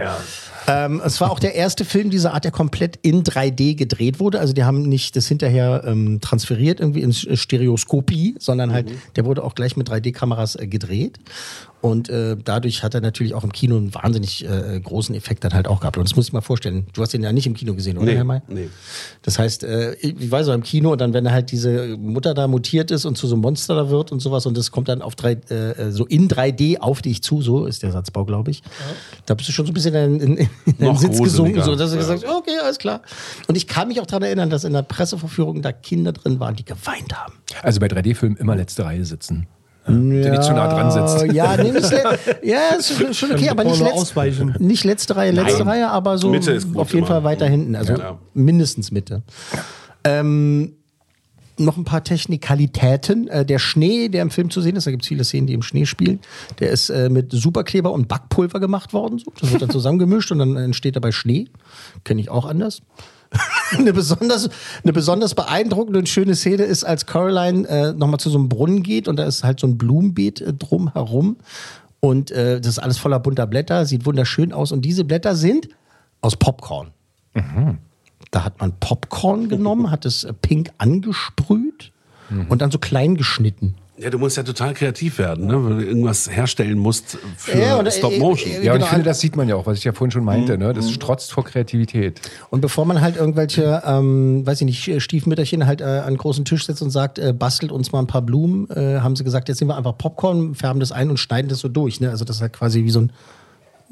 Ähm, 0.68 1.02
es 1.04 1.22
war 1.22 1.32
auch 1.32 1.40
der 1.40 1.56
erste 1.56 1.86
Film 1.86 2.10
dieser 2.10 2.34
Art, 2.34 2.44
der 2.44 2.52
komplett 2.52 3.00
in 3.02 3.24
3D 3.24 3.76
gedreht 3.76 4.20
wurde. 4.20 4.40
Also 4.40 4.54
die 4.54 4.66
haben 4.66 4.82
nicht 4.84 5.16
das 5.16 5.28
hinterher 5.28 5.84
ähm, 5.86 6.20
transferiert 6.20 6.82
irgendwie 6.82 7.02
in 7.02 7.14
Stereoskopie, 7.14 8.36
sondern 8.38 8.74
halt, 8.74 8.92
der 9.16 9.24
wurde 9.26 9.44
auch 9.44 9.56
gleich 9.56 9.78
mit 9.78 9.90
3D-Kameras 9.90 10.58
äh, 10.58 10.68
gedreht. 10.68 11.20
Und 11.88 12.10
äh, 12.10 12.36
dadurch 12.44 12.84
hat 12.84 12.94
er 12.94 13.02
natürlich 13.02 13.34
auch 13.34 13.44
im 13.44 13.52
Kino 13.52 13.78
einen 13.78 13.94
wahnsinnig 13.96 14.44
äh, 14.46 14.80
großen 14.80 15.16
Effekt 15.16 15.44
dann 15.44 15.54
halt 15.54 15.68
auch 15.68 15.80
gehabt. 15.80 15.98
Und 15.98 16.04
das 16.08 16.16
muss 16.16 16.28
ich 16.28 16.34
mal 16.34 16.42
vorstellen. 16.42 16.88
Du 16.94 17.02
hast 17.02 17.14
den 17.14 17.24
ja 17.24 17.32
nicht 17.32 17.48
im 17.48 17.54
Kino 17.54 17.74
gesehen, 17.74 17.98
oder, 17.98 18.06
Nee, 18.08 18.16
Herr 18.16 18.24
May? 18.24 18.42
nee. 18.48 18.70
Das 19.22 19.40
heißt, 19.40 19.64
äh, 19.64 19.94
ich 19.96 20.30
weiß 20.30 20.50
auch 20.50 20.54
im 20.54 20.64
Kino, 20.64 20.92
und 20.92 21.02
dann, 21.02 21.14
wenn 21.14 21.32
halt 21.32 21.52
diese 21.52 21.98
Mutter 21.98 22.34
da 22.34 22.48
mutiert 22.48 22.92
ist 22.92 23.06
und 23.06 23.18
zu 23.18 23.28
so 23.28 23.36
einem 23.36 23.42
Monster 23.42 23.76
da 23.76 23.90
wird 23.90 24.12
und 24.12 24.20
sowas, 24.20 24.46
und 24.46 24.58
das 24.58 24.72
kommt 24.72 24.90
dann 24.90 25.02
auf 25.02 25.16
drei, 25.16 25.34
äh, 25.34 25.92
so 25.92 26.06
in 26.06 26.28
3D 26.28 26.80
auf 26.80 27.02
dich 27.02 27.24
zu, 27.24 27.42
so 27.42 27.66
ist 27.66 27.84
der 27.84 27.92
Satzbau, 27.92 28.26
glaube 28.26 28.52
ich. 28.52 28.62
Da 29.26 29.34
bist 29.34 29.48
du 29.50 29.54
schon 29.54 29.66
so 29.66 29.72
ein 29.72 29.74
bisschen 29.74 29.96
in, 29.96 30.20
in, 30.20 30.38
in 30.38 30.48
deinen 30.78 30.88
Noch 30.94 31.00
Sitz 31.00 31.22
gesunken, 31.22 31.62
so, 31.64 31.76
dass 31.76 31.92
du 31.92 31.96
Ja. 31.98 32.02
gesagt 32.02 32.24
hast, 32.26 32.36
okay, 32.36 32.58
alles 32.64 32.78
klar. 32.78 33.02
Und 33.48 33.56
ich 33.56 33.68
kann 33.68 33.88
mich 33.88 34.02
auch 34.02 34.06
daran 34.06 34.24
erinnern, 34.24 34.50
dass 34.50 34.64
in 34.64 34.74
der 34.74 34.82
Presseverführung 34.84 35.62
da 35.62 35.72
Kinder 35.72 36.12
drin 36.12 36.40
waren, 36.40 36.56
die 36.56 36.66
geweint 36.66 37.14
haben. 37.18 37.34
Also 37.64 37.80
bei 37.80 37.88
3D-Filmen 37.88 38.38
immer 38.38 38.56
letzte 38.56 38.84
Reihe 38.86 39.06
sitzen. 39.06 39.48
Ja. 39.88 39.94
Der 40.22 40.32
nicht 40.32 40.44
zu 40.44 40.54
nah 40.54 40.68
dran 40.68 40.92
sitzt. 40.92 41.34
Ja, 41.34 41.56
nee, 41.58 41.72
nicht 41.72 41.92
ja, 42.44 42.60
ist 42.78 43.16
schon- 43.16 43.32
okay, 43.32 43.50
aber 43.50 43.64
nicht, 43.64 43.78
Porno 43.80 43.92
letz 43.92 44.02
ausweichen. 44.02 44.56
nicht 44.60 44.84
letzte 44.84 45.16
Reihe, 45.16 45.32
letzte 45.32 45.60
Nein. 45.60 45.68
Reihe, 45.70 45.90
aber 45.90 46.18
so 46.18 46.30
Mitte 46.30 46.52
ist 46.52 46.68
gut 46.68 46.78
auf 46.78 46.88
jeden 46.90 47.00
immer. 47.00 47.08
Fall 47.08 47.24
weiter 47.24 47.48
hinten. 47.48 47.76
Also 47.76 47.94
Ja. 47.94 48.18
mindestens 48.34 48.92
Mitte. 48.92 49.22
Ähm, 50.04 50.74
noch 51.60 51.76
ein 51.78 51.86
paar 51.86 52.04
Technikalitäten. 52.04 53.28
Äh, 53.30 53.46
der 53.46 53.60
Schnee, 53.60 54.10
der 54.10 54.22
im 54.22 54.30
Film 54.30 54.50
zu 54.50 54.62
sehen 54.62 54.76
ist, 54.76 54.86
da 54.88 54.92
gibt 54.92 55.04
es 55.04 55.08
viele 55.08 55.24
Szenen, 55.24 55.48
die 55.48 55.54
im 55.54 55.64
Schnee 55.64 55.86
spielen, 55.86 56.20
der 56.60 56.70
ist 56.70 56.90
äh, 56.90 57.10
mit 57.10 57.32
Superkleber 57.32 57.92
und 57.92 58.08
Backpulver 58.08 58.60
gemacht 58.60 58.94
worden. 58.94 59.18
So. 59.20 59.32
Das 59.40 59.52
wird 59.52 59.62
dann 59.62 59.70
zusammengemischt 59.72 60.32
und 60.32 60.40
dann 60.40 60.56
entsteht 60.56 60.96
dabei 60.96 61.12
Schnee. 61.12 61.48
Kenne 62.04 62.22
ich 62.22 62.30
auch 62.30 62.46
anders. 62.46 62.82
eine, 63.78 63.94
besonders, 63.94 64.50
eine 64.84 64.94
besonders 64.94 65.36
beeindruckende 65.36 66.00
und 66.00 66.10
schöne 66.10 66.36
Szene 66.36 66.64
ist, 66.64 66.84
als 66.84 67.06
Caroline 67.06 67.68
äh, 67.68 67.94
nochmal 67.94 68.20
zu 68.20 68.30
so 68.30 68.38
einem 68.38 68.50
Brunnen 68.50 68.84
geht 68.84 69.08
und 69.08 69.18
da 69.18 69.26
ist 69.26 69.44
halt 69.44 69.60
so 69.60 69.68
ein 69.68 69.78
Blumenbeet 69.78 70.42
äh, 70.42 70.54
drum 70.54 70.94
herum 70.94 71.38
und 72.00 72.32
äh, 72.32 72.60
das 72.60 72.74
ist 72.74 72.80
alles 72.80 72.98
voller 72.98 73.20
bunter 73.20 73.48
Blätter, 73.48 73.86
sieht 73.86 74.06
wunderschön 74.06 74.54
aus 74.54 74.72
und 74.72 74.84
diese 74.84 75.04
Blätter 75.04 75.36
sind 75.36 75.70
aus 76.22 76.36
Popcorn. 76.36 76.92
Da 78.32 78.44
hat 78.44 78.60
man 78.60 78.74
Popcorn 78.80 79.50
genommen, 79.50 79.92
hat 79.92 80.06
es 80.06 80.24
äh, 80.24 80.34
pink 80.34 80.72
angesprüht 80.78 81.92
und 82.50 82.62
dann 82.62 82.72
so 82.72 82.78
klein 82.78 83.16
geschnitten. 83.16 83.76
Ja, 84.00 84.12
du 84.12 84.20
musst 84.20 84.38
ja 84.38 84.44
total 84.44 84.76
kreativ 84.76 85.18
werden, 85.18 85.48
ne? 85.48 85.64
weil 85.64 85.78
du 85.78 85.86
irgendwas 85.86 86.30
herstellen 86.30 86.78
musst 86.78 87.18
für 87.36 87.58
Ja, 87.58 87.80
und, 87.80 87.88
äh, 87.88 87.92
Stop 87.92 88.16
Motion. 88.20 88.52
äh, 88.52 88.64
Ja, 88.64 88.74
und 88.74 88.78
Genau. 88.78 88.86
ich 88.86 88.90
finde, 88.92 89.06
das 89.06 89.20
sieht 89.20 89.36
man 89.36 89.50
ja 89.50 89.56
auch, 89.56 89.66
was 89.66 89.80
ich 89.80 89.84
ja 89.86 89.92
vorhin 89.92 90.12
schon 90.12 90.24
meinte. 90.24 90.56
Ne? 90.58 90.70
Mhm. 90.70 90.74
Das 90.76 90.92
strotzt 90.92 91.32
vor 91.32 91.44
Kreativität. 91.44 92.22
Und 92.52 92.62
bevor 92.62 92.86
man 92.86 93.02
halt 93.02 93.18
irgendwelche, 93.18 93.82
ähm, 93.86 94.46
weiß 94.46 94.62
ich 94.62 94.66
nicht, 94.66 95.02
Stiefmütterchen 95.02 95.66
halt 95.66 95.82
äh, 95.82 95.86
an 95.86 96.04
einen 96.04 96.18
großen 96.18 96.46
Tisch 96.46 96.68
setzt 96.68 96.84
und 96.84 96.92
sagt, 96.92 97.18
äh, 97.18 97.34
bastelt 97.34 97.72
uns 97.72 97.92
mal 97.92 97.98
ein 98.00 98.06
paar 98.08 98.22
Blumen, 98.22 98.70
äh, 98.70 99.00
haben 99.00 99.16
sie 99.16 99.24
gesagt, 99.24 99.50
jetzt 99.50 99.60
nehmen 99.62 99.72
wir 99.72 99.78
einfach 99.78 99.98
Popcorn, 99.98 100.54
färben 100.54 100.80
das 100.80 100.92
ein 100.92 101.10
und 101.10 101.18
schneiden 101.18 101.50
das 101.50 101.60
so 101.60 101.68
durch. 101.68 102.00
Ne? 102.00 102.12
Also 102.12 102.24
das 102.24 102.36
ist 102.36 102.42
halt 102.44 102.54
quasi 102.54 102.84
wie 102.84 102.92
so 102.92 103.02
ein 103.02 103.12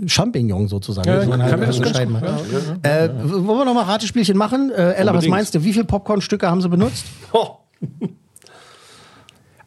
Champignon 0.05 0.67
sozusagen. 0.67 1.09
Ja, 1.09 1.25
man 1.25 1.41
halt 1.41 1.59
man 1.59 1.71
so 1.71 1.81
das 1.81 1.93
ganz 1.93 1.95
schneiden 1.95 2.13
gut. 2.19 2.85
Äh, 2.85 3.09
wollen 3.31 3.47
wir 3.59 3.65
noch 3.65 3.73
mal 3.73 3.83
Ratespielchen 3.85 4.37
machen? 4.37 4.69
Äh, 4.71 4.91
Ella, 4.93 5.15
was 5.15 5.25
meinst 5.27 5.55
du? 5.55 5.63
Wie 5.63 5.73
viele 5.73 5.85
Popcornstücke 5.85 6.47
haben 6.47 6.61
sie 6.61 6.69
benutzt? 6.69 7.05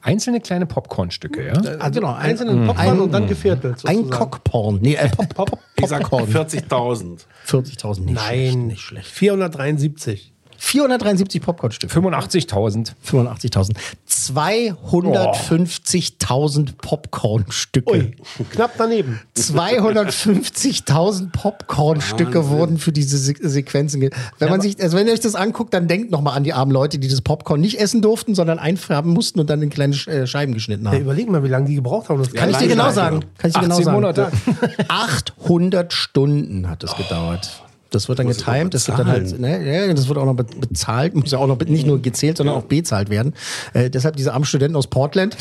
Einzelne 0.00 0.40
kleine 0.40 0.66
Popcornstücke, 0.66 1.46
ja? 1.46 1.52
Also 1.78 2.00
genau, 2.00 2.14
ein, 2.14 2.30
Einzelnen 2.30 2.66
Popcorn 2.66 3.00
und 3.00 3.12
dann 3.12 3.26
geviertelt. 3.26 3.84
ein 3.84 3.96
sozusagen. 3.96 4.10
Cockporn. 4.10 4.78
Nee, 4.80 4.94
äh, 4.94 5.08
Pop, 5.08 5.34
Pop, 5.34 5.58
Ich 5.76 5.86
sag 5.86 6.02
Popcorn. 6.02 6.30
40.000. 6.32 7.24
40.000, 7.46 8.00
nicht 8.04 8.20
schlecht, 8.20 8.54
Nein, 8.54 8.66
nicht 8.68 8.80
schlecht. 8.80 9.06
473. 9.08 10.32
473 10.60 11.40
Popcornstücke. 11.40 11.94
85.000. 12.00 12.90
85.000. 13.08 13.76
250.000 14.08 16.70
Popcornstücke. 16.82 17.88
Ui, 17.90 18.16
knapp 18.50 18.72
daneben. 18.76 19.20
250.000 19.36 21.30
Popcornstücke 21.30 22.48
wurden 22.48 22.78
für 22.78 22.90
diese 22.92 23.16
Se 23.18 23.34
Sequenzen. 23.40 24.10
Wenn 24.38 24.50
man 24.50 24.60
sich, 24.60 24.80
also 24.82 24.96
wenn 24.96 25.06
ihr 25.06 25.12
euch 25.12 25.20
das 25.20 25.34
anguckt, 25.36 25.72
dann 25.74 25.86
denkt 25.88 26.10
noch 26.10 26.20
mal 26.22 26.32
an 26.32 26.42
die 26.44 26.52
armen 26.52 26.72
Leute, 26.72 26.98
die 26.98 27.06
das 27.08 27.20
Popcorn 27.22 27.60
nicht 27.60 27.78
essen 27.80 28.02
durften, 28.02 28.34
sondern 28.34 28.58
einfärben 28.58 29.12
mussten 29.12 29.38
und 29.40 29.48
dann 29.48 29.62
in 29.62 29.70
kleine 29.70 29.94
äh, 30.06 30.26
Scheiben 30.26 30.54
geschnitten 30.54 30.84
Ja, 30.86 30.90
haben. 30.92 31.02
überleg 31.02 31.30
mal, 31.30 31.44
wie 31.44 31.48
lange 31.48 31.66
die 31.68 31.76
gebraucht 31.76 32.08
haben. 32.08 32.18
Das 32.18 32.32
Kann 32.32 32.50
ich 32.50 32.56
dir 32.56 32.66
genau 32.68 32.90
sagen? 32.90 33.20
ja. 33.20 33.26
Kann 33.38 33.50
ich 33.50 33.54
dir 33.54 33.60
genau 33.62 33.74
18 33.76 33.84
sagen? 33.84 33.94
Monate. 34.00 34.32
800 34.88 35.92
Stunden 35.92 36.68
hat 36.68 36.82
es 36.82 36.96
gedauert. 36.96 37.62
Das 37.90 38.08
wird 38.08 38.18
dann 38.18 38.26
Muss 38.26 38.38
getimed, 38.38 38.74
das 38.74 38.86
wird 38.86 38.98
dann 38.98 39.06
halt, 39.08 39.40
ne, 39.40 39.86
ja, 39.86 39.94
das 39.94 40.08
wird 40.08 40.18
auch 40.18 40.26
noch 40.26 40.34
be- 40.34 40.44
bezahlt, 40.44 41.14
muss 41.14 41.30
ja 41.30 41.38
auch 41.38 41.46
noch 41.46 41.58
nicht 41.60 41.86
nur 41.86 42.02
gezählt, 42.02 42.36
sondern 42.36 42.56
auch 42.56 42.64
bezahlt 42.64 43.08
werden. 43.08 43.34
Äh, 43.72 43.88
deshalb 43.88 44.16
diese 44.16 44.34
armen 44.34 44.44
Studenten 44.44 44.76
aus 44.76 44.86
Portland. 44.88 45.36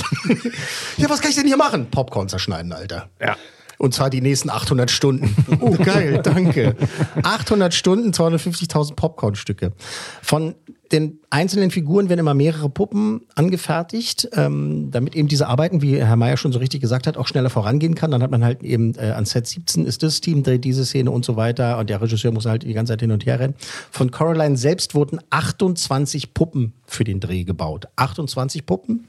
ja, 0.98 1.10
was 1.10 1.20
kann 1.22 1.30
ich 1.30 1.36
denn 1.36 1.46
hier 1.48 1.58
machen? 1.58 1.88
Popcorn 1.92 2.30
zerschneiden, 2.30 2.72
Alter. 2.72 3.10
Ja. 3.22 3.36
Und 3.80 3.94
zwar 3.94 4.10
die 4.10 4.22
nächsten 4.22 4.50
800 4.50 4.90
Stunden. 4.90 5.36
Oh, 5.60 5.72
geil, 5.72 6.22
danke. 6.24 6.76
800 7.24 7.74
Stunden, 7.74 8.12
250.000 8.12 8.96
Popcornstücke. 8.96 9.74
Von 10.22 10.56
den 10.92 11.20
einzelnen 11.30 11.72
Figuren 11.72 12.10
werden 12.10 12.20
immer 12.20 12.34
mehrere 12.34 12.70
Puppen 12.70 13.22
angefertigt, 13.36 14.30
ähm, 14.34 14.90
damit 14.92 15.16
eben 15.16 15.28
diese 15.28 15.48
Arbeiten, 15.48 15.82
wie 15.82 15.98
Herr 15.98 16.16
Mayer 16.16 16.38
schon 16.38 16.52
so 16.52 16.60
richtig 16.60 16.82
gesagt 16.82 17.08
hat, 17.08 17.18
auch 17.18 17.28
schneller 17.28 17.50
vorangehen 17.50 17.96
kann. 17.96 18.12
Dann 18.12 18.24
hat 18.24 18.32
man 18.32 18.44
halt 18.44 18.64
eben 18.64 18.96
äh, 18.96 19.12
an 19.12 19.26
Set 19.26 19.48
17 19.48 19.86
ist 19.86 20.04
das 20.04 20.22
Team, 20.22 20.44
dreht 20.44 20.64
diese 20.64 20.86
Szene 20.86 21.12
und 21.12 21.26
so 21.26 21.36
weiter. 21.36 21.78
Und 21.78 21.90
der 21.90 22.02
Regisseur 22.02 22.32
muss 22.32 22.46
halt 22.46 22.64
die 22.64 22.74
ganze 22.74 22.94
Zeit 22.94 23.02
hin 23.02 23.12
und 23.12 23.26
her 23.26 23.40
rennen. 23.40 23.56
Von 23.92 24.12
Coraline 24.12 24.58
selbst 24.58 24.96
wurden 24.96 25.20
28 25.30 26.34
Puppen 26.34 26.74
für 26.86 27.04
den 27.04 27.20
Dreh 27.20 27.44
gebaut. 27.44 27.88
28 27.98 28.66
Puppen. 28.66 29.08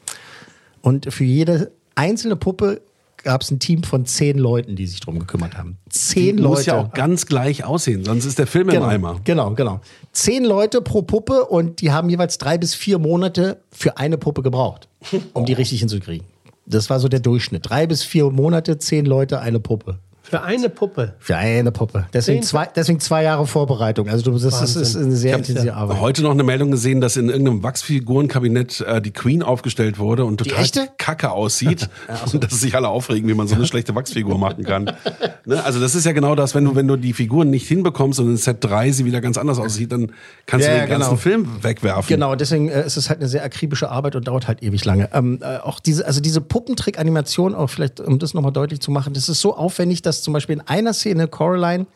Und 0.81 1.13
für 1.13 1.25
jede 1.25 1.73
einzelne 1.95 2.37
Puppe 2.37 2.81
gab 3.23 3.43
es 3.43 3.51
ein 3.51 3.59
Team 3.59 3.83
von 3.83 4.07
zehn 4.07 4.39
Leuten, 4.39 4.77
die 4.77 4.87
sich 4.87 5.01
drum 5.01 5.19
gekümmert 5.19 5.57
haben. 5.57 5.79
Zehn 5.91 6.37
Die 6.37 6.43
Leute. 6.43 6.55
muss 6.55 6.67
ja 6.67 6.81
auch 6.81 6.93
ganz 6.93 7.27
gleich 7.27 7.65
aussehen, 7.65 8.05
sonst 8.05 8.25
ist 8.25 8.39
der 8.39 8.47
Film 8.47 8.69
genau, 8.69 8.85
im 8.85 8.91
Eimer. 8.91 9.21
Genau, 9.25 9.51
genau. 9.55 9.81
Zehn 10.13 10.45
Leute 10.45 10.81
pro 10.81 11.03
Puppe 11.03 11.45
und 11.45 11.81
die 11.81 11.93
haben 11.93 12.09
jeweils 12.09 12.39
drei 12.39 12.59
bis 12.59 12.75
vier 12.75 12.99
Monate 12.99 13.63
für 13.71 13.99
eine 13.99 14.19
Puppe 14.19 14.43
gebraucht, 14.43 14.89
um 15.33 15.45
die 15.45 15.53
richtig 15.53 15.81
hinzukriegen. 15.81 16.27
Das 16.67 16.91
war 16.91 17.01
so 17.01 17.09
der 17.09 17.21
Durchschnitt. 17.21 17.69
Drei 17.69 17.87
bis 17.87 18.03
vier 18.03 18.31
Monate, 18.31 18.79
zehn 18.79 19.07
Leute, 19.07 19.41
eine 19.41 19.61
Puppe. 19.61 19.99
Für 20.29 20.43
eine 20.43 20.69
Puppe. 20.69 21.15
Für 21.19 21.37
eine 21.37 21.73
Puppe. 21.73 22.07
Deswegen 22.13 22.43
zwei, 22.43 22.67
deswegen 22.67 23.01
zwei 23.01 23.23
Jahre 23.23 23.47
Vorbereitung. 23.47 24.09
Also 24.09 24.25
du, 24.25 24.33
das, 24.33 24.43
das 24.43 24.77
ist 24.77 24.95
Wahnsinn. 24.95 25.03
eine 25.05 25.17
sehr 25.17 25.37
intensive 25.37 25.67
ja 25.69 25.75
Arbeit. 25.75 26.01
Heute 26.01 26.23
noch 26.23 26.33
eine 26.33 26.43
Meldung 26.43 26.71
gesehen, 26.71 27.01
dass 27.01 27.17
in 27.17 27.29
irgendeinem 27.29 27.63
Wachsfigurenkabinett 27.63 28.81
äh, 28.83 29.01
die 29.01 29.11
Queen 29.13 29.43
aufgestellt 29.43 29.99
wurde 29.99 30.25
und 30.25 30.39
total 30.39 30.63
echte? 30.63 30.89
kacke 30.99 31.31
aussieht 31.31 31.89
und 32.33 32.45
dass 32.45 32.61
sich 32.61 32.75
alle 32.77 32.89
aufregen, 32.89 33.29
wie 33.29 33.35
man 33.35 33.49
so 33.49 33.55
eine 33.55 33.67
schlechte 33.67 33.95
Wachsfigur 33.95 34.39
machen 34.39 34.65
kann. 34.65 34.93
Ne? 35.45 35.65
Also 35.65 35.81
das 35.81 35.95
ist 35.95 36.05
ja 36.05 36.13
genau 36.13 36.35
das, 36.35 36.55
wenn 36.55 36.65
du, 36.65 36.75
wenn 36.75 36.87
du 36.87 36.97
die 36.97 37.15
Figuren 37.15 37.49
nicht 37.49 37.67
hinbekommst 37.67 38.21
und 38.21 38.29
in 38.29 38.37
Set 38.37 38.59
3 38.61 38.91
sie 38.93 39.07
wieder 39.07 39.23
ganz 39.23 39.39
anders 39.39 39.59
aussieht, 39.59 39.93
dann 39.93 40.13
kannst 40.45 40.67
Ja, 40.67 40.73
du 40.75 40.79
ja, 40.81 40.85
den 40.85 40.91
ganzen 40.91 41.09
genau. 41.11 41.17
Film 41.17 41.49
wegwerfen. 41.63 42.07
Genau, 42.07 42.35
deswegen 42.35 42.69
äh, 42.69 42.85
ist 42.85 42.99
es 42.99 43.09
halt 43.09 43.21
eine 43.21 43.29
sehr 43.31 43.43
akribische 43.43 43.91
Arbeit 43.91 44.15
und 44.15 44.29
dauert 44.29 44.47
halt 44.47 44.63
ewig 44.63 44.85
lange. 44.85 45.09
Ähm, 45.15 45.39
äh, 45.41 45.57
auch 45.57 45.81
diese, 45.81 46.07
also 46.07 46.21
diese 46.21 46.43
Puppentrick-Animation, 46.43 47.55
auch 47.55 47.69
vielleicht, 47.69 47.99
um 48.01 48.19
das 48.19 48.35
nochmal 48.35 48.53
deutlich 48.53 48.81
zu 48.81 48.91
machen, 48.91 49.15
das 49.15 49.31
ist 49.31 49.41
so 49.41 49.57
aufwendig, 49.57 50.03
dass 50.03 50.18
zum 50.23 50.33
Beispiel 50.33 50.57
in 50.57 50.61
einer 50.63 50.93
Szene 50.93 51.29
Coraline 51.29 51.87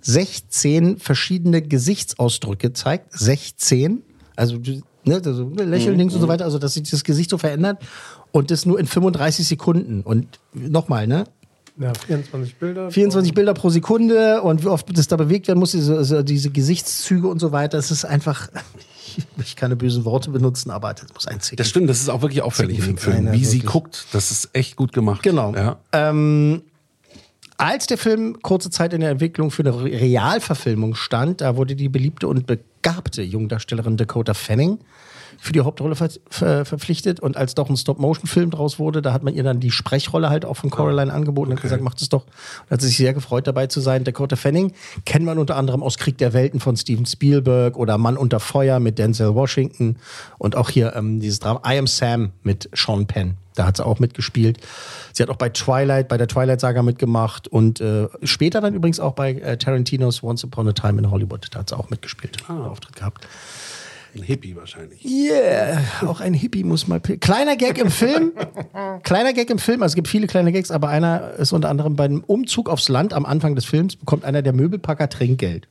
16 0.00 0.98
verschiedene 0.98 1.62
Gesichtsausdrücke 1.62 2.72
zeigt. 2.72 3.12
16. 3.18 4.02
Also, 4.36 4.58
ne, 5.04 5.20
also 5.24 5.50
Lächeln 5.56 5.98
links 5.98 6.14
und 6.14 6.20
so 6.20 6.28
weiter, 6.28 6.44
also 6.44 6.58
dass 6.58 6.74
sich 6.74 6.88
das 6.88 7.04
Gesicht 7.04 7.30
so 7.30 7.38
verändert. 7.38 7.82
Und 8.30 8.50
das 8.50 8.66
nur 8.66 8.78
in 8.78 8.86
35 8.86 9.46
Sekunden. 9.46 10.02
Und 10.02 10.38
nochmal, 10.52 11.06
ne? 11.06 11.24
Ja, 11.78 11.92
24 11.94 12.56
Bilder. 12.56 12.90
24 12.90 13.34
Bilder 13.34 13.54
pro 13.54 13.70
Sekunde 13.70 14.42
und 14.42 14.64
wie 14.64 14.68
oft 14.68 14.96
das 14.96 15.06
da 15.06 15.16
bewegt 15.16 15.46
werden 15.46 15.60
muss, 15.60 15.70
diese, 15.70 15.96
also 15.96 16.22
diese 16.22 16.50
Gesichtszüge 16.50 17.28
und 17.28 17.38
so 17.38 17.52
weiter. 17.52 17.78
Es 17.78 17.90
ist 17.90 18.04
einfach, 18.04 18.48
ich 19.16 19.26
möchte 19.36 19.54
keine 19.54 19.76
bösen 19.76 20.04
Worte 20.04 20.30
benutzen, 20.30 20.70
aber 20.70 20.92
das 20.94 21.06
muss 21.14 21.26
ein 21.26 21.40
Zicken. 21.40 21.56
Das 21.56 21.68
stimmt, 21.68 21.88
das 21.88 22.00
ist 22.00 22.08
auch 22.08 22.20
wirklich 22.20 22.42
auffällig 22.42 22.84
dem 22.84 22.98
Film. 22.98 23.30
Wie 23.32 23.44
sie 23.44 23.60
guckt, 23.60 24.06
das 24.12 24.30
ist 24.32 24.50
echt 24.54 24.76
gut 24.76 24.92
gemacht. 24.92 25.22
Genau. 25.22 25.54
Ja. 25.54 25.78
Ähm, 25.92 26.62
als 27.58 27.86
der 27.86 27.98
Film 27.98 28.40
kurze 28.40 28.70
Zeit 28.70 28.92
in 28.92 29.00
der 29.00 29.10
Entwicklung 29.10 29.50
für 29.50 29.62
eine 29.62 29.74
Re- 29.74 30.00
Realverfilmung 30.00 30.94
stand, 30.94 31.40
da 31.42 31.56
wurde 31.56 31.74
die 31.76 31.88
beliebte 31.88 32.26
und 32.28 32.46
begabte 32.46 33.22
Jungdarstellerin 33.22 33.96
Dakota 33.96 34.32
Fanning 34.32 34.78
für 35.38 35.52
die 35.52 35.60
Hauptrolle 35.60 35.94
ver 35.94 36.10
ver 36.28 36.64
verpflichtet. 36.64 37.20
Und 37.20 37.36
als 37.36 37.54
doch 37.54 37.70
ein 37.70 37.76
Stop-Motion-Film 37.76 38.50
draus 38.50 38.78
wurde, 38.78 39.02
da 39.02 39.12
hat 39.12 39.22
man 39.22 39.34
ihr 39.34 39.42
dann 39.42 39.60
die 39.60 39.70
Sprechrolle 39.70 40.30
halt 40.30 40.44
auch 40.44 40.54
von 40.54 40.70
Coraline 40.70 41.12
angeboten 41.12 41.52
und 41.52 41.56
hat 41.56 41.62
gesagt, 41.62 41.82
macht 41.82 42.00
es 42.02 42.08
doch. 42.08 42.24
Und 42.24 42.70
hat 42.70 42.80
sich 42.80 42.96
sehr 42.96 43.14
gefreut, 43.14 43.46
dabei 43.46 43.68
zu 43.68 43.80
sein. 43.80 44.04
Dakota 44.04 44.36
Fanning 44.36 44.72
kennt 45.04 45.24
man 45.24 45.38
unter 45.38 45.56
anderem 45.56 45.82
aus 45.82 45.96
Krieg 45.98 46.18
der 46.18 46.32
Welten 46.32 46.60
von 46.60 46.76
Steven 46.76 47.06
Spielberg 47.06 47.76
oder 47.76 47.98
Mann 47.98 48.16
unter 48.16 48.40
Feuer 48.40 48.80
mit 48.80 48.98
Denzel 48.98 49.34
Washington 49.34 49.96
und 50.38 50.56
auch 50.56 50.70
hier 50.70 50.94
ähm, 50.96 51.20
dieses 51.20 51.38
Drama 51.38 51.62
I 51.66 51.78
Am 51.78 51.86
Sam 51.86 52.32
mit 52.42 52.68
Sean 52.74 53.06
Penn. 53.06 53.36
Da 53.54 53.66
hat 53.66 53.76
sie 53.76 53.84
auch 53.84 53.98
mitgespielt. 53.98 54.58
Sie 55.12 55.22
hat 55.22 55.30
auch 55.30 55.36
bei 55.36 55.48
Twilight, 55.48 56.06
bei 56.06 56.16
der 56.16 56.28
Twilight-Saga 56.28 56.82
mitgemacht 56.82 57.48
und 57.48 57.80
äh, 57.80 58.06
später 58.22 58.60
dann 58.60 58.72
übrigens 58.72 59.00
auch 59.00 59.14
bei 59.14 59.32
äh, 59.32 59.56
Tarantinos 59.58 60.22
Once 60.22 60.44
Upon 60.44 60.68
a 60.68 60.72
Time 60.72 61.00
in 61.00 61.10
Hollywood. 61.10 61.48
Da 61.50 61.60
hat 61.60 61.70
sie 61.70 61.76
auch 61.76 61.90
mitgespielt, 61.90 62.38
einen 62.48 62.62
Auftritt 62.62 62.94
gehabt. 62.94 63.26
Ein 64.14 64.22
Hippie 64.22 64.56
wahrscheinlich. 64.56 65.04
Yeah, 65.04 65.82
auch 66.06 66.20
ein 66.20 66.34
Hippie 66.34 66.64
muss 66.64 66.88
mal. 66.88 67.00
Kleiner 67.00 67.56
Gag 67.56 67.78
im 67.78 67.90
Film. 67.90 68.32
Kleiner 69.02 69.32
Gag 69.32 69.50
im 69.50 69.58
Film. 69.58 69.82
Also 69.82 69.92
es 69.92 69.96
gibt 69.96 70.08
viele 70.08 70.26
kleine 70.26 70.52
Gags, 70.52 70.70
aber 70.70 70.88
einer 70.88 71.32
ist 71.34 71.52
unter 71.52 71.68
anderem 71.68 71.94
beim 71.96 72.24
Umzug 72.26 72.68
aufs 72.68 72.88
Land 72.88 73.12
am 73.12 73.26
Anfang 73.26 73.54
des 73.54 73.64
Films 73.64 73.96
bekommt 73.96 74.24
einer 74.24 74.42
der 74.42 74.52
Möbelpacker 74.52 75.08
Trinkgeld. 75.08 75.68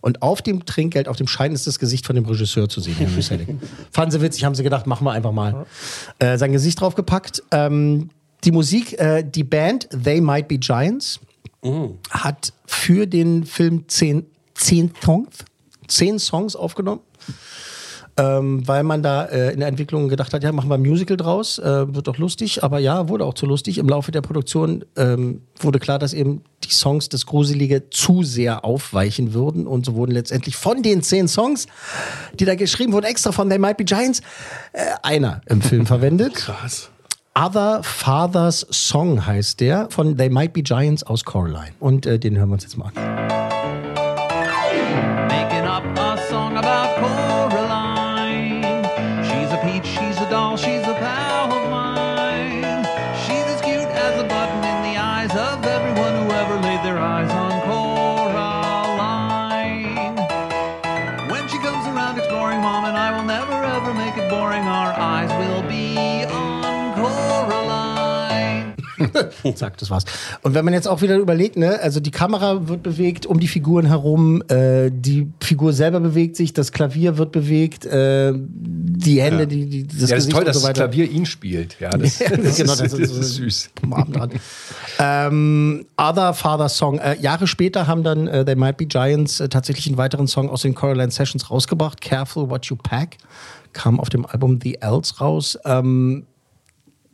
Und 0.00 0.22
auf 0.22 0.42
dem 0.42 0.64
Trinkgeld, 0.64 1.08
auf 1.08 1.16
dem 1.16 1.26
Schein 1.26 1.52
ist 1.52 1.66
das 1.66 1.78
Gesicht 1.78 2.06
von 2.06 2.14
dem 2.14 2.24
Regisseur 2.24 2.68
zu 2.68 2.80
sehen. 2.80 2.96
Fanden 3.90 4.10
sie 4.10 4.20
witzig, 4.20 4.44
haben 4.44 4.54
sie 4.54 4.62
gedacht, 4.62 4.86
machen 4.86 5.04
wir 5.04 5.12
einfach 5.12 5.32
mal. 5.32 5.66
Äh, 6.18 6.38
sein 6.38 6.52
Gesicht 6.52 6.80
draufgepackt. 6.80 7.42
Ähm, 7.50 8.10
die 8.44 8.52
Musik, 8.52 8.98
äh, 8.98 9.24
die 9.24 9.44
Band 9.44 9.88
They 9.90 10.20
Might 10.20 10.48
Be 10.48 10.58
Giants 10.58 11.20
hat 12.10 12.52
für 12.66 13.06
den 13.06 13.44
Film 13.44 13.88
zehn, 13.88 14.26
zehn 14.54 14.92
Songs, 15.02 15.44
zehn 15.88 16.20
Songs 16.20 16.54
aufgenommen 16.54 17.00
ähm, 18.18 18.66
weil 18.66 18.82
man 18.82 19.02
da 19.02 19.24
äh, 19.26 19.52
in 19.52 19.60
der 19.60 19.68
Entwicklung 19.68 20.08
gedacht 20.08 20.34
hat, 20.34 20.42
ja, 20.42 20.50
machen 20.50 20.68
wir 20.68 20.74
ein 20.74 20.82
Musical 20.82 21.16
draus, 21.16 21.58
äh, 21.58 21.94
wird 21.94 22.08
doch 22.08 22.18
lustig, 22.18 22.64
aber 22.64 22.80
ja, 22.80 23.08
wurde 23.08 23.24
auch 23.24 23.34
zu 23.34 23.46
lustig. 23.46 23.78
Im 23.78 23.88
Laufe 23.88 24.10
der 24.10 24.22
Produktion 24.22 24.84
ähm, 24.96 25.42
wurde 25.60 25.78
klar, 25.78 26.00
dass 26.00 26.12
eben 26.12 26.42
die 26.64 26.72
Songs 26.72 27.08
das 27.08 27.26
Gruselige 27.26 27.90
zu 27.90 28.24
sehr 28.24 28.64
aufweichen 28.64 29.34
würden 29.34 29.66
und 29.66 29.86
so 29.86 29.94
wurden 29.94 30.10
letztendlich 30.10 30.56
von 30.56 30.82
den 30.82 31.02
zehn 31.02 31.28
Songs, 31.28 31.66
die 32.34 32.44
da 32.44 32.56
geschrieben 32.56 32.92
wurden, 32.92 33.06
extra 33.06 33.30
von 33.30 33.48
They 33.48 33.58
Might 33.58 33.76
Be 33.76 33.84
Giants, 33.84 34.20
äh, 34.72 34.80
einer 35.02 35.40
im 35.46 35.62
Film 35.62 35.86
verwendet. 35.86 36.34
Krass. 36.34 36.90
Other 37.38 37.84
Father's 37.84 38.66
Song 38.72 39.24
heißt 39.24 39.60
der, 39.60 39.88
von 39.90 40.16
They 40.16 40.28
Might 40.28 40.54
Be 40.54 40.62
Giants 40.62 41.04
aus 41.04 41.24
Coraline. 41.24 41.70
Und 41.78 42.04
äh, 42.04 42.18
den 42.18 42.36
hören 42.36 42.48
wir 42.48 42.54
uns 42.54 42.64
jetzt 42.64 42.76
mal 42.76 42.90
an. 42.92 43.17
Zack, 69.54 69.76
das 69.78 69.90
war's. 69.90 70.04
Und 70.42 70.54
wenn 70.54 70.64
man 70.64 70.74
jetzt 70.74 70.88
auch 70.88 71.02
wieder 71.02 71.16
überlegt, 71.16 71.56
ne, 71.56 71.78
also 71.80 72.00
die 72.00 72.10
Kamera 72.10 72.68
wird 72.68 72.82
bewegt 72.82 73.26
um 73.26 73.38
die 73.40 73.48
Figuren 73.48 73.86
herum, 73.86 74.42
äh, 74.48 74.90
die 74.92 75.28
Figur 75.40 75.72
selber 75.72 76.00
bewegt 76.00 76.36
sich, 76.36 76.52
das 76.52 76.72
Klavier 76.72 77.18
wird 77.18 77.32
bewegt, 77.32 77.86
äh, 77.86 78.32
die 78.36 79.20
Hände, 79.22 79.46
die, 79.46 79.66
die, 79.66 79.86
das 79.86 80.10
ja, 80.10 80.16
das 80.16 80.24
ist 80.26 80.30
toll, 80.32 80.40
und 80.40 80.48
dass 80.48 80.60
so 80.60 80.66
das. 80.66 80.74
Klavier 80.76 81.10
ihn 81.10 81.26
spielt. 81.26 81.78
Ja, 81.80 81.90
das, 81.90 82.18
Ja, 82.18 82.30
das, 82.36 82.56
genau, 82.56 82.72
ist, 82.72 82.80
das 82.82 82.90
das, 82.92 83.00
ist- 83.00 83.16
ist 83.16 83.34
süß. 83.36 83.70
ähm, 84.98 85.86
Other 85.96 86.34
Father 86.34 86.68
Song. 86.68 86.98
Äh, 86.98 87.18
Jahre 87.20 87.46
später 87.46 87.86
haben 87.86 88.02
dann 88.02 88.26
äh, 88.26 88.44
They 88.44 88.56
Might 88.56 88.76
Be 88.76 88.86
Giants 88.86 89.40
äh, 89.40 89.48
tatsächlich 89.48 89.86
einen 89.86 89.96
weiteren 89.96 90.26
Song 90.26 90.48
aus 90.50 90.62
den 90.62 90.74
Coraline 90.74 91.10
Sessions 91.10 91.50
rausgebracht. 91.50 92.00
Careful 92.00 92.50
What 92.50 92.66
You 92.66 92.76
Pack 92.76 93.18
kam 93.72 94.00
auf 94.00 94.08
dem 94.08 94.26
Album 94.26 94.58
The 94.62 94.78
Else 94.80 95.18
raus. 95.20 95.58
Ähm, 95.64 96.26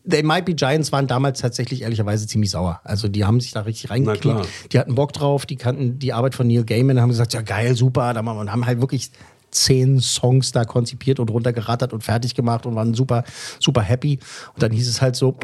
They 0.08 0.22
Might 0.22 0.44
Be 0.44 0.54
Giants 0.54 0.92
waren 0.92 1.06
damals 1.06 1.40
tatsächlich 1.40 1.82
ehrlicherweise 1.82 2.26
ziemlich 2.26 2.50
sauer. 2.50 2.80
Also 2.84 3.08
die 3.08 3.24
haben 3.24 3.40
sich 3.40 3.52
da 3.52 3.60
richtig 3.60 3.90
reingekniet. 3.90 4.20
klar. 4.20 4.46
Die 4.72 4.78
hatten 4.78 4.94
Bock 4.94 5.12
drauf, 5.12 5.46
die 5.46 5.56
kannten 5.56 5.98
die 5.98 6.12
Arbeit 6.12 6.34
von 6.34 6.46
Neil 6.46 6.64
Gaiman, 6.64 7.00
haben 7.00 7.08
gesagt, 7.08 7.32
ja 7.32 7.40
geil, 7.40 7.74
super, 7.74 8.12
da 8.12 8.20
und 8.20 8.52
haben 8.52 8.66
halt 8.66 8.80
wirklich 8.80 9.10
zehn 9.50 10.00
Songs 10.00 10.52
da 10.52 10.64
konzipiert 10.64 11.20
und 11.20 11.30
runtergerattert 11.30 11.92
und 11.92 12.02
fertig 12.02 12.34
gemacht 12.34 12.66
und 12.66 12.74
waren 12.74 12.92
super, 12.92 13.24
super 13.60 13.82
happy. 13.82 14.18
Und 14.52 14.62
dann 14.62 14.72
hieß 14.72 14.88
es 14.88 15.00
halt 15.00 15.16
so, 15.16 15.36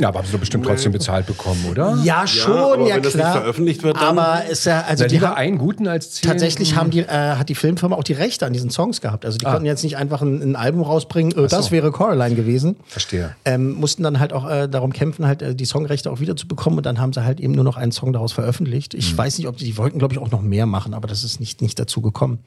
Ja, 0.00 0.08
aber 0.08 0.20
haben 0.20 0.26
sie 0.26 0.32
doch 0.32 0.40
bestimmt 0.40 0.64
trotzdem 0.64 0.92
bezahlt 0.92 1.26
bekommen, 1.26 1.64
oder? 1.70 1.98
Ja, 2.02 2.26
schon, 2.26 2.52
aber 2.56 2.88
ja, 2.88 2.96
wenn 2.96 3.02
das 3.02 3.14
nicht 3.14 3.22
klar. 3.22 3.32
veröffentlicht 3.32 3.82
wird, 3.82 3.96
dann- 3.96 4.18
aber 4.18 4.44
ist 4.46 4.64
ja, 4.64 4.80
also 4.88 5.04
Na, 5.04 5.08
die 5.08 5.20
haben, 5.20 5.36
einen 5.36 5.58
guten 5.58 5.86
als 5.86 6.12
zehn. 6.12 6.30
tatsächlich 6.30 6.74
haben 6.74 6.90
die, 6.90 7.00
äh, 7.00 7.06
hat 7.36 7.48
die 7.48 7.54
Filmfirma 7.54 7.96
auch 7.96 8.04
die 8.04 8.14
Rechte 8.14 8.46
an 8.46 8.52
diesen 8.52 8.70
Songs 8.70 9.00
gehabt. 9.00 9.24
Also 9.26 9.36
die 9.38 9.44
konnten 9.44 9.66
jetzt 9.66 9.82
nicht 9.84 9.96
einfach 9.98 10.22
ein, 10.22 10.40
ein 10.42 10.56
Album 10.56 10.82
rausbringen, 10.82 11.36
äh, 11.36 11.46
das 11.48 11.70
wäre 11.70 11.90
Coraline 11.90 12.34
gewesen. 12.34 12.76
Verstehe. 12.86 13.36
Ähm, 13.44 13.72
mussten 13.74 14.02
dann 14.02 14.18
halt 14.20 14.32
auch 14.32 14.48
äh, 14.48 14.68
darum 14.68 14.92
kämpfen, 14.92 15.26
halt 15.26 15.42
äh, 15.42 15.54
die 15.54 15.64
Songrechte 15.66 16.10
auch 16.10 16.20
wieder 16.20 16.34
zu 16.36 16.48
bekommen 16.48 16.78
und 16.78 16.86
dann 16.86 16.98
haben 16.98 17.12
sie 17.12 17.24
halt 17.24 17.38
eben 17.40 17.52
nur 17.52 17.64
noch 17.64 17.76
einen 17.76 17.92
Song 17.92 18.12
daraus 18.12 18.32
veröffentlicht. 18.32 18.94
Ich 18.94 19.16
weiß 19.16 19.38
nicht, 19.38 19.48
ob 19.48 19.56
die, 19.58 19.64
die 19.66 19.76
wollten, 19.76 19.98
glaube 19.98 20.14
ich, 20.14 20.20
auch 20.20 20.30
noch 20.30 20.42
mehr 20.42 20.66
machen, 20.66 20.94
aber 20.94 21.08
das 21.08 21.24
ist 21.24 21.40
nicht, 21.40 21.60
nicht 21.62 21.78
dazu 21.78 22.00
gekommen. 22.00 22.38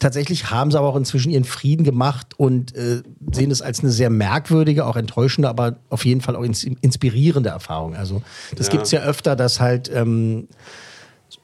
Tatsächlich 0.00 0.50
haben 0.50 0.70
sie 0.72 0.78
aber 0.78 0.88
auch 0.88 0.96
inzwischen 0.96 1.30
ihren 1.30 1.44
Frieden 1.44 1.84
gemacht 1.84 2.28
und 2.38 2.74
äh, 2.74 3.02
sehen 3.32 3.50
es 3.52 3.60
als 3.62 3.80
eine 3.80 3.90
sehr 3.90 4.10
merkwürdige, 4.10 4.86
auch 4.86 4.96
enttäuschende, 4.96 5.48
aber 5.48 5.76
auf 5.90 6.04
jeden 6.04 6.22
Fall 6.22 6.34
auch 6.36 6.42
ins, 6.42 6.64
inspirierende 6.64 7.50
Erfahrung. 7.50 7.94
Also 7.94 8.22
das 8.56 8.66
Ja. 8.66 8.72
gibt 8.72 8.86
es 8.86 8.90
ja 8.92 9.00
öfter, 9.02 9.36
dass 9.36 9.60
halt 9.60 9.90
ähm, 9.94 10.48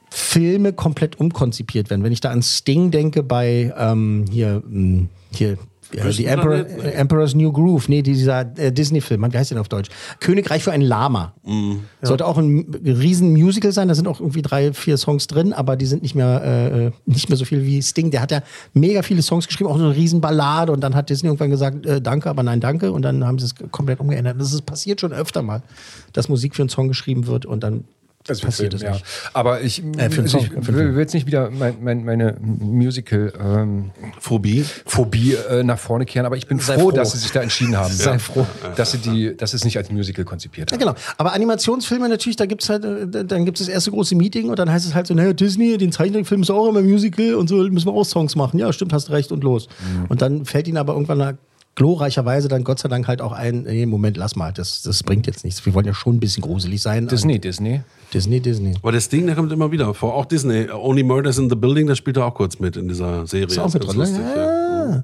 Filme 0.09 0.73
komplett 0.73 1.19
umkonzipiert 1.19 1.89
werden. 1.89 2.03
Wenn 2.03 2.11
ich 2.11 2.21
da 2.21 2.31
an 2.31 2.41
Sting 2.41 2.91
denke 2.91 3.23
bei 3.23 3.73
ähm, 3.77 4.25
hier, 4.31 4.63
mh, 4.67 5.07
hier 5.31 5.57
ja, 5.93 6.09
die 6.09 6.25
Emperor, 6.25 6.55
äh, 6.55 6.91
Emperor's 6.91 7.33
New 7.35 7.51
Groove, 7.51 7.87
nee, 7.89 8.01
dieser 8.01 8.41
äh, 8.57 8.71
Disney-Film, 8.71 9.21
wie 9.21 9.37
heißt 9.37 9.51
der 9.51 9.55
denn 9.55 9.61
auf 9.61 9.69
Deutsch? 9.69 9.89
Königreich 10.19 10.63
für 10.63 10.71
ein 10.71 10.81
Lama. 10.81 11.33
Sollte 12.01 12.25
auch 12.25 12.37
ein 12.37 12.75
riesen 12.83 13.31
Musical 13.31 13.71
sein, 13.71 13.87
da 13.87 13.95
sind 13.95 14.07
auch 14.07 14.19
irgendwie 14.19 14.41
drei, 14.41 14.73
vier 14.73 14.97
Songs 14.97 15.27
drin, 15.27 15.53
aber 15.53 15.75
die 15.75 15.85
sind 15.85 16.01
nicht 16.03 16.15
mehr, 16.15 16.43
äh, 16.43 16.91
nicht 17.05 17.29
mehr 17.29 17.37
so 17.37 17.45
viel 17.45 17.63
wie 17.65 17.81
Sting. 17.81 18.11
Der 18.11 18.21
hat 18.21 18.31
ja 18.31 18.41
mega 18.73 19.01
viele 19.01 19.21
Songs 19.21 19.47
geschrieben, 19.47 19.69
auch 19.69 19.77
so 19.77 19.85
eine 19.85 19.95
riesen 19.95 20.21
Ballade 20.21 20.71
und 20.71 20.81
dann 20.81 20.95
hat 20.95 21.09
Disney 21.09 21.27
irgendwann 21.27 21.49
gesagt, 21.49 21.85
äh, 21.85 22.01
danke, 22.01 22.29
aber 22.29 22.43
nein, 22.43 22.59
danke 22.59 22.91
und 22.91 23.01
dann 23.03 23.25
haben 23.25 23.39
sie 23.39 23.45
es 23.45 23.55
komplett 23.71 23.99
umgeändert. 23.99 24.39
Das 24.39 24.53
ist 24.53 24.65
passiert 24.65 25.01
schon 25.01 25.13
öfter 25.13 25.41
mal, 25.41 25.61
dass 26.13 26.29
Musik 26.29 26.55
für 26.55 26.63
einen 26.63 26.69
Song 26.69 26.87
geschrieben 26.87 27.27
wird 27.27 27.45
und 27.45 27.63
dann 27.63 27.85
Das 28.27 28.41
passiert 28.41 28.73
es 28.73 28.81
ja. 28.81 28.91
nicht. 28.91 29.05
Aber 29.33 29.61
ich, 29.61 29.81
Äh, 29.83 30.01
also 30.01 30.27
Song, 30.27 30.41
ich 30.45 30.51
will, 30.53 30.63
Film. 30.63 30.99
jetzt 30.99 31.13
nicht 31.13 31.25
wieder 31.27 31.49
mein, 31.49 31.77
mein, 31.81 32.03
meine 32.05 32.35
Musical-Phobie 32.41 33.91
Phobie. 34.19 34.65
Phobie, 34.85 35.33
äh, 35.49 35.63
nach 35.63 35.79
vorne 35.79 36.05
kehren, 36.05 36.25
aber 36.25 36.37
ich 36.37 36.47
bin 36.47 36.59
froh, 36.59 36.79
froh. 36.79 36.91
dass 36.91 37.11
sie 37.13 37.19
sich 37.19 37.31
da 37.31 37.41
entschieden 37.41 37.77
haben. 37.77 37.93
Sei 37.93 38.19
froh. 38.19 38.45
Dass 38.75 38.91
sie, 38.91 38.97
die, 38.99 39.35
dass 39.35 39.53
es 39.53 39.63
nicht 39.63 39.77
als 39.77 39.89
Musical 39.91 40.25
konzipiert 40.25 40.71
Ja, 40.71 40.75
haben. 40.75 40.79
genau. 40.81 40.95
Aber 41.17 41.33
Animationsfilme 41.33 42.09
natürlich, 42.09 42.35
da 42.35 42.45
gibt's 42.45 42.69
halt, 42.69 42.85
äh, 42.85 43.25
dann 43.25 43.45
gibt 43.45 43.59
es 43.59 43.65
das 43.65 43.73
erste 43.73 43.91
große 43.91 44.15
Meeting 44.15 44.49
und 44.49 44.59
dann 44.59 44.71
heißt 44.71 44.85
es 44.85 44.93
halt 44.93 45.07
so, 45.07 45.13
naja, 45.13 45.33
Disney, 45.33 45.77
den 45.77 45.91
Zeichentrickfilm 45.91 46.41
ist 46.41 46.51
auch 46.51 46.69
immer 46.69 46.81
Musical 46.81 47.35
und 47.35 47.47
so 47.47 47.55
müssen 47.57 47.87
wir 47.87 47.93
auch 47.93 48.03
Songs 48.05 48.35
machen. 48.35 48.59
Ja, 48.59 48.71
stimmt, 48.73 48.93
hast 48.93 49.09
recht 49.09 49.31
und 49.31 49.43
los. 49.43 49.67
Und 50.09 50.21
dann 50.21 50.45
fällt 50.45 50.67
ihnen 50.67 50.77
aber 50.77 50.93
irgendwann 50.93 51.17
nach 51.17 51.33
glorreicherweise 51.77 52.47
dann 52.47 52.63
Gott 52.63 52.79
sei 52.79 52.89
Dank 52.89 53.07
halt 53.07 53.21
auch 53.21 53.31
ein, 53.31 53.61
nee, 53.61 53.85
Moment, 53.85 54.17
lass 54.17 54.35
mal, 54.35 54.51
das, 54.51 54.81
das 54.81 55.03
bringt 55.03 55.27
jetzt 55.27 55.45
nichts. 55.45 55.63
Wir 55.63 55.75
wollen 55.75 55.85
ja 55.85 55.93
schon 55.93 56.15
ein 56.15 56.19
bisschen 56.19 56.41
gruselig 56.41 56.81
sein. 56.81 57.07
Disney, 57.07 57.39
Disney. 57.39 57.81
Disney, 58.11 58.41
Disney. 58.41 58.73
Aber 58.81 58.91
das 58.91 59.09
Ding, 59.09 59.27
der 59.27 59.35
kommt 59.35 59.51
immer 59.51 59.71
wieder 59.71 59.93
vor. 59.93 60.15
Auch 60.15 60.25
Disney. 60.25 60.71
Only 60.71 61.03
Murders 61.03 61.37
in 61.37 61.51
the 61.51 61.55
Building, 61.55 61.85
das 61.85 61.99
spielt 61.99 62.17
er 62.17 62.25
auch 62.25 62.33
kurz 62.33 62.57
mit 62.57 62.77
in 62.77 62.87
dieser 62.87 63.27
Serie. 63.27 63.45
Ist 63.45 63.59
auch 63.59 63.71
mit 63.71 63.83
drin, 63.83 63.95
ne? 63.95 64.03
lustig, 64.03 64.19
Ja. 64.35 65.03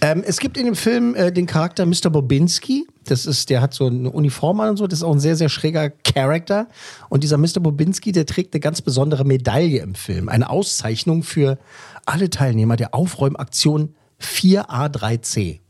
Ähm, 0.00 0.24
es 0.26 0.40
gibt 0.40 0.56
in 0.56 0.64
dem 0.64 0.74
Film 0.74 1.14
äh, 1.14 1.30
den 1.30 1.46
Charakter 1.46 1.86
Mr. 1.86 2.10
Bobinski. 2.10 2.88
Das 3.04 3.24
ist, 3.24 3.48
der 3.48 3.60
hat 3.60 3.72
so 3.72 3.86
eine 3.86 4.10
Uniform 4.10 4.58
an 4.58 4.70
und 4.70 4.76
so. 4.76 4.88
Das 4.88 4.98
ist 4.98 5.04
auch 5.04 5.12
ein 5.12 5.20
sehr, 5.20 5.36
sehr 5.36 5.48
schräger 5.48 5.90
Charakter. 5.90 6.66
Und 7.10 7.22
dieser 7.22 7.38
Mr. 7.38 7.60
Bobinski, 7.60 8.10
der 8.10 8.26
trägt 8.26 8.54
eine 8.54 8.60
ganz 8.60 8.82
besondere 8.82 9.24
Medaille 9.24 9.82
im 9.82 9.94
Film. 9.94 10.28
Eine 10.28 10.50
Auszeichnung 10.50 11.22
für 11.22 11.58
alle 12.06 12.28
Teilnehmer 12.28 12.74
der 12.74 12.92
Aufräumaktion 12.92 13.94
4A3C. 14.20 15.60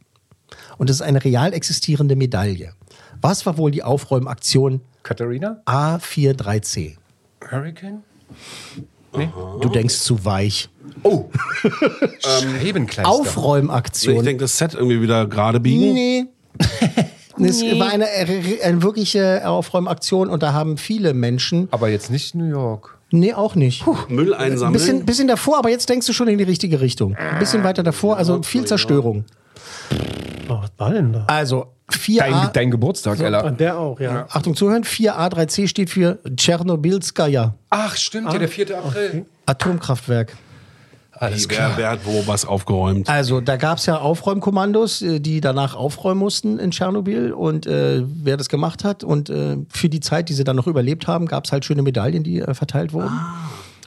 Und 0.79 0.91
das 0.91 0.97
ist 0.97 1.03
eine 1.03 1.25
real 1.25 1.53
existierende 1.53 2.17
Medaille. 2.17 2.73
Was 3.21 3.47
war 3.47 3.59
wohl 3.59 3.71
die 3.71 3.83
Aufräumaktion 3.83 4.81
Katharina? 5.03 5.63
A43C? 5.67 6.97
Hurricane? 7.51 8.03
Du 9.61 9.69
denkst 9.69 9.99
zu 9.99 10.25
weich. 10.25 10.69
Oh! 11.03 11.27
Scheibenkleister. 12.21 13.03
Ich 13.03 13.07
Aufräumaktion. 13.21 14.25
denke, 14.25 14.45
das 14.45 14.59
Set 14.59 14.75
irgendwie 14.75 15.01
wieder 15.01 15.27
gerade 15.27 15.61
biegen. 15.61 15.95
Nee. 15.95 16.27
Es 17.41 17.63
war 17.63 17.91
eine, 17.91 18.07
eine 18.09 18.83
wirkliche 18.83 19.49
Aufräumaktion 19.49 20.29
und 20.29 20.43
da 20.43 20.53
haben 20.53 20.77
viele 20.77 21.15
Menschen. 21.15 21.69
Aber 21.71 21.89
jetzt 21.89 22.11
nicht 22.11 22.35
New 22.35 22.49
York. 22.49 22.99
Nee, 23.11 23.33
auch 23.33 23.55
nicht. 23.55 23.85
Müll 24.09 24.35
Ein 24.35 24.53
einsammeln. 24.53 24.73
bisschen, 24.73 25.07
bisschen 25.07 25.29
davor, 25.29 25.59
aber 25.59 25.71
jetzt 25.71 25.89
denkst 25.89 26.07
du 26.07 26.13
schon 26.13 26.29
in 26.29 26.37
die 26.37 26.45
richtige 26.45 26.81
Richtung. 26.81 27.15
Ein 27.15 27.39
bisschen 27.39 27.63
weiter 27.65 27.83
davor, 27.83 28.17
also 28.17 28.43
viel 28.43 28.65
Zerstörung. 28.65 29.25
Oh, 30.49 30.59
was 30.62 30.70
war 30.76 30.91
denn 30.93 31.12
da? 31.12 31.24
Also 31.26 31.74
4a. 31.91 32.18
Dein, 32.18 32.53
dein 32.53 32.70
Geburtstag, 32.70 33.20
Ella. 33.20 33.41
Und 33.41 33.61
der 33.61 33.78
auch, 33.78 33.99
ja. 34.01 34.26
Achtung, 34.30 34.55
zuhören. 34.55 34.84
4A3C 34.84 35.68
steht 35.68 35.91
für 35.91 36.18
Tschernobylskaya. 36.36 37.55
Ach, 37.70 37.97
stimmt, 37.97 38.32
ja, 38.32 38.39
der 38.39 38.49
4. 38.49 38.78
April. 38.78 39.26
Atomkraftwerk. 39.47 40.36
Alles 41.12 41.49
wer, 41.51 41.72
wer 41.76 41.91
hat 41.91 42.01
wo 42.05 42.26
was 42.26 42.45
aufgeräumt? 42.45 43.09
Also, 43.09 43.41
da 43.41 43.57
gab 43.57 43.78
es 43.78 43.86
ja 43.86 43.99
Aufräumkommandos, 43.99 45.03
äh, 45.03 45.18
die 45.18 45.41
danach 45.41 45.74
aufräumen 45.74 46.20
mussten 46.20 46.61
in 46.61 46.70
Tschernobyl 46.70 47.32
und 47.32 47.66
äh, 47.66 48.05
wer 48.05 48.36
das 48.36 48.49
gemacht 48.49 48.84
hat. 48.84 49.03
Und 49.03 49.28
äh, 49.28 49.57
für 49.68 49.89
die 49.89 49.99
Zeit, 49.99 50.28
die 50.28 50.34
sie 50.34 50.45
dann 50.45 50.55
noch 50.55 50.68
überlebt 50.68 51.09
haben, 51.09 51.26
gab 51.26 51.45
es 51.45 51.53
halt 51.53 51.64
schöne 51.64 51.82
Medaillen, 51.82 52.22
die 52.22 52.41
äh, 52.41 52.55
verteilt 52.55 52.93
wurden. 52.93 53.18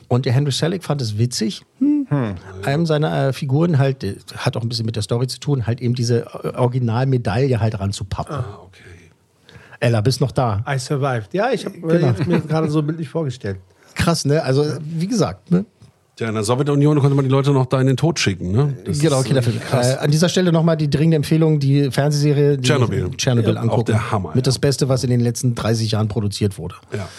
Und 0.10 0.26
der 0.26 0.34
Henry 0.34 0.52
Selick 0.52 0.84
fand 0.84 1.02
es 1.02 1.18
witzig. 1.18 1.62
Hm. 1.80 2.01
Einem 2.66 2.86
seiner 2.86 3.28
äh, 3.30 3.34
Figuren 3.34 3.78
halt, 3.80 4.04
äh, 4.04 4.16
hat 4.36 4.58
auch 4.58 4.62
ein 4.64 4.70
bisschen 4.70 4.86
mit 4.86 4.96
der 4.96 5.04
Story 5.04 5.28
zu 5.28 5.40
tun, 5.40 5.66
halt 5.66 5.80
eben 5.82 5.96
diese 5.96 6.26
äh, 6.44 6.50
Originalmedaille 6.58 7.60
halt 7.60 7.80
ranzupappen. 7.80 8.36
Okay. 8.66 8.84
Ella, 9.80 10.02
bist 10.02 10.20
noch 10.22 10.32
da. 10.32 10.64
I 10.68 10.78
survived. 10.78 11.34
Ja, 11.34 11.52
ich 11.52 11.66
habe 11.66 11.80
Genau. 11.80 12.14
mir 12.28 12.42
gerade 12.42 12.70
so 12.70 12.84
bildlich 12.84 13.10
vorgestellt. 13.10 13.58
Krass, 13.96 14.26
ne? 14.26 14.44
Also, 14.44 14.66
wie 14.84 15.08
gesagt, 15.08 15.52
ne? 15.52 15.66
Ja, 16.22 16.28
in 16.30 16.36
der 16.36 16.44
Sowjetunion 16.44 17.00
konnte 17.00 17.16
man 17.16 17.26
die 17.26 17.32
Leute 17.32 17.50
noch 17.52 17.66
da 17.66 17.82
in 17.82 17.88
den 17.88 17.98
Tod 17.98 18.20
schicken. 18.20 18.52
Ne? 18.52 18.76
Das 18.86 19.00
genau, 19.00 19.22
ist, 19.22 19.26
Kinderfilm. 19.26 19.58
Äh, 19.72 19.96
an 19.98 20.12
dieser 20.12 20.30
Stelle 20.30 20.52
nochmal 20.52 20.78
die 20.78 20.88
dringende 20.88 21.16
Empfehlung, 21.18 21.60
die 21.60 21.90
Fernsehserie 21.90 22.58
die 22.58 22.64
Tschernobyl. 22.64 23.10
Tschernobyl 23.18 23.56
Ja, 23.56 23.60
angucken. 23.62 23.82
auch 23.82 23.86
der 23.86 24.12
Hammer, 24.12 24.30
Mit 24.30 24.36
ja. 24.38 24.42
das 24.44 24.60
Beste, 24.60 24.88
was 24.88 25.04
in 25.04 25.10
den 25.10 25.20
letzten 25.20 25.56
30 25.56 25.90
Jahren 25.92 26.08
produziert 26.10 26.60
wurde. 26.60 26.76
Ja. 26.96 27.10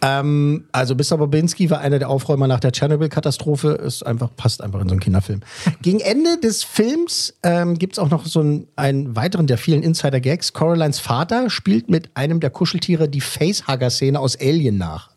Ähm, 0.00 0.64
also 0.70 0.94
Mr. 0.94 1.16
Bobinski 1.18 1.70
war 1.70 1.80
einer 1.80 1.98
der 1.98 2.08
Aufräumer 2.08 2.46
nach 2.46 2.60
der 2.60 2.70
Tschernobyl-Katastrophe. 2.70 3.72
Ist 3.72 4.04
einfach, 4.06 4.30
passt 4.36 4.62
einfach 4.62 4.80
in 4.80 4.88
so 4.88 4.92
einen 4.92 5.00
Kinderfilm. 5.00 5.40
Gegen 5.82 5.98
Ende 5.98 6.38
des 6.38 6.62
Films 6.62 7.34
ähm, 7.42 7.78
gibt 7.78 7.94
es 7.94 7.98
auch 7.98 8.10
noch 8.10 8.26
so 8.26 8.40
einen, 8.40 8.68
einen 8.76 9.16
weiteren 9.16 9.48
der 9.48 9.58
vielen 9.58 9.82
Insider-Gags. 9.82 10.52
Coralines 10.52 11.00
Vater 11.00 11.50
spielt 11.50 11.90
mit 11.90 12.10
einem 12.14 12.38
der 12.38 12.50
Kuscheltiere 12.50 13.08
die 13.08 13.20
Facehugger-Szene 13.20 14.20
aus 14.20 14.38
Alien 14.40 14.78
nach. 14.78 15.11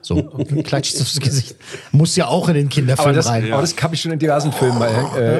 So, 0.00 0.14
und 0.16 0.64
klatscht 0.64 1.00
aufs 1.00 1.20
Gesicht. 1.20 1.56
Muss 1.92 2.16
ja 2.16 2.26
auch 2.28 2.48
in 2.48 2.54
den 2.54 2.68
Kinderfilm 2.68 3.08
Aber 3.08 3.14
das, 3.16 3.26
rein. 3.26 3.52
aber 3.52 3.60
das 3.60 3.76
habe 3.82 3.94
ich 3.94 4.00
schon 4.00 4.12
in 4.12 4.18
diversen 4.18 4.52
Filmen 4.52 4.78
mal 4.78 4.90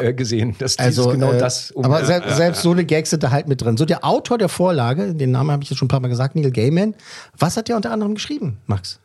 äh, 0.05 0.13
gesehen. 0.13 0.55
Dass 0.59 0.79
Also 0.79 1.09
genau 1.09 1.33
äh, 1.33 1.39
das 1.39 1.71
um- 1.71 1.85
aber 1.85 2.05
sel 2.05 2.23
selbst 2.35 2.63
so 2.63 2.73
eine 2.73 2.85
Gags 2.85 3.11
sind 3.11 3.23
da 3.23 3.31
halt 3.31 3.49
mit 3.49 3.63
drin. 3.63 3.77
So 3.77 3.85
der 3.87 4.05
Autor 4.05 4.37
der 4.39 4.49
Vorlage, 4.49 5.15
den 5.15 5.31
Namen 5.31 5.51
habe 5.51 5.63
ich 5.63 5.71
jetzt 5.71 5.79
schon 5.79 5.87
ein 5.87 5.89
paar 5.89 6.01
Mal 6.01 6.09
gesagt, 6.09 6.37
Neil 6.37 6.51
Gaiman. 6.51 6.95
Was 7.39 7.57
hat 7.57 7.69
der 7.69 7.77
unter 7.77 7.91
anderem 7.91 8.15
geschrieben, 8.15 8.59
Max? 8.67 9.01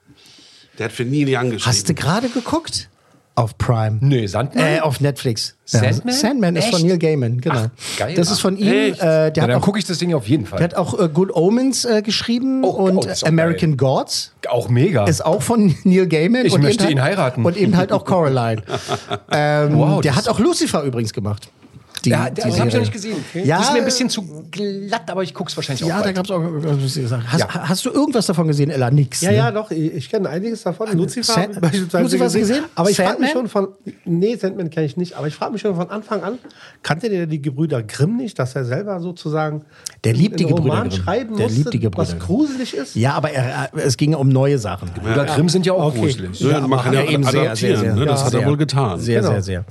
Der 0.77 0.86
hat 0.86 0.91
für 0.93 1.05
Neil 1.05 1.27
Young 1.27 1.51
geschrieben. 1.51 1.65
Hast 1.65 1.88
du 1.89 1.93
gerade 1.93 2.29
geguckt? 2.29 2.89
Auf 3.34 3.57
Prime. 3.57 3.97
Nee, 4.01 4.27
Sandmann? 4.27 4.63
Äh, 4.65 4.79
auf 4.82 4.99
Netflix. 4.99 5.55
Sandman? 5.63 6.13
Ja, 6.13 6.19
Sandman 6.19 6.55
ist 6.57 6.65
von 6.65 6.79
Echt? 6.79 6.86
Neil 6.86 6.97
Gaiman, 6.97 7.39
genau. 7.39 7.55
Ach, 7.67 7.97
geil. 7.97 8.13
Das 8.15 8.29
ist 8.29 8.39
von 8.39 8.57
ihm. 8.57 8.67
Äh, 8.67 8.91
der 8.97 9.32
Na, 9.38 9.47
dann 9.47 9.61
gucke 9.61 9.79
ich 9.79 9.86
das 9.86 9.99
Ding 9.99 10.13
auf 10.13 10.27
jeden 10.27 10.45
Fall. 10.45 10.57
der 10.59 10.65
hat 10.65 10.75
auch 10.75 10.99
äh, 10.99 11.07
Good 11.07 11.34
Omens 11.34 11.86
äh, 11.86 12.01
geschrieben 12.01 12.63
Oh, 12.65 12.69
und 12.71 12.97
oh, 12.97 13.01
ist 13.09 13.23
auch 13.23 13.27
American 13.29 13.77
Gods. 13.77 14.34
auch 14.49 14.67
mega. 14.67 15.05
Ist 15.05 15.25
auch 15.25 15.41
von 15.41 15.73
Neil 15.86 16.07
Gaiman. 16.07 16.45
Ich 16.45 16.53
und 16.53 16.61
möchte 16.61 16.84
eben 16.84 16.93
ihn 16.93 17.01
halt, 17.01 17.17
heiraten. 17.17 17.45
Und 17.45 17.55
eben 17.55 17.77
halt 17.77 17.93
auch 17.93 18.03
Coraline. 18.05 18.63
ähm, 19.32 19.77
Wow, 19.77 20.01
der 20.01 20.15
hat 20.17 20.27
auch 20.27 20.39
Lucifer 20.39 20.84
übrigens 20.84 21.13
gemacht. 21.13 21.49
Die, 22.06 22.10
ja, 22.10 22.30
die 22.30 22.41
das 22.41 22.58
habe 22.60 22.68
ich 22.70 22.74
noch 22.74 22.82
nicht 22.82 22.93
gesehen. 22.93 23.18
Ja, 23.34 23.58
das 23.58 23.68
ist 23.68 23.74
mir 23.74 23.80
ein 23.80 23.86
bisschen 23.86 24.10
zu 24.10 24.24
glatt, 24.49 25.10
aber 25.10 25.24
ich 25.24 25.34
gucke 25.34 25.49
es 25.49 25.56
wahrscheinlich 25.58 25.88
Ja, 25.88 25.95
auch 25.95 25.99
da 25.99 26.06
bald. 26.06 26.16
gab 26.16 26.26
es 26.26 26.32
auch. 26.32 26.41
Hast, 27.28 27.39
Ja. 27.39 27.70
hast 27.70 27.86
du 27.86 27.89
irgendwas 27.91 28.26
davon 28.26 28.47
gesehen, 28.47 28.70
Ella? 28.72 28.89
Nix. 28.89 29.22
Ja, 29.22 29.32
ne? 29.32 29.38
ja, 29.38 29.52
doch. 29.52 29.70
Ich, 29.72 29.93
ich 29.93 30.10
kenne 30.10 30.30
einiges 30.30 30.64
davon. 30.64 30.88
Lucifer 30.97 31.34
Sand- 31.34 31.62
beispielsweise 31.62 32.04
Lucifer 32.04 32.26
hast 32.26 32.36
du 32.36 32.39
gesehen? 32.39 32.64
Aber 32.76 32.89
ich 32.89 32.95
frage 32.97 33.20
mich 33.20 33.32
schon 33.32 33.47
von. 33.47 33.68
Nee, 34.06 34.36
Sandman 34.36 34.70
kenne 34.70 34.86
ich 34.86 34.97
nicht. 34.97 35.16
Aber 35.16 35.28
ich 35.28 35.36
frage 35.36 35.52
mich 35.54 35.62
schon 35.62 35.76
von 35.76 35.89
Anfang 35.89 36.24
an, 36.24 36.38
kannte 36.84 37.10
der 37.10 37.28
die 37.28 37.41
Gebrüder 37.41 37.84
Grimm 37.84 38.18
nicht, 38.18 38.39
dass 38.39 38.56
er 38.56 38.66
selber 38.66 38.99
sozusagen. 38.99 39.64
Der 40.04 40.14
liebt 40.14 40.39
die 40.39 40.45
einen 40.45 40.56
Gebrüder 40.56 40.74
Roman 40.76 40.89
Grimm. 40.89 41.02
schreiben 41.04 41.36
Der 41.38 41.45
musste, 41.45 41.60
liebt 41.60 41.74
die 41.74 41.80
Gebrüder 41.80 42.08
was 42.14 42.20
gruselig 42.20 42.74
ist? 42.76 42.95
Ja, 42.95 43.14
aber 43.14 43.32
er, 43.32 43.70
es 43.76 43.95
ging 43.97 44.16
um 44.16 44.30
neue 44.30 44.58
Sachen. 44.58 44.89
Brüder 44.89 45.26
Grimm 45.26 45.49
sind 45.49 45.66
ja 45.66 45.74
auch 45.74 45.86
Okay. 45.91 45.99
gruselig. 45.99 46.39
Ja, 46.39 46.60
man 46.68 46.80
kann 46.82 46.93
ja, 46.93 47.04
eben 47.04 47.24
sehr, 47.24 47.41
adaptieren. 47.41 47.56
sehr, 47.56 47.78
sehr. 47.80 47.95
ne? 47.95 48.06
Das 48.06 48.22
Ja. 48.22 48.26
hat 48.26 48.34
er 48.34 48.39
Sehr. 48.39 48.49
wohl 48.49 48.58
getan. 48.58 48.99
Sehr, 48.99 49.20
Genau. 49.22 49.32
sehr, 49.34 49.41
sehr. 49.41 49.66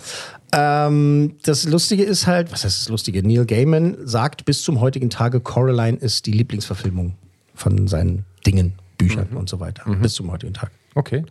Ähm, 0.52 1.36
das 1.44 1.64
Lustige 1.64 2.02
ist 2.02 2.26
halt, 2.26 2.50
was 2.52 2.64
heißt 2.64 2.80
das 2.82 2.88
Lustige? 2.88 3.22
Neil 3.26 3.46
Gaiman 3.46 3.96
sagt 4.04 4.44
bis 4.44 4.62
zum 4.62 4.80
heutigen 4.80 5.08
Tage, 5.10 5.40
Coraline 5.40 5.96
ist 5.98 6.26
die 6.26 6.32
Lieblingsverfilmung 6.32 7.14
von 7.54 7.86
seinen 7.88 8.24
Dingen, 8.46 8.74
Büchern 8.98 9.28
Mhm. 9.30 9.36
und 9.36 9.48
so 9.48 9.60
weiter. 9.60 9.84
Bis 10.02 10.14
zum 10.14 10.30
heutigen 10.32 10.52
Tag. 10.54 10.70
Okay. 10.94 11.24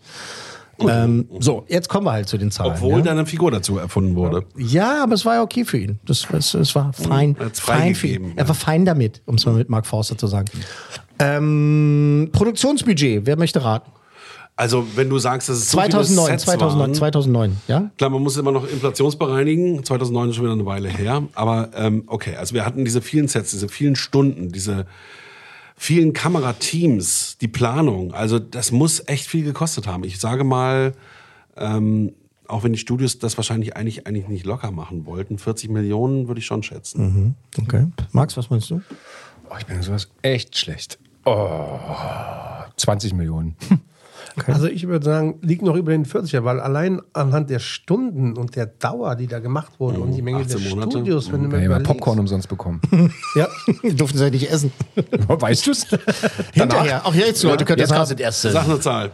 Ähm, 0.81 1.27
so, 1.39 1.65
jetzt 1.67 1.89
kommen 1.89 2.05
wir 2.07 2.13
halt 2.13 2.29
zu 2.29 2.37
den 2.37 2.51
Zahlen. 2.51 2.71
Obwohl 2.71 2.99
ja? 2.99 3.05
da 3.05 3.11
eine 3.11 3.25
Figur 3.25 3.51
dazu 3.51 3.77
erfunden 3.77 4.15
wurde. 4.15 4.45
Ja, 4.55 5.03
aber 5.03 5.13
es 5.15 5.25
war 5.25 5.35
ja 5.35 5.41
okay 5.41 5.65
für 5.65 5.77
ihn. 5.77 5.99
Das, 6.05 6.25
es, 6.31 6.53
es 6.53 6.73
war 6.73 6.93
fein. 6.93 7.35
Er 7.37 7.47
hat's 7.47 7.59
fein 7.59 7.95
für 7.95 8.07
ihn. 8.07 8.13
freigegeben, 8.13 8.37
Er 8.37 8.47
war 8.47 8.55
fein 8.55 8.85
damit, 8.85 9.21
um 9.25 9.35
es 9.35 9.45
mal 9.45 9.55
mit 9.55 9.69
Mark 9.69 9.85
Forster 9.85 10.17
zu 10.17 10.27
sagen. 10.27 10.47
Ähm, 11.19 12.29
Produktionsbudget, 12.31 13.25
wer 13.25 13.35
möchte 13.37 13.61
raten? 13.61 13.91
Also, 14.59 14.85
wenn 14.95 15.09
du 15.09 15.17
sagst, 15.19 15.47
dass 15.47 15.55
es 15.55 15.71
so 15.71 15.77
viele 15.79 15.91
2009, 15.91 16.25
Sets 16.31 16.43
2009, 16.43 16.79
waren, 16.79 16.93
2009, 16.93 17.57
ja? 17.69 17.91
Klar, 17.97 18.09
man 18.09 18.21
muss 18.21 18.35
immer 18.35 18.51
noch 18.51 18.69
inflationsbereinigen. 18.69 19.85
2009 19.85 20.29
ist 20.29 20.35
schon 20.35 20.43
wieder 20.43 20.53
eine 20.53 20.65
Weile 20.65 20.89
her. 20.89 21.23
Aber 21.33 21.69
ähm, 21.75 22.03
okay, 22.07 22.35
also 22.35 22.53
wir 22.53 22.65
hatten 22.65 22.83
diese 22.83 23.01
vielen 23.01 23.29
Sets, 23.29 23.51
diese 23.51 23.69
vielen 23.69 23.95
Stunden, 23.95 24.51
diese 24.51 24.85
vielen 25.77 26.11
Kamerateams, 26.11 27.37
die 27.39 27.47
Planung. 27.47 28.13
Also 28.13 28.37
das 28.37 28.73
muss 28.73 29.01
echt 29.07 29.27
viel 29.27 29.45
gekostet 29.45 29.87
haben. 29.87 30.03
Ich 30.03 30.19
sage 30.19 30.43
mal, 30.43 30.91
ähm, 31.55 32.11
auch 32.45 32.65
wenn 32.65 32.73
die 32.73 32.79
Studios 32.79 33.17
das 33.17 33.37
wahrscheinlich 33.37 33.77
eigentlich, 33.77 34.07
eigentlich 34.07 34.27
nicht 34.27 34.45
locker 34.45 34.71
machen 34.71 35.05
wollten, 35.05 35.37
40 35.37 35.69
Millionen 35.69 36.27
würde 36.27 36.39
ich 36.39 36.45
schon 36.45 36.63
schätzen. 36.63 37.35
Mhm. 37.55 37.63
Okay. 37.63 37.87
Max, 38.11 38.35
was 38.35 38.49
meinst 38.49 38.69
du? 38.71 38.81
Oh, 39.49 39.55
ich 39.57 39.65
bin 39.65 39.77
in 39.77 39.83
sowas 39.83 40.09
echt 40.21 40.57
schlecht. 40.57 40.99
Oh, 41.23 41.79
20 42.75 43.13
Millionen. 43.13 43.55
Also 44.47 44.67
ich 44.67 44.87
würde 44.87 45.05
sagen, 45.05 45.39
liegt 45.41 45.61
noch 45.61 45.75
über 45.75 45.91
den 45.91 46.05
40er, 46.05 46.43
weil 46.43 46.59
allein 46.59 47.01
anhand 47.13 47.49
der 47.49 47.59
Stunden 47.59 48.37
und 48.37 48.55
der 48.55 48.65
Dauer, 48.67 49.15
die 49.15 49.27
da 49.27 49.39
gemacht 49.39 49.73
wurde 49.79 49.99
und 49.99 50.13
die 50.13 50.21
Menge 50.21 50.45
der 50.45 50.57
18 50.57 50.69
Monate. 50.69 50.91
Studios, 50.91 51.31
wenn 51.31 51.43
du 51.43 51.51
Wir 51.51 51.59
mir 51.59 51.75
haben 51.75 51.83
ja. 51.83 51.87
Popcorn 51.87 52.19
umsonst 52.19 52.47
bekommen. 52.49 52.81
Ja, 53.35 53.47
Durften 53.93 54.17
sie 54.17 54.23
ja 54.23 54.29
nicht 54.29 54.49
essen. 54.51 54.71
weißt 55.27 55.67
du's? 55.67 55.85
Hinterher. 56.53 57.01
Ach, 57.03 57.13
jetzt, 57.13 57.43
Leute, 57.43 57.63
könnt 57.63 57.79
ihr 57.79 57.85
Jetzt 57.85 57.91
du 57.91 58.15
das 58.15 58.19
erste. 58.19 58.51
Sag 58.51 58.65
eine 58.65 58.79
Zahl. 58.79 59.11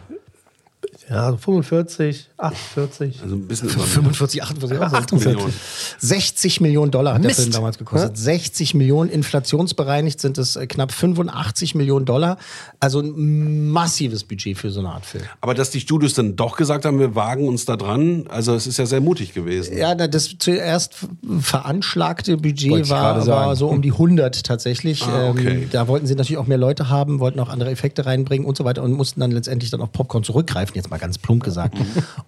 Ja, 1.08 1.30
so 1.30 1.36
45, 1.36 2.30
48. 2.36 3.22
Also 3.22 3.36
ein 3.36 3.46
bisschen 3.46 3.68
über 3.68 3.84
45, 3.84 4.42
48, 4.42 4.80
48 4.80 5.26
Millionen. 5.26 5.54
60 5.98 6.60
Millionen 6.60 6.90
Dollar 6.90 7.14
hat 7.14 7.22
der 7.22 7.28
Mist. 7.28 7.40
Film 7.40 7.52
damals 7.52 7.78
gekostet. 7.78 8.18
60 8.18 8.74
Millionen, 8.74 9.10
inflationsbereinigt 9.10 10.20
sind 10.20 10.36
es 10.36 10.56
äh, 10.56 10.66
knapp 10.66 10.90
85 10.90 11.76
Millionen 11.76 12.06
Dollar. 12.06 12.38
Also 12.80 13.00
ein 13.00 13.68
massives 13.68 14.24
Budget 14.24 14.58
für 14.58 14.70
so 14.70 14.80
eine 14.80 14.90
Art 14.90 15.06
Film. 15.06 15.22
Aber 15.40 15.54
dass 15.54 15.70
die 15.70 15.78
Studios 15.78 16.14
dann 16.14 16.34
doch 16.34 16.56
gesagt 16.56 16.84
haben, 16.84 16.98
wir 16.98 17.14
wagen 17.14 17.46
uns 17.46 17.64
da 17.66 17.76
dran, 17.76 18.26
also 18.28 18.54
es 18.54 18.66
ist 18.66 18.78
ja 18.78 18.86
sehr 18.86 19.00
mutig 19.00 19.32
gewesen. 19.32 19.78
Ja, 19.78 19.94
das 19.94 20.36
zuerst 20.38 20.96
veranschlagte 21.40 22.36
Budget 22.36 22.90
war, 22.90 23.24
war 23.26 23.54
so 23.54 23.68
um 23.68 23.80
die 23.80 23.92
100 23.92 24.44
tatsächlich. 24.44 25.04
Ah, 25.04 25.30
okay. 25.30 25.62
ähm, 25.62 25.70
da 25.70 25.86
wollten 25.86 26.08
sie 26.08 26.16
natürlich 26.16 26.38
auch 26.38 26.48
mehr 26.48 26.58
Leute 26.58 26.88
haben, 26.88 27.20
wollten 27.20 27.38
auch 27.38 27.48
andere 27.48 27.70
Effekte 27.70 28.06
reinbringen 28.06 28.44
und 28.44 28.56
so 28.56 28.64
weiter 28.64 28.82
und 28.82 28.92
mussten 28.92 29.20
dann 29.20 29.30
letztendlich 29.30 29.70
dann 29.70 29.80
auf 29.80 29.92
Popcorn 29.92 30.24
zurückgreifen, 30.24 30.74
jetzt 30.74 30.90
mal 30.90 30.95
ganz 30.98 31.18
plump 31.18 31.42
gesagt. 31.44 31.76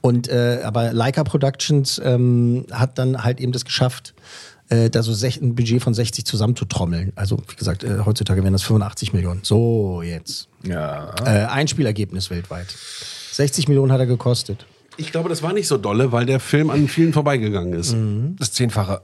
und 0.00 0.28
äh, 0.28 0.60
aber 0.64 0.92
Leica 0.92 1.24
Productions 1.24 2.00
ähm, 2.04 2.66
hat 2.70 2.98
dann 2.98 3.24
halt 3.24 3.40
eben 3.40 3.52
das 3.52 3.64
geschafft, 3.64 4.14
äh, 4.68 4.90
da 4.90 5.02
so 5.02 5.12
ein 5.26 5.54
Budget 5.54 5.82
von 5.82 5.94
60 5.94 6.24
zusammenzutrommeln. 6.26 7.12
Also 7.16 7.38
wie 7.48 7.56
gesagt, 7.56 7.84
äh, 7.84 8.00
heutzutage 8.04 8.42
wären 8.42 8.52
das 8.52 8.62
85 8.62 9.12
Millionen. 9.12 9.40
So 9.42 10.02
jetzt. 10.02 10.48
Ja. 10.64 11.14
Äh, 11.24 11.46
Einspielergebnis 11.46 12.30
weltweit. 12.30 12.66
60 13.32 13.68
Millionen 13.68 13.92
hat 13.92 14.00
er 14.00 14.06
gekostet. 14.06 14.66
Ich 14.96 15.12
glaube, 15.12 15.28
das 15.28 15.42
war 15.42 15.52
nicht 15.52 15.68
so 15.68 15.78
dolle, 15.78 16.10
weil 16.12 16.26
der 16.26 16.40
Film 16.40 16.70
an 16.70 16.88
vielen 16.88 17.12
vorbeigegangen 17.12 17.72
ist. 17.72 17.94
Das 18.38 18.52
Zehnfache. 18.52 19.00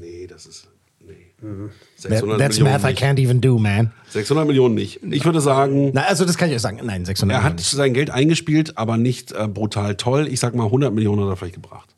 Nee, 0.00 0.26
das 0.26 0.46
ist. 0.46 0.68
Nee. 1.00 1.34
That- 1.40 1.70
600 2.10 2.38
That's 2.38 2.58
Millionen 2.58 2.72
math 2.82 2.84
I 2.84 2.92
nicht. 2.92 3.02
can't 3.02 3.18
even 3.18 3.40
do, 3.40 3.58
man. 3.58 3.92
600 4.10 4.46
Millionen 4.46 4.74
nicht. 4.74 5.00
Ich 5.10 5.24
würde 5.24 5.40
sagen, 5.40 5.90
Na, 5.92 6.02
also 6.02 6.24
das 6.24 6.36
kann 6.38 6.48
ich 6.48 6.54
euch 6.54 6.62
sagen. 6.62 6.80
Nein, 6.82 7.04
600 7.04 7.34
er 7.34 7.38
Millionen 7.42 7.58
hat 7.58 7.64
sein 7.64 7.94
Geld 7.94 8.10
eingespielt, 8.10 8.78
aber 8.78 8.96
nicht 8.96 9.32
äh, 9.32 9.48
brutal 9.48 9.96
toll. 9.96 10.28
Ich 10.28 10.40
sag 10.40 10.54
mal, 10.54 10.64
100 10.64 10.92
Millionen 10.92 11.22
hat 11.22 11.28
er 11.30 11.36
vielleicht 11.36 11.54
gebracht. 11.54 11.94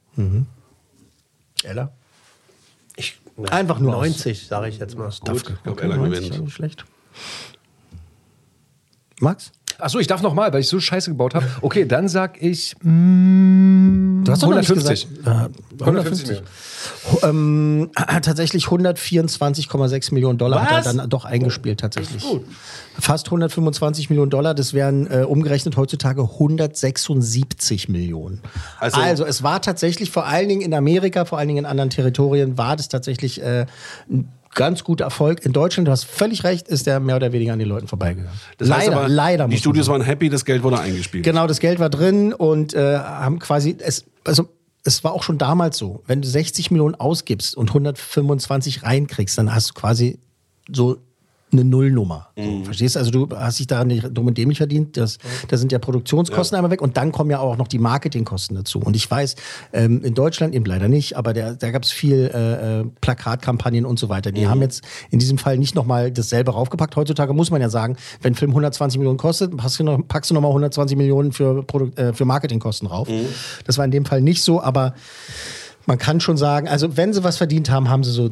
Ella? 1.65 1.93
Ich, 2.97 3.21
Einfach 3.51 3.79
nur 3.79 3.93
90, 3.93 4.47
sage 4.49 4.69
ich 4.69 4.79
jetzt 4.79 4.97
mal. 4.99 5.11
Gut, 5.27 5.51
ich 5.57 5.63
glaube, 5.63 5.83
Ella 5.83 5.97
90, 5.97 6.25
gewinnt. 6.31 6.45
Nicht 6.45 6.55
schlecht. 6.55 6.85
Max? 9.21 9.53
Achso, 9.81 9.99
ich 10.01 10.09
darf 10.09 10.23
noch 10.23 10.35
mal, 10.35 10.53
weil 10.53 10.61
ich 10.61 10.69
so 10.69 10.81
scheiße 10.81 11.11
gebaut 11.11 11.35
habe. 11.35 11.47
Okay, 11.63 11.85
dann 11.87 12.09
sag 12.09 12.43
ich 12.43 12.75
mm, 12.83 14.25
Du 14.25 14.33
hast 14.33 14.43
doch 14.43 14.49
noch 14.51 14.57
nicht 14.59 14.69
150. 14.71 15.19
gesagt. 15.19 15.51
Äh, 15.81 15.85
150 15.85 16.43
150. 17.07 17.23
Ähm, 17.23 17.91
tatsächlich 18.23 18.65
124,6 18.67 20.13
Millionen 20.15 20.37
Dollar 20.39 20.63
hat 20.69 20.87
er 20.87 20.95
dann 20.95 21.09
doch 21.09 21.25
eingespielt 21.25 21.81
tatsächlich. 21.81 22.25
Fast 22.99 23.27
125 23.29 24.11
Millionen 24.11 24.31
Dollar, 24.31 24.55
das 24.55 24.75
wären 24.75 25.07
äh, 25.11 25.23
umgerechnet 25.23 25.77
heutzutage 25.77 26.23
176 26.23 27.89
Millionen. 27.89 28.41
Also, 28.81 29.01
Also- 29.01 29.25
es 29.25 29.43
war 29.43 29.63
tatsächlich 29.63 30.11
vor 30.11 30.27
allen 30.27 30.49
Dingen 30.49 30.63
in 30.63 30.75
Amerika, 30.75 31.25
vor 31.25 31.39
allen 31.39 31.49
Dingen 31.49 31.59
in 31.61 31.67
anderen 31.67 31.91
Territorien, 31.91 32.59
war 32.59 32.77
das 32.77 32.89
tatsächlich 32.89 33.41
äh, 33.43 33.67
ein 34.11 34.29
ganz 34.55 34.85
guter 34.85 35.05
Erfolg. 35.05 35.45
In 35.45 35.53
Deutschland, 35.53 35.89
du 35.89 35.93
hast 35.93 36.05
völlig 36.05 36.45
recht, 36.45 36.69
ist 36.69 36.87
der 36.87 37.01
mehr 37.01 37.17
oder 37.17 37.33
weniger 37.33 37.53
an 37.53 37.59
den 37.59 37.69
Leuten 37.69 37.89
vorbeigegangen. 37.89 38.39
Das 38.59 38.71
heißt 38.71 38.87
leider, 38.89 38.99
aber, 38.99 39.09
leider. 39.09 39.49
Die 39.49 39.59
Studios 39.59 39.89
waren 39.89 40.03
happy, 40.03 40.29
das 40.29 40.45
Geld 40.45 40.63
wurde 40.63 40.81
eingespielt. 40.81 41.25
Genau, 41.25 41.47
das 41.47 41.61
Geld 41.61 41.79
war 41.79 41.91
drin 41.91 42.33
und 42.33 42.75
äh, 42.75 42.99
haben 42.99 43.39
quasi 43.39 43.77
es 43.79 44.05
also 44.25 44.49
es 44.85 45.05
war 45.05 45.13
auch 45.13 45.23
schon 45.23 45.39
damals 45.39 45.77
so, 45.77 46.03
wenn 46.07 46.23
du 46.23 46.29
60 46.29 46.71
Millionen 46.71 46.95
ausgibst 46.95 47.57
und 47.57 47.69
125 47.69 48.85
reinkriegst, 48.85 49.37
dann 49.37 49.55
hast 49.55 49.71
du 49.71 49.75
quasi 49.75 50.19
so 50.71 50.99
eine 51.53 51.65
Nullnummer. 51.65 52.29
So, 52.37 52.65
verstehst 52.65 52.95
du? 52.95 52.99
Also 52.99 53.11
du 53.11 53.29
hast 53.37 53.59
dich 53.59 53.67
da 53.67 53.85
nicht 53.85 54.07
dumm 54.13 54.27
und 54.27 54.39
dämlich 54.39 54.59
verdient. 54.59 54.97
Das, 54.97 55.19
Da 55.49 55.57
sind 55.57 55.73
ja 55.73 55.79
Produktionskosten 55.79 56.57
einmal 56.57 56.71
weg 56.71 56.83
und 56.83 56.97
dann 56.97 57.13
kommen 57.13 57.31
ja 57.31 57.39
auch 57.39 57.57
noch 57.57 57.69
die 57.69 57.79
Marketingkosten 57.79 58.57
dazu. 58.57 58.81
Und 58.81 58.97
ich 58.97 59.11
weiß, 59.11 59.37
ähm, 59.73 60.03
in 60.03 60.15
Deutschland 60.15 60.55
eben 60.55 60.65
leider 60.65 60.89
nicht, 60.89 61.17
aber 61.17 61.33
der, 61.33 61.55
da 61.55 61.71
gab 61.71 61.83
es 61.83 61.91
viel 61.91 62.31
äh, 62.35 62.81
äh, 62.81 62.85
Plakatkampagnen 63.01 63.85
und 63.85 63.99
so 63.99 64.09
weiter. 64.09 64.33
Die 64.33 64.47
haben 64.47 64.61
jetzt 64.63 64.83
in 65.11 65.19
diesem 65.19 65.39
Fall 65.39 65.59
nicht 65.59 65.75
nochmal 65.75 66.13
dasselbe 66.13 66.53
raufgepackt. 66.53 66.97
Heutzutage 66.97 67.33
muss 67.33 67.51
man 67.51 67.61
ja 67.61 67.69
sagen, 67.69 67.97
wenn 68.23 68.33
ein 68.33 68.37
Film 68.37 68.51
120 68.51 68.99
Millionen 68.99 69.19
kostet, 69.19 69.57
packst 69.57 69.79
du, 69.81 69.85
noch, 69.85 69.99
packst 70.07 70.31
du 70.31 70.35
nochmal 70.35 70.51
120 70.51 70.97
Millionen 70.97 71.33
für, 71.33 71.63
Produ 71.63 71.91
äh, 71.97 72.13
für 72.13 72.25
Marketingkosten 72.25 72.89
rauf. 72.89 73.09
Das 73.65 73.79
war 73.79 73.85
in 73.85 73.91
dem 73.91 74.05
Fall 74.05 74.21
nicht 74.21 74.43
so, 74.43 74.63
aber 74.63 74.95
man 75.87 75.99
kann 75.99 76.21
schon 76.21 76.37
sagen, 76.37 76.69
also 76.69 76.97
wenn 76.97 77.13
sie 77.13 77.25
was 77.25 77.39
verdient 77.39 77.71
haben, 77.71 77.89
haben 77.89 78.05
sie 78.05 78.13
so 78.13 78.31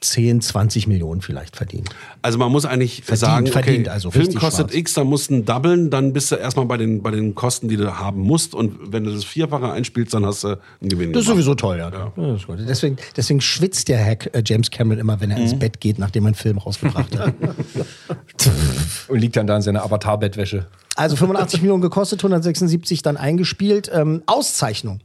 10, 0.00 0.40
20 0.40 0.86
Millionen 0.86 1.20
vielleicht 1.20 1.56
verdient. 1.56 1.90
Also 2.22 2.38
man 2.38 2.50
muss 2.50 2.64
eigentlich 2.64 3.02
Verdient, 3.04 3.18
sagen, 3.18 3.46
okay, 3.46 3.52
verdient, 3.52 3.88
also 3.88 4.10
Film 4.10 4.34
kostet 4.34 4.68
schwarz. 4.70 4.74
X, 4.74 4.94
dann 4.94 5.06
musst 5.06 5.28
du 5.28 5.34
ihn 5.34 5.44
doublen, 5.44 5.90
dann 5.90 6.14
bist 6.14 6.32
du 6.32 6.36
erstmal 6.36 6.64
bei 6.64 6.78
den, 6.78 7.02
bei 7.02 7.10
den 7.10 7.34
Kosten, 7.34 7.68
die 7.68 7.76
du 7.76 7.98
haben 7.98 8.20
musst. 8.22 8.54
Und 8.54 8.92
wenn 8.92 9.04
du 9.04 9.12
das 9.12 9.24
Vierfache 9.24 9.70
einspielst, 9.70 10.14
dann 10.14 10.24
hast 10.24 10.44
du 10.44 10.48
einen 10.48 10.88
Gewinn 10.88 11.12
Das 11.12 11.22
ist 11.22 11.26
gemacht. 11.26 11.44
sowieso 11.44 11.54
toll, 11.54 11.78
ja. 11.78 12.34
Ist 12.34 12.46
gut. 12.46 12.58
Deswegen, 12.66 12.96
deswegen 13.16 13.40
schwitzt 13.42 13.88
der 13.88 14.02
Hack 14.02 14.30
äh, 14.32 14.42
James 14.44 14.70
Cameron 14.70 14.98
immer, 15.00 15.20
wenn 15.20 15.30
er 15.30 15.36
ins 15.36 15.58
Bett 15.58 15.80
geht, 15.80 15.98
nachdem 15.98 16.24
er 16.24 16.28
einen 16.28 16.34
Film 16.34 16.56
rausgebracht 16.58 17.18
hat. 17.18 17.34
Und 19.08 19.18
liegt 19.18 19.36
dann 19.36 19.46
da 19.46 19.56
in 19.56 19.62
seiner 19.62 19.84
Avatar-Bettwäsche. 19.84 20.66
Also 20.96 21.16
85 21.16 21.60
Millionen 21.60 21.82
gekostet, 21.82 22.20
176 22.20 23.02
dann 23.02 23.16
eingespielt. 23.16 23.90
Ähm, 23.92 24.22
Auszeichnung. 24.26 25.00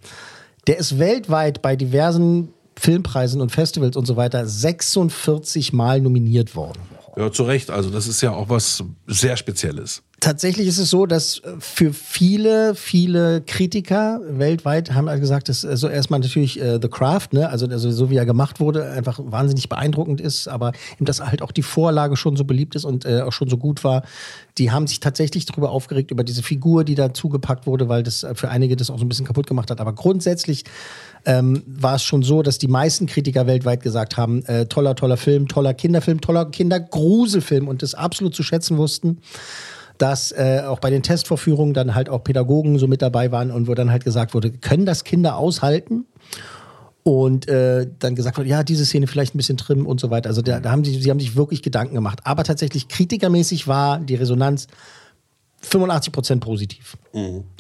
Der 0.67 0.77
ist 0.77 0.97
weltweit 0.99 1.61
bei 1.61 1.75
diversen 1.75 2.49
Filmpreisen 2.77 3.41
und 3.41 3.51
Festivals 3.51 3.95
und 3.95 4.05
so 4.05 4.15
weiter 4.15 4.45
46 4.47 5.73
Mal 5.73 6.01
nominiert 6.01 6.55
worden. 6.55 6.79
Ja, 7.17 7.31
zu 7.31 7.43
Recht. 7.43 7.69
Also 7.69 7.89
das 7.89 8.07
ist 8.07 8.21
ja 8.21 8.31
auch 8.31 8.49
was 8.49 8.83
sehr 9.07 9.37
Spezielles. 9.37 10.03
Tatsächlich 10.21 10.67
ist 10.67 10.79
es 10.79 10.89
so, 10.89 11.05
dass 11.05 11.39
äh, 11.39 11.55
für 11.59 11.93
viele, 11.93 12.73
viele 12.73 13.41
Kritiker 13.41 14.19
weltweit 14.27 14.93
haben 14.93 15.09
halt 15.09 15.21
gesagt, 15.21 15.49
dass 15.49 15.63
äh, 15.63 15.77
so 15.77 15.87
erstmal 15.87 16.19
natürlich 16.19 16.59
äh, 16.59 16.79
The 16.81 16.87
Craft, 16.87 17.27
ne, 17.33 17.49
also, 17.49 17.67
also 17.67 17.91
so 17.91 18.09
wie 18.09 18.15
er 18.15 18.25
gemacht 18.25 18.59
wurde, 18.59 18.89
einfach 18.89 19.19
wahnsinnig 19.21 19.69
beeindruckend 19.69 20.21
ist, 20.21 20.47
aber 20.47 20.71
eben, 20.95 21.05
dass 21.05 21.19
halt 21.19 21.41
auch 21.41 21.51
die 21.51 21.63
Vorlage 21.63 22.15
schon 22.15 22.37
so 22.37 22.43
beliebt 22.43 22.75
ist 22.75 22.85
und 22.85 23.05
äh, 23.05 23.21
auch 23.21 23.33
schon 23.33 23.49
so 23.49 23.57
gut 23.57 23.83
war. 23.83 24.03
Die 24.57 24.71
haben 24.71 24.87
sich 24.87 24.99
tatsächlich 24.99 25.45
darüber 25.45 25.69
aufgeregt, 25.71 26.11
über 26.11 26.23
diese 26.23 26.43
Figur, 26.43 26.85
die 26.85 26.95
da 26.95 27.13
zugepackt 27.13 27.67
wurde, 27.67 27.87
weil 27.87 28.03
das 28.03 28.23
äh, 28.23 28.35
für 28.35 28.49
einige 28.49 28.75
das 28.75 28.89
auch 28.89 28.97
so 28.97 29.05
ein 29.05 29.09
bisschen 29.09 29.27
kaputt 29.27 29.47
gemacht 29.47 29.69
hat. 29.69 29.79
Aber 29.79 29.93
grundsätzlich 29.93 30.63
ähm, 31.25 31.63
war 31.65 31.95
es 31.95 32.03
schon 32.03 32.23
so, 32.23 32.41
dass 32.41 32.57
die 32.57 32.67
meisten 32.67 33.07
Kritiker 33.07 33.47
weltweit 33.47 33.81
gesagt 33.81 34.17
haben, 34.17 34.43
äh, 34.45 34.65
toller, 34.65 34.95
toller 34.95 35.17
Film, 35.17 35.47
toller 35.47 35.73
Kinderfilm, 35.73 36.21
toller 36.21 36.45
Kindergruselfilm 36.45 37.67
und 37.67 37.81
das 37.81 37.93
absolut 37.95 38.35
zu 38.35 38.43
schätzen 38.43 38.77
wussten 38.77 39.19
dass 39.97 40.31
äh, 40.31 40.63
auch 40.65 40.79
bei 40.79 40.89
den 40.89 41.03
Testvorführungen 41.03 41.73
dann 41.73 41.95
halt 41.95 42.09
auch 42.09 42.23
Pädagogen 42.23 42.77
so 42.79 42.87
mit 42.87 43.01
dabei 43.01 43.31
waren 43.31 43.51
und 43.51 43.67
wo 43.67 43.73
dann 43.73 43.91
halt 43.91 44.03
gesagt 44.03 44.33
wurde, 44.33 44.51
können 44.51 44.85
das 44.85 45.03
Kinder 45.03 45.37
aushalten? 45.37 46.05
Und 47.03 47.47
äh, 47.47 47.87
dann 47.99 48.15
gesagt 48.15 48.37
wurde, 48.37 48.49
ja, 48.49 48.63
diese 48.63 48.83
Szene 48.83 49.05
vielleicht 49.05 49.35
ein 49.35 49.37
bisschen 49.37 49.57
trimmen 49.57 49.85
und 49.85 49.99
so 49.99 50.09
weiter. 50.09 50.27
Also 50.27 50.41
da, 50.41 50.59
da 50.59 50.71
haben 50.71 50.83
sie, 50.83 50.99
sie 50.99 51.11
haben 51.11 51.19
sich 51.19 51.35
wirklich 51.35 51.61
Gedanken 51.61 51.93
gemacht. 51.93 52.21
Aber 52.23 52.43
tatsächlich 52.43 52.87
kritikermäßig 52.87 53.67
war 53.67 53.99
die 53.99 54.15
Resonanz 54.15 54.67
85 55.65 56.13
Prozent 56.13 56.43
positiv. 56.43 56.97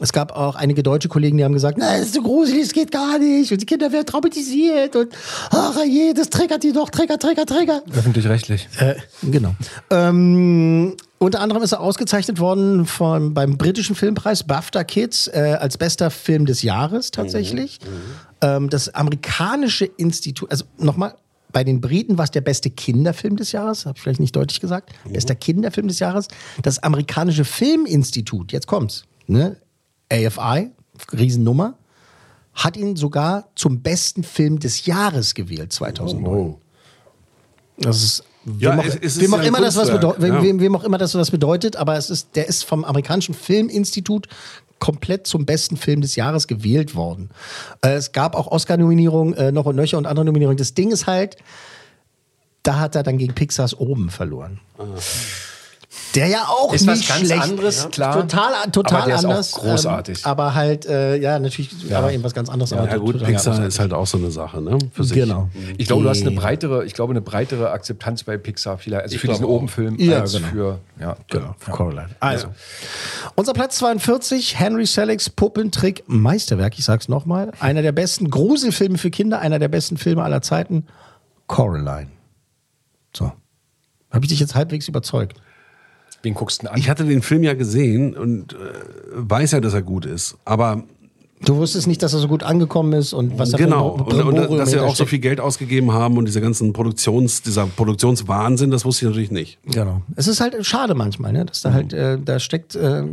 Es 0.01 0.11
gab 0.11 0.31
auch 0.35 0.55
einige 0.55 0.83
deutsche 0.83 1.07
Kollegen, 1.07 1.37
die 1.37 1.43
haben 1.43 1.53
gesagt, 1.53 1.77
na, 1.77 1.97
das 1.97 2.07
ist 2.07 2.15
so 2.15 2.21
gruselig, 2.21 2.63
das 2.63 2.73
geht 2.73 2.91
gar 2.91 3.19
nicht. 3.19 3.51
Und 3.51 3.61
die 3.61 3.65
Kinder 3.65 3.91
werden 3.91 4.05
traumatisiert 4.05 4.95
und 4.95 5.09
ach 5.51 5.77
je, 5.85 6.13
das 6.13 6.29
triggert 6.29 6.63
die 6.63 6.71
doch, 6.71 6.89
Trigger, 6.89 7.17
Trigger, 7.17 7.45
Trigger. 7.45 7.81
Öffentlich-rechtlich. 7.95 8.67
Äh, 8.79 8.95
genau. 9.23 9.55
Ähm, 9.89 10.95
unter 11.17 11.39
anderem 11.39 11.63
ist 11.63 11.71
er 11.71 11.79
ausgezeichnet 11.79 12.39
worden 12.39 12.85
vom, 12.85 13.33
beim 13.33 13.57
britischen 13.57 13.95
Filmpreis 13.95 14.43
BAFTA 14.43 14.83
Kids 14.83 15.27
äh, 15.27 15.57
als 15.59 15.77
bester 15.77 16.11
Film 16.11 16.45
des 16.45 16.61
Jahres 16.61 17.11
tatsächlich. 17.11 17.79
Ähm, 18.41 18.69
das 18.69 18.93
amerikanische 18.93 19.85
Institut, 19.85 20.51
also 20.51 20.65
nochmal, 20.77 21.15
bei 21.55 21.63
den 21.63 21.79
Briten 21.79 22.17
war 22.17 22.25
es 22.25 22.31
der 22.31 22.41
beste 22.41 22.69
Kinderfilm 22.69 23.37
des 23.37 23.53
Jahres, 23.53 23.85
habe 23.85 23.95
ich 23.95 24.03
vielleicht 24.03 24.19
nicht 24.19 24.35
deutlich 24.35 24.59
gesagt. 24.59 24.89
Bester 25.09 25.35
Kinderfilm 25.35 25.87
des 25.87 25.99
Jahres. 25.99 26.27
Das 26.61 26.79
amerikanische 26.79 27.45
Filminstitut, 27.45 28.51
jetzt 28.51 28.67
kommt's, 28.67 29.05
ne? 29.25 29.55
AFI, 30.11 30.71
Riesennummer, 31.13 31.77
hat 32.55 32.75
ihn 32.75 32.97
sogar 32.97 33.47
zum 33.55 33.79
besten 33.81 34.25
Film 34.25 34.59
des 34.59 34.85
Jahres 34.85 35.33
gewählt 35.33 35.71
2009. 35.71 36.57
Das 37.77 38.03
ist 38.03 38.25
Ja, 38.59 38.71
wem 38.71 38.79
auch, 38.79 38.85
es- 38.85 38.95
es 38.95 39.19
wem 39.19 39.33
auch 39.33 39.41
immer 39.43 39.59
das 39.61 39.75
was 39.75 39.89
bedeutet, 39.91 40.23
ja. 40.23 40.41
wem, 40.43 40.59
wem 40.59 40.75
auch 40.75 40.83
immer 40.83 40.97
das 40.97 41.15
was 41.15 41.31
bedeutet, 41.31 41.75
aber 41.75 41.97
es 41.97 42.09
ist, 42.09 42.35
der 42.35 42.47
ist 42.47 42.63
vom 42.63 42.83
amerikanischen 42.83 43.33
Filminstitut 43.33 44.27
komplett 44.79 45.25
zum 45.25 45.45
besten 45.45 45.77
Film 45.77 46.01
des 46.01 46.15
Jahres 46.15 46.47
gewählt 46.47 46.95
worden. 46.95 47.29
Äh, 47.81 47.93
es 47.93 48.11
gab 48.11 48.35
auch 48.35 48.47
Oscar-Nominierungen, 48.47 49.33
äh, 49.35 49.51
noch 49.51 49.65
und 49.65 49.75
nöcher 49.75 49.97
und 49.97 50.05
andere 50.05 50.25
Nominierungen. 50.25 50.57
Das 50.57 50.73
Ding 50.73 50.91
ist 50.91 51.07
halt, 51.07 51.37
da 52.61 52.79
hat 52.79 52.95
er 52.95 53.03
dann 53.03 53.17
gegen 53.17 53.33
Pixars 53.33 53.73
oben 53.79 54.09
verloren. 54.09 54.59
Der 56.15 56.27
ja 56.27 56.43
auch 56.47 56.73
Ist 56.73 56.87
was 56.87 56.97
nicht 56.99 57.09
ganz 57.09 57.21
schlecht. 57.27 57.41
anderes, 57.43 57.89
klar. 57.91 58.13
Total, 58.21 58.53
total 58.71 58.97
Aber 59.01 59.05
der 59.07 59.15
ist 59.15 59.25
auch 59.25 59.29
anders. 59.29 59.51
großartig. 59.51 60.19
Ähm, 60.19 60.31
aber 60.31 60.55
halt, 60.55 60.85
äh, 60.85 61.17
ja, 61.17 61.37
natürlich, 61.39 61.93
aber 61.93 62.11
eben 62.13 62.23
was 62.23 62.33
ganz 62.33 62.49
anderes. 62.49 62.71
aber 62.73 62.87
Ja 62.89 62.97
gut, 62.97 63.13
total 63.13 63.27
Pixar 63.31 63.65
ist 63.65 63.79
halt 63.79 63.93
auch 63.93 64.07
so 64.07 64.17
eine 64.17 64.31
Sache, 64.31 64.61
ne? 64.61 64.77
Für 64.93 65.03
sich. 65.03 65.15
Genau. 65.17 65.49
Ich 65.77 65.87
glaube, 65.87 66.03
du 66.03 66.09
hast 66.09 66.21
eine 66.21 66.29
Die- 66.31 66.35
breitere, 66.37 66.85
ich 66.85 66.93
glaube, 66.93 67.11
eine 67.11 67.21
breitere 67.21 67.69
Akzeptanz 67.71 68.23
bei 68.23 68.37
Pixar 68.37 68.77
vielleicht, 68.77 69.03
also 69.03 69.15
Ich 69.15 69.21
für 69.21 69.27
diesen. 69.27 69.45
Obenfilm 69.45 69.95
Ja, 69.99 70.21
als 70.21 70.33
genau. 70.33 70.47
für, 70.47 70.79
ja, 70.99 71.17
Genau, 71.29 71.55
für 71.59 71.71
Coraline. 71.71 72.09
Also, 72.19 72.47
unser 73.35 73.53
Platz 73.53 73.77
42, 73.77 74.57
Henry 74.59 74.85
Seligs 74.85 75.29
Puppentrick 75.29 76.03
Meisterwerk, 76.07 76.79
ich 76.79 76.85
sag's 76.85 77.07
nochmal. 77.09 77.51
Einer 77.59 77.81
der 77.81 77.91
besten 77.91 78.29
Gruselfilme 78.29 78.97
für 78.97 79.09
Kinder, 79.11 79.39
einer 79.39 79.59
der 79.59 79.67
besten 79.67 79.97
Filme 79.97 80.23
aller 80.23 80.41
Zeiten, 80.41 80.85
Coraline. 81.47 82.07
So. 83.15 83.31
Habe 84.11 84.25
ich 84.25 84.29
dich 84.29 84.39
jetzt 84.39 84.55
halbwegs 84.55 84.87
überzeugt? 84.87 85.37
Wen 86.25 86.33
guckst 86.33 86.61
du 86.61 86.65
denn 86.65 86.73
an? 86.73 86.79
Ich 86.79 86.89
hatte 86.89 87.05
den 87.05 87.21
Film 87.21 87.43
ja 87.43 87.53
gesehen 87.53 88.17
und 88.17 88.53
äh, 88.53 88.57
weiß 89.13 89.51
ja, 89.51 89.61
dass 89.61 89.73
er 89.73 89.83
gut 89.83 90.05
ist. 90.05 90.35
Aber 90.43 90.83
Du 91.43 91.57
wusstest 91.57 91.85
nicht, 91.85 92.01
dass 92.01 92.13
er 92.13 92.19
so 92.19 92.27
gut 92.27 92.43
angekommen 92.43 92.93
ist 92.93 93.13
und 93.13 93.37
was 93.37 93.51
da 93.51 93.57
für 93.57 93.65
genau. 93.65 93.95
ein 93.95 94.01
Und, 94.01 94.39
und 94.39 94.57
dass 94.57 94.71
sie 94.71 94.79
auch 94.79 94.95
so 94.95 95.05
viel 95.05 95.19
Geld 95.19 95.39
ausgegeben 95.39 95.91
haben 95.91 96.17
und 96.17 96.25
diese 96.25 96.39
ganzen 96.39 96.71
Produktions, 96.73 97.41
dieser 97.41 97.67
Produktionswahnsinn, 97.67 98.71
das 98.71 98.85
wusste 98.85 99.05
ich 99.05 99.09
natürlich 99.09 99.31
nicht. 99.31 99.59
Genau. 99.65 100.01
Es 100.15 100.27
ist 100.27 100.39
halt 100.39 100.55
schade 100.65 100.95
manchmal, 100.95 101.33
ne? 101.33 101.45
dass 101.45 101.61
da 101.61 101.73
halt, 101.73 101.93
äh, 101.93 102.17
da 102.23 102.39
steckt 102.39 102.75
äh, 102.75 103.03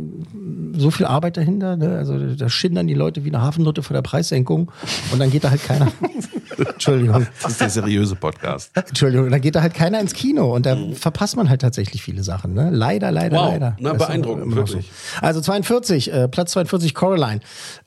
so 0.75 0.89
viel 0.89 1.05
Arbeit 1.05 1.37
dahinter. 1.37 1.75
Ne? 1.75 1.97
Also 1.97 2.17
da 2.17 2.49
schindern 2.49 2.87
die 2.87 2.93
Leute 2.93 3.25
wie 3.25 3.29
eine 3.29 3.41
Hafennutte 3.41 3.83
vor 3.83 3.93
der 3.93 4.01
Preissenkung 4.01 4.71
und 5.11 5.19
dann 5.19 5.29
geht 5.29 5.43
da 5.43 5.51
halt 5.51 5.63
keiner. 5.63 5.91
Entschuldigung. 6.57 7.27
Das 7.41 7.51
ist 7.51 7.61
der 7.61 7.69
seriöse 7.69 8.15
Podcast. 8.15 8.71
Entschuldigung, 8.75 9.29
da 9.29 9.37
geht 9.39 9.55
da 9.55 9.61
halt 9.61 9.73
keiner 9.73 9.99
ins 9.99 10.13
Kino 10.13 10.53
und 10.55 10.65
da 10.65 10.77
verpasst 10.93 11.35
man 11.35 11.49
halt 11.49 11.61
tatsächlich 11.61 12.01
viele 12.03 12.23
Sachen. 12.23 12.53
Ne? 12.53 12.69
Leider, 12.71 13.11
leider, 13.11 13.37
Wow. 13.37 13.51
leider. 13.53 13.75
Na, 13.79 13.93
Das 13.93 14.07
beeindruckend, 14.07 14.43
immer 14.43 14.55
noch 14.55 14.67
wirklich. 14.67 14.85
So. 14.87 15.25
Also 15.25 15.41
42, 15.41 16.11
äh, 16.13 16.27
Platz 16.27 16.51
42, 16.51 16.93
Coraline. 16.93 17.39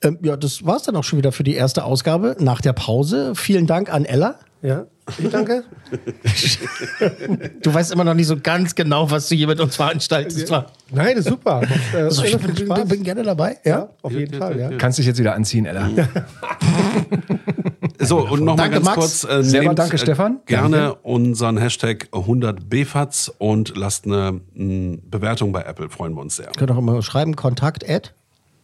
Ähm, 0.02 0.18
ja, 0.22 0.36
das 0.36 0.64
war's 0.66 0.82
dann 0.84 0.96
auch 0.96 1.04
schon 1.04 1.18
wieder 1.18 1.32
für 1.32 1.44
die 1.44 1.54
erste 1.54 1.84
Ausgabe 1.84 2.36
nach 2.38 2.60
der 2.60 2.72
Pause. 2.72 3.32
Vielen 3.34 3.66
Dank 3.66 3.92
an 3.92 4.04
Ella. 4.04 4.36
Ja, 4.62 4.86
ich 5.18 5.28
danke. 5.30 5.62
Du 7.62 7.72
weißt 7.72 7.92
immer 7.92 8.04
noch 8.04 8.14
nicht 8.14 8.26
so 8.26 8.36
ganz 8.40 8.74
genau, 8.74 9.10
was 9.10 9.28
du 9.28 9.34
hier 9.34 9.46
mit 9.46 9.60
uns 9.60 9.76
veranstaltest. 9.76 10.50
wa? 10.50 10.66
Nein, 10.92 11.16
das 11.16 11.26
ist 11.26 11.30
super. 11.30 11.60
Macht, 11.60 11.94
äh, 11.94 11.98
Also 11.98 12.24
ich 12.24 12.36
bin, 12.36 12.54
bin, 12.68 12.88
bin 12.88 13.02
gerne 13.02 13.22
dabei. 13.22 13.58
Ja. 13.64 13.90
auf 14.02 14.12
jeden 14.12 14.38
Fall, 14.38 14.58
ja. 14.58 14.70
Kannst 14.78 14.98
dich 14.98 15.06
jetzt 15.06 15.18
wieder 15.18 15.34
anziehen, 15.34 15.66
Ella. 15.66 15.88
So, 18.06 18.18
und 18.18 18.44
nochmal 18.44 18.56
Danke, 18.70 18.74
ganz 18.74 18.84
Max. 18.86 18.96
kurz. 18.96 19.24
Äh, 19.24 19.42
Selber 19.44 19.66
nehmt, 19.66 19.78
danke, 19.78 19.96
äh, 19.96 19.98
Stefan. 19.98 20.40
Gerne 20.46 20.94
unseren 20.96 21.56
Hashtag 21.56 22.08
100bfats 22.12 23.30
und 23.38 23.76
lasst 23.76 24.06
eine 24.06 24.40
m, 24.54 25.00
Bewertung 25.10 25.52
bei 25.52 25.62
Apple. 25.62 25.88
Freuen 25.88 26.14
wir 26.14 26.22
uns 26.22 26.36
sehr. 26.36 26.50
Könnt 26.56 26.70
auch 26.70 26.78
immer 26.78 27.00
schreiben, 27.02 27.36
kontakt 27.36 27.88
at 27.88 28.14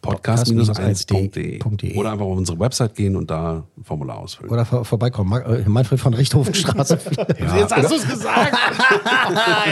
Podcast-1.de 0.03 1.95
oder 1.95 2.11
einfach 2.11 2.25
auf 2.25 2.37
unsere 2.37 2.59
Website 2.59 2.93
gehen 2.95 3.15
und 3.15 3.31
da 3.31 3.63
ein 3.77 3.83
Formular 3.83 4.17
ausfüllen. 4.17 4.51
oder 4.51 4.65
vor, 4.65 4.85
vorbeikommen. 4.85 5.41
Äh, 5.41 5.67
Manfred 5.67 5.99
von 5.99 6.13
Richthofenstraße. 6.13 6.99
Jetzt 7.57 7.75
hast 7.75 7.89
du 7.91 7.95
es 7.95 8.07
gesagt. 8.07 8.55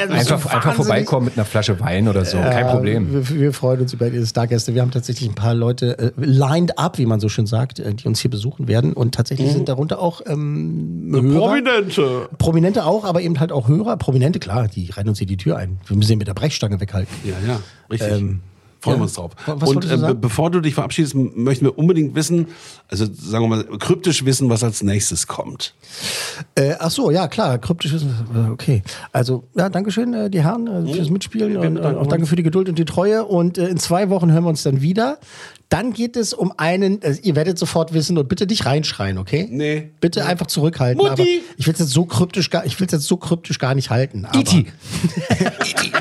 Einfach, 0.09 0.45
einfach 0.53 0.73
vorbeikommen 0.73 1.25
mit 1.25 1.37
einer 1.37 1.45
Flasche 1.45 1.79
Wein 1.79 2.07
oder 2.07 2.25
so, 2.25 2.37
kein 2.37 2.67
Problem. 2.67 3.11
Wir, 3.11 3.29
wir 3.29 3.53
freuen 3.53 3.81
uns 3.81 3.93
über 3.93 4.09
die 4.09 4.25
Stargäste. 4.25 4.73
Wir 4.73 4.81
haben 4.81 4.91
tatsächlich 4.91 5.29
ein 5.29 5.35
paar 5.35 5.53
Leute 5.53 5.99
äh, 5.99 6.11
lined 6.15 6.79
up, 6.79 6.97
wie 6.97 7.05
man 7.05 7.19
so 7.19 7.27
schön 7.29 7.45
sagt, 7.45 7.79
äh, 7.79 7.93
die 7.93 8.07
uns 8.07 8.21
hier 8.21 8.31
besuchen 8.31 8.67
werden. 8.67 8.93
Und 8.93 9.13
tatsächlich 9.13 9.51
sind 9.51 9.67
darunter 9.67 9.99
auch 9.99 10.21
ähm, 10.25 11.09
Hörer. 11.11 11.39
Prominente. 11.39 12.29
Prominente 12.37 12.85
auch, 12.85 13.03
aber 13.03 13.21
eben 13.21 13.39
halt 13.39 13.51
auch 13.51 13.67
Hörer. 13.67 13.97
Prominente, 13.97 14.39
klar, 14.39 14.69
die 14.69 14.89
rennen 14.91 15.09
uns 15.09 15.17
hier 15.17 15.27
die 15.27 15.37
Tür 15.37 15.57
ein. 15.57 15.79
Wir 15.85 15.97
müssen 15.97 16.07
sie 16.07 16.15
mit 16.15 16.27
der 16.27 16.33
Brechstange 16.33 16.79
weghalten. 16.79 17.13
Ja, 17.25 17.35
ja, 17.45 17.59
richtig. 17.89 18.11
Ähm, 18.13 18.39
Freuen 18.81 18.95
ja. 18.95 18.99
wir 18.99 19.03
uns 19.03 19.13
drauf. 19.13 19.31
Was 19.45 19.69
und 19.69 19.83
du 19.83 20.07
äh, 20.09 20.13
bevor 20.15 20.49
du 20.49 20.59
dich 20.59 20.73
verabschiedest, 20.73 21.13
möchten 21.13 21.65
wir 21.65 21.77
unbedingt 21.77 22.15
wissen, 22.15 22.47
also 22.87 23.05
sagen 23.05 23.43
wir 23.43 23.47
mal, 23.47 23.63
kryptisch 23.77 24.25
wissen, 24.25 24.49
was 24.49 24.63
als 24.63 24.81
nächstes 24.81 25.27
kommt. 25.27 25.75
Äh, 26.55 26.73
ach 26.79 26.89
so, 26.89 27.11
ja, 27.11 27.27
klar, 27.27 27.59
kryptisch 27.59 27.93
ist, 27.93 28.03
äh, 28.03 28.49
okay. 28.51 28.81
Also, 29.11 29.43
ja, 29.55 29.69
Dankeschön, 29.69 30.13
äh, 30.15 30.29
die 30.31 30.41
Herren, 30.41 30.65
äh, 30.65 30.93
fürs 30.93 31.11
Mitspielen 31.11 31.57
und 31.57 31.77
äh, 31.77 31.81
auch 31.81 32.07
danke 32.07 32.25
für 32.25 32.35
die 32.35 32.41
Geduld 32.43 32.69
und 32.69 32.79
die 32.79 32.85
Treue. 32.85 33.23
Und 33.23 33.59
äh, 33.59 33.67
in 33.67 33.77
zwei 33.77 34.09
Wochen 34.09 34.31
hören 34.31 34.43
wir 34.45 34.49
uns 34.49 34.63
dann 34.63 34.81
wieder. 34.81 35.19
Dann 35.69 35.93
geht 35.93 36.17
es 36.17 36.33
um 36.33 36.51
einen, 36.57 37.01
äh, 37.03 37.15
ihr 37.21 37.35
werdet 37.35 37.59
sofort 37.59 37.93
wissen 37.93 38.17
und 38.17 38.27
bitte 38.27 38.47
nicht 38.47 38.65
reinschreien, 38.65 39.17
okay? 39.19 39.47
Nee. 39.49 39.91
Bitte 40.01 40.25
einfach 40.25 40.47
zurückhalten. 40.47 41.05
Aber 41.05 41.21
ich 41.23 41.67
will 41.67 41.73
es 41.73 41.79
jetzt 41.79 41.91
so 41.91 42.05
kryptisch 42.05 42.49
gar, 42.49 42.65
ich 42.65 42.79
will 42.79 42.87
jetzt 42.91 43.05
so 43.05 43.15
kryptisch 43.17 43.59
gar 43.59 43.75
nicht 43.75 43.89
halten. 43.91 44.25
aber- 44.25 44.39
E.T. 44.39 44.59
Iti, 44.59 44.67
iti. 45.69 45.91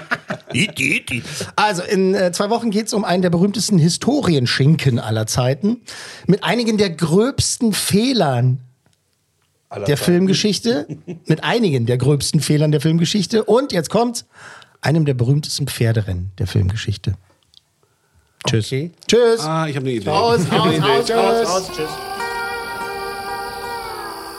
Also, 1.56 1.82
in 1.82 2.14
äh, 2.14 2.32
zwei 2.32 2.50
Wochen 2.50 2.70
geht 2.70 2.86
es 2.86 2.92
um 2.94 3.04
einen 3.04 3.22
der 3.22 3.30
berühmtesten 3.30 3.78
Historienschinken 3.78 4.98
aller 4.98 5.26
Zeiten. 5.26 5.80
Mit 6.26 6.44
einigen 6.44 6.76
der 6.78 6.90
gröbsten 6.90 7.72
Fehlern 7.72 8.58
der 9.86 9.96
Filmgeschichte. 9.96 10.86
mit 11.26 11.44
einigen 11.44 11.86
der 11.86 11.96
gröbsten 11.98 12.40
Fehlern 12.40 12.72
der 12.72 12.80
Filmgeschichte. 12.80 13.44
Und 13.44 13.72
jetzt 13.72 13.90
kommt 13.90 14.24
einem 14.80 15.04
der 15.04 15.14
berühmtesten 15.14 15.68
Pferderennen 15.68 16.32
der 16.38 16.46
Filmgeschichte. 16.46 17.14
Tschüss. 18.48 18.68
Tschüss. 18.68 19.40
Ah, 19.40 19.66
ich 19.68 19.76
habe 19.76 19.86
eine 19.86 19.96
Idee. 19.96 20.08
Aus, 20.08 20.40
Ich 20.42 20.50
hab 20.50 20.62
eine 20.66 20.82
aus, 20.84 21.04
Idee. 21.04 21.14
aus, 21.14 21.46
aus, 21.46 21.68
aus. 21.68 21.76
Tschüss. 21.76 21.90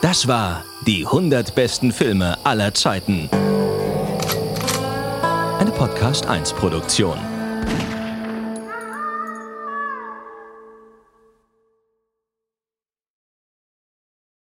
Das 0.02 0.26
war 0.26 0.64
die 0.86 1.06
100 1.06 1.54
besten 1.54 1.92
Filme 1.92 2.36
aller 2.44 2.74
Zeiten. 2.74 3.30
Podcast 5.72 6.26
1 6.26 6.52
Produktion. 6.54 7.31